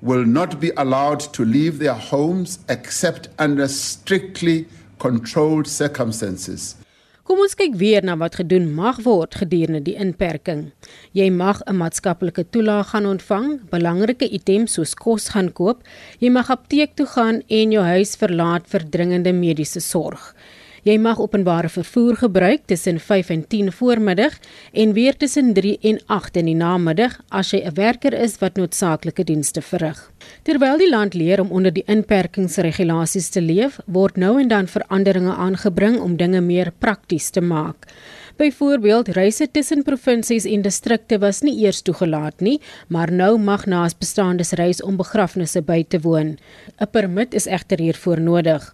will 0.01 0.25
not 0.25 0.59
be 0.59 0.71
allowed 0.77 1.19
to 1.33 1.45
leave 1.45 1.79
their 1.79 1.93
homes 1.93 2.59
except 2.67 3.29
under 3.37 3.67
strictly 3.67 4.67
controlled 4.97 5.67
circumstances. 5.67 6.75
Kom 7.31 7.39
ons 7.45 7.53
kyk 7.55 7.77
weer 7.79 8.03
na 8.03 8.17
wat 8.19 8.33
gedoen 8.41 8.65
mag 8.75 8.97
word 9.05 9.37
gedurende 9.39 9.79
die 9.85 9.93
inperking. 9.95 10.71
Jy 11.15 11.29
mag 11.31 11.61
'n 11.63 11.77
maatskaplike 11.79 12.43
toelaag 12.51 12.89
gaan 12.91 13.05
ontvang, 13.05 13.69
belangrike 13.69 14.27
items 14.27 14.73
soos 14.73 14.93
kos 14.95 15.29
gaan 15.29 15.53
koop, 15.53 15.83
jy 16.19 16.29
mag 16.29 16.49
apteek 16.49 16.95
toe 16.95 17.05
gaan 17.05 17.41
en 17.47 17.71
jou 17.71 17.83
huis 17.83 18.15
verlaat 18.17 18.67
vir 18.67 18.83
dringende 18.89 19.31
mediese 19.31 19.79
sorg. 19.79 20.35
Jy 20.81 20.95
mag 20.97 21.19
openbare 21.21 21.69
vervoer 21.69 22.15
gebruik 22.17 22.63
tussen 22.65 22.97
5 22.99 23.27
en 23.29 23.41
10 23.47 23.67
voormiddag 23.71 24.33
en 24.73 24.93
weer 24.93 25.13
tussen 25.17 25.53
3 25.53 25.77
en 25.81 25.99
8 26.05 26.39
in 26.41 26.47
die 26.49 26.55
namiddag 26.57 27.19
as 27.29 27.51
jy 27.53 27.61
'n 27.61 27.75
werker 27.77 28.13
is 28.13 28.39
wat 28.41 28.57
noodsaaklike 28.57 29.23
dienste 29.23 29.61
verrig. 29.61 30.11
Terwyl 30.41 30.77
die 30.77 30.89
land 30.89 31.13
leer 31.13 31.39
om 31.39 31.51
onder 31.51 31.73
die 31.73 31.85
inperkingsregulasies 31.85 33.29
te 33.29 33.41
leef, 33.41 33.79
word 33.85 34.17
nou 34.17 34.39
en 34.41 34.47
dan 34.47 34.67
veranderinge 34.67 35.35
aangebring 35.35 35.99
om 35.99 36.17
dinge 36.17 36.41
meer 36.41 36.71
prakties 36.79 37.29
te 37.29 37.41
maak. 37.41 37.85
Byvoorbeeld, 38.41 39.07
reise 39.13 39.45
tussen 39.51 39.83
provinsies 39.85 40.47
en 40.49 40.63
distrikte 40.65 41.19
was 41.21 41.43
nie 41.45 41.51
eers 41.61 41.83
toegelaat 41.85 42.39
nie, 42.41 42.55
maar 42.89 43.11
nou 43.13 43.35
mag 43.37 43.67
naasbestaandes 43.69 44.55
reis 44.57 44.79
om 44.81 44.97
begrafnisse 44.97 45.61
by 45.67 45.83
te 45.85 45.99
woon. 46.01 46.31
'n 46.81 46.89
Permit 46.91 47.37
is 47.37 47.45
egter 47.45 47.77
hiervoor 47.77 48.19
nodig. 48.19 48.65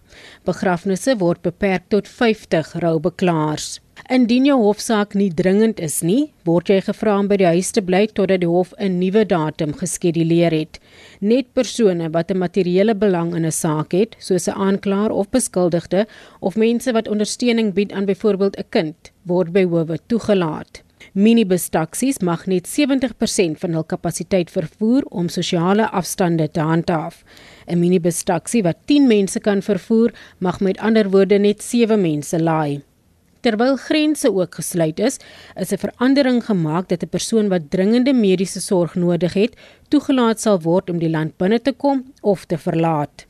Begrafnisse 0.48 1.18
word 1.20 1.42
beperk 1.42 1.84
tot 1.88 2.08
50 2.08 2.72
roubeklaars. 2.80 3.68
Indien 4.06 4.46
jou 4.46 4.56
hofsaak 4.62 5.14
nie 5.18 5.28
dringend 5.34 5.80
is 5.82 5.98
nie, 6.06 6.30
word 6.46 6.70
jy 6.70 6.78
gevra 6.86 7.16
om 7.18 7.26
by 7.28 7.36
die 7.40 7.48
huis 7.50 7.72
te 7.74 7.82
bly 7.82 8.04
totdat 8.06 8.40
die 8.44 8.48
hof 8.48 8.72
'n 8.78 8.98
nuwe 9.00 9.24
datum 9.26 9.74
geskeduleer 9.74 10.54
het. 10.54 10.78
Net 11.20 11.52
persone 11.52 12.08
wat 12.10 12.30
'n 12.30 12.38
materiële 12.38 12.94
belang 12.94 13.34
in 13.34 13.44
'n 13.44 13.50
saak 13.52 13.92
het, 13.92 14.16
soos 14.18 14.48
'n 14.48 14.56
aanklaer 14.56 15.10
of 15.10 15.30
beskuldigde 15.30 16.06
of 16.40 16.56
mense 16.56 16.92
wat 16.92 17.08
ondersteuning 17.08 17.74
bied 17.74 17.92
aan 17.92 18.06
byvoorbeeld 18.06 18.56
'n 18.56 18.68
kind, 18.70 19.12
word 19.26 19.52
by 19.52 19.66
howe 19.66 19.98
toegelaat. 20.06 20.82
Minibus 21.12 21.68
taksies 21.68 22.18
mag 22.20 22.46
net 22.46 22.66
70% 22.66 23.58
van 23.58 23.72
hul 23.72 23.84
kapasiteit 23.84 24.50
vervoer 24.50 25.02
om 25.10 25.28
sosiale 25.28 25.90
afstande 25.90 26.50
te 26.50 26.60
handhaaf. 26.60 27.24
'n 27.66 27.78
Minibus 27.78 28.22
taksi 28.22 28.62
wat 28.62 28.76
10 28.86 29.06
mense 29.06 29.40
kan 29.40 29.62
vervoer, 29.62 30.12
mag 30.38 30.60
met 30.60 30.78
ander 30.78 31.10
woorde 31.10 31.38
net 31.38 31.62
7 31.62 32.00
mense 32.00 32.40
laai. 32.40 32.82
Terwyl 33.40 33.76
grense 33.76 34.32
ook 34.34 34.54
gesluit 34.54 34.98
is, 34.98 35.18
is 35.54 35.72
'n 35.72 35.78
verandering 35.78 36.44
gemaak 36.44 36.88
dat 36.88 37.02
'n 37.02 37.08
persoon 37.08 37.48
wat 37.48 37.70
dringende 37.70 38.12
mediese 38.12 38.60
sorg 38.60 38.94
nodig 38.94 39.32
het, 39.34 39.56
toegelaat 39.88 40.40
sal 40.40 40.60
word 40.60 40.90
om 40.90 40.98
die 40.98 41.10
land 41.10 41.36
binne 41.36 41.60
te 41.60 41.72
kom 41.72 42.04
of 42.20 42.44
te 42.44 42.58
verlaat. 42.58 43.24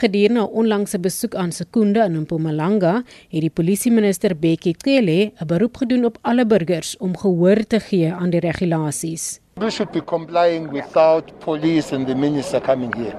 Gedurende 0.00 0.40
'n 0.40 0.52
onlangse 0.60 0.98
besoek 0.98 1.34
aan 1.34 1.52
Sekunda 1.52 2.04
in 2.04 2.20
Mpumalanga, 2.20 3.02
het 3.28 3.40
die 3.40 3.50
polisieminister 3.50 4.36
Bekkie 4.36 4.74
Cele 4.78 5.32
'n 5.40 5.46
beroep 5.46 5.76
gedoen 5.76 6.04
op 6.04 6.18
alle 6.22 6.46
burgers 6.46 6.96
om 6.96 7.16
gehoor 7.16 7.66
te 7.66 7.80
gee 7.80 8.12
aan 8.12 8.30
die 8.30 8.40
regulasies. 8.40 9.40
We 9.54 9.70
should 9.70 9.92
be 9.92 10.04
complying 10.04 10.70
without 10.70 11.38
police 11.38 11.94
and 11.94 12.06
the 12.06 12.14
minister 12.14 12.60
coming 12.60 12.94
here. 12.94 13.16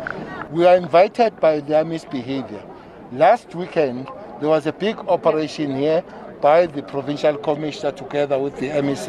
We 0.52 0.68
are 0.68 0.78
invited 0.78 1.40
by 1.40 1.62
their 1.62 1.86
misbehavior. 1.86 2.64
Last 3.12 3.54
weekend, 3.54 4.08
there 4.42 4.50
was 4.50 4.66
a 4.68 4.74
big 4.74 4.98
operation 5.08 5.76
here 5.76 6.04
by 6.42 6.66
the 6.66 6.82
provincial 6.82 7.38
commissioner 7.38 7.92
together 7.92 8.38
with 8.40 8.56
the 8.58 8.70
MEC 8.82 9.08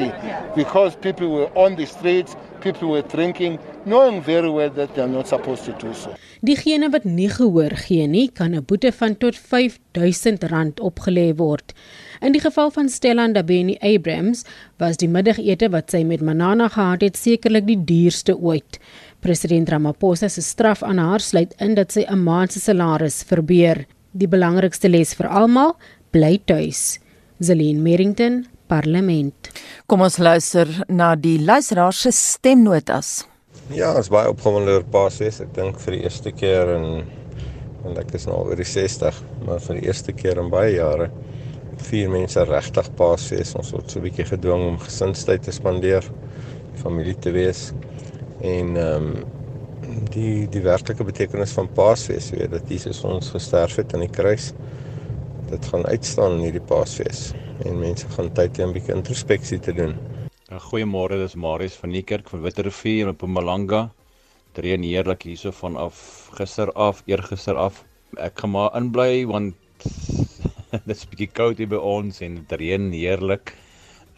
because 0.54 0.94
people 0.96 1.28
were 1.28 1.50
on 1.54 1.74
the 1.76 1.86
streets, 1.86 2.36
people 2.60 2.90
were 2.90 3.02
drinking, 3.02 3.58
knowing 3.86 4.20
very 4.22 4.50
well 4.50 4.70
that 4.70 4.94
they 4.94 5.02
are 5.02 5.08
not 5.08 5.26
supposed 5.26 5.64
to 5.64 5.72
do 5.72 5.92
so. 5.94 6.14
Diegene 6.44 6.90
wat 6.92 7.04
nie 7.06 7.28
gehoor 7.30 7.74
gee 7.86 8.06
nie, 8.06 8.28
kan 8.28 8.54
'n 8.54 8.64
boete 8.66 8.92
van 8.92 9.14
tot 9.14 9.36
R5000 9.38 10.82
opgelê 10.88 11.28
word. 11.36 11.72
In 12.20 12.32
die 12.32 12.40
geval 12.40 12.70
van 12.70 12.88
Stella 12.88 13.26
Ndabeni 13.26 13.78
Abrams 13.80 14.44
was 14.78 14.96
die 14.96 15.08
middagete 15.08 15.70
wat 15.70 15.90
sy 15.90 16.02
met 16.04 16.20
Manana 16.20 16.68
gehad 16.68 17.00
het 17.00 17.16
sekerlik 17.16 17.66
die 17.66 17.84
duurste 17.84 18.36
ooit. 18.36 18.78
President 19.20 19.68
Ramaphosa 19.68 20.28
se 20.28 20.42
straf 20.42 20.82
aan 20.82 20.98
haar 20.98 21.20
sluit 21.20 21.54
in 21.58 21.74
dat 21.74 21.92
sy 21.92 22.04
'n 22.08 22.22
maand 22.22 22.52
se 22.52 22.60
salaris 22.60 23.22
verbeur. 23.22 23.86
Die 24.12 24.28
belangrikste 24.28 24.90
les 24.90 25.14
vir 25.16 25.30
almal, 25.32 25.72
bly 26.12 26.36
tuis. 26.44 26.98
Zelene 27.40 27.80
Merrington, 27.80 28.42
Parlement. 28.68 29.48
Kom 29.88 30.04
ons 30.04 30.18
luister 30.20 30.68
na 30.92 31.14
die 31.16 31.38
luisteraar 31.40 31.96
se 31.96 32.12
stemnotas. 32.12 33.22
Ja, 33.72 33.94
ons 33.96 34.10
baie 34.12 34.28
opgewonde 34.28 34.76
oor 34.76 34.84
Paasfees. 34.92 35.40
Ek 35.40 35.54
dink 35.56 35.80
vir 35.80 35.96
die 35.96 36.02
eerste 36.04 36.32
keer 36.36 36.74
in 36.76 36.86
en 37.82 37.96
ek 37.98 38.12
is 38.14 38.28
nou 38.28 38.36
oor 38.44 38.60
die 38.60 38.68
60, 38.68 39.16
maar 39.42 39.62
vir 39.64 39.80
die 39.80 39.88
eerste 39.88 40.12
keer 40.14 40.38
in 40.38 40.52
baie 40.52 40.76
jare 40.76 41.08
vier 41.82 42.12
mense 42.12 42.44
regtig 42.46 42.92
Paasfees. 43.00 43.56
Ons 43.58 43.72
word 43.72 43.90
so 43.90 43.98
'n 43.98 44.04
bietjie 44.04 44.28
gedwing 44.28 44.68
om 44.68 44.78
gesinstyd 44.78 45.42
te 45.42 45.56
spandeer, 45.56 46.04
familie 46.84 47.16
te 47.16 47.32
wees 47.32 47.72
en 48.42 48.76
ehm 48.76 49.08
um, 49.08 49.40
die 50.12 50.48
die 50.48 50.62
werklike 50.64 51.04
betekenis 51.04 51.52
van 51.56 51.68
Paasfees, 51.76 52.30
weet 52.30 52.50
dat 52.50 52.68
Jesus 52.68 53.04
ons 53.04 53.30
gesterf 53.34 53.76
het 53.76 53.94
aan 53.94 54.06
die 54.06 54.12
kruis 54.12 54.52
dit 55.52 55.66
gaan 55.68 55.84
uitstaan 55.86 56.38
in 56.38 56.46
hierdie 56.46 56.64
Paasfees 56.64 57.32
en 57.66 57.80
mense 57.80 58.08
gaan 58.14 58.30
tyd 58.36 58.58
hê 58.58 58.64
om 58.64 58.70
'n 58.70 58.76
bietjie 58.76 58.94
introspeksie 58.96 59.58
te 59.60 59.72
doen. 59.72 59.94
Goeiemôre, 60.68 61.16
dis 61.20 61.34
Marius 61.34 61.76
van 61.80 61.90
die 61.90 62.02
kerk 62.02 62.28
van 62.28 62.42
Witterrivier 62.42 63.06
in 63.06 63.14
Mpumalanga. 63.14 63.90
Drein 64.52 64.82
heerlik 64.82 65.22
hierso 65.22 65.50
van 65.50 65.76
af 65.76 66.28
gister 66.38 66.72
af, 66.72 67.02
eergister 67.06 67.56
af. 67.56 67.84
Ek 68.16 68.38
gaan 68.40 68.50
maar 68.50 68.76
inbly 68.76 69.26
want 69.26 69.54
dit's 70.88 71.06
bietjie 71.08 71.30
koud 71.32 71.58
hier 71.58 71.68
by 71.68 71.76
ons 71.76 72.20
en 72.20 72.44
drein 72.48 72.92
heerlik. 72.92 73.54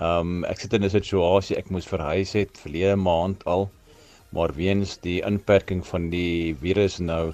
Um 0.01 0.45
ek 0.45 0.61
sit 0.61 0.73
in 0.73 0.85
'n 0.85 0.91
situasie 0.91 1.57
ek 1.57 1.71
moes 1.71 1.87
verhuis 1.87 2.33
het 2.33 2.59
verlede 2.59 2.97
maand 2.97 3.45
al, 3.45 3.71
maar 4.35 4.53
weens 4.57 4.97
die 5.07 5.21
inperking 5.23 5.85
van 5.87 6.11
die 6.11 6.55
virus 6.61 6.99
nou 6.99 7.33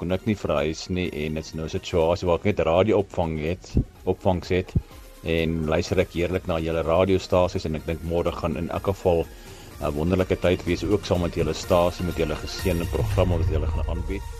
kon 0.00 0.16
ek 0.16 0.24
nie 0.24 0.36
verhuis 0.42 0.86
nie 0.88 1.10
en 1.24 1.36
dit's 1.36 1.52
nou 1.54 1.66
'n 1.66 1.74
situasie 1.76 2.28
waar 2.28 2.40
ek 2.40 2.48
net 2.48 2.64
radio 2.68 3.02
opvang 3.04 3.38
het, 3.44 3.74
opvangs 4.04 4.48
het 4.48 4.72
en 5.24 5.66
luister 5.68 6.00
ek 6.00 6.16
heerlik 6.16 6.46
na 6.48 6.58
julle 6.58 6.82
radiostasies 6.82 7.66
en 7.68 7.76
ek 7.76 7.86
dink 7.86 8.02
môre 8.08 8.32
gaan 8.32 8.56
in 8.56 8.70
elk 8.70 8.88
geval 8.92 9.26
'n 9.80 9.94
wonderlike 9.94 10.36
tyd 10.40 10.64
wees 10.64 10.84
ook 10.84 11.04
saam 11.04 11.20
met 11.20 11.34
julle 11.34 11.52
stasie 11.52 12.04
met 12.04 12.16
julle 12.16 12.36
geseënde 12.36 12.86
programme 12.96 13.38
wat 13.38 13.48
julle 13.52 13.66
gaan 13.66 13.96
aanbied. 13.96 14.39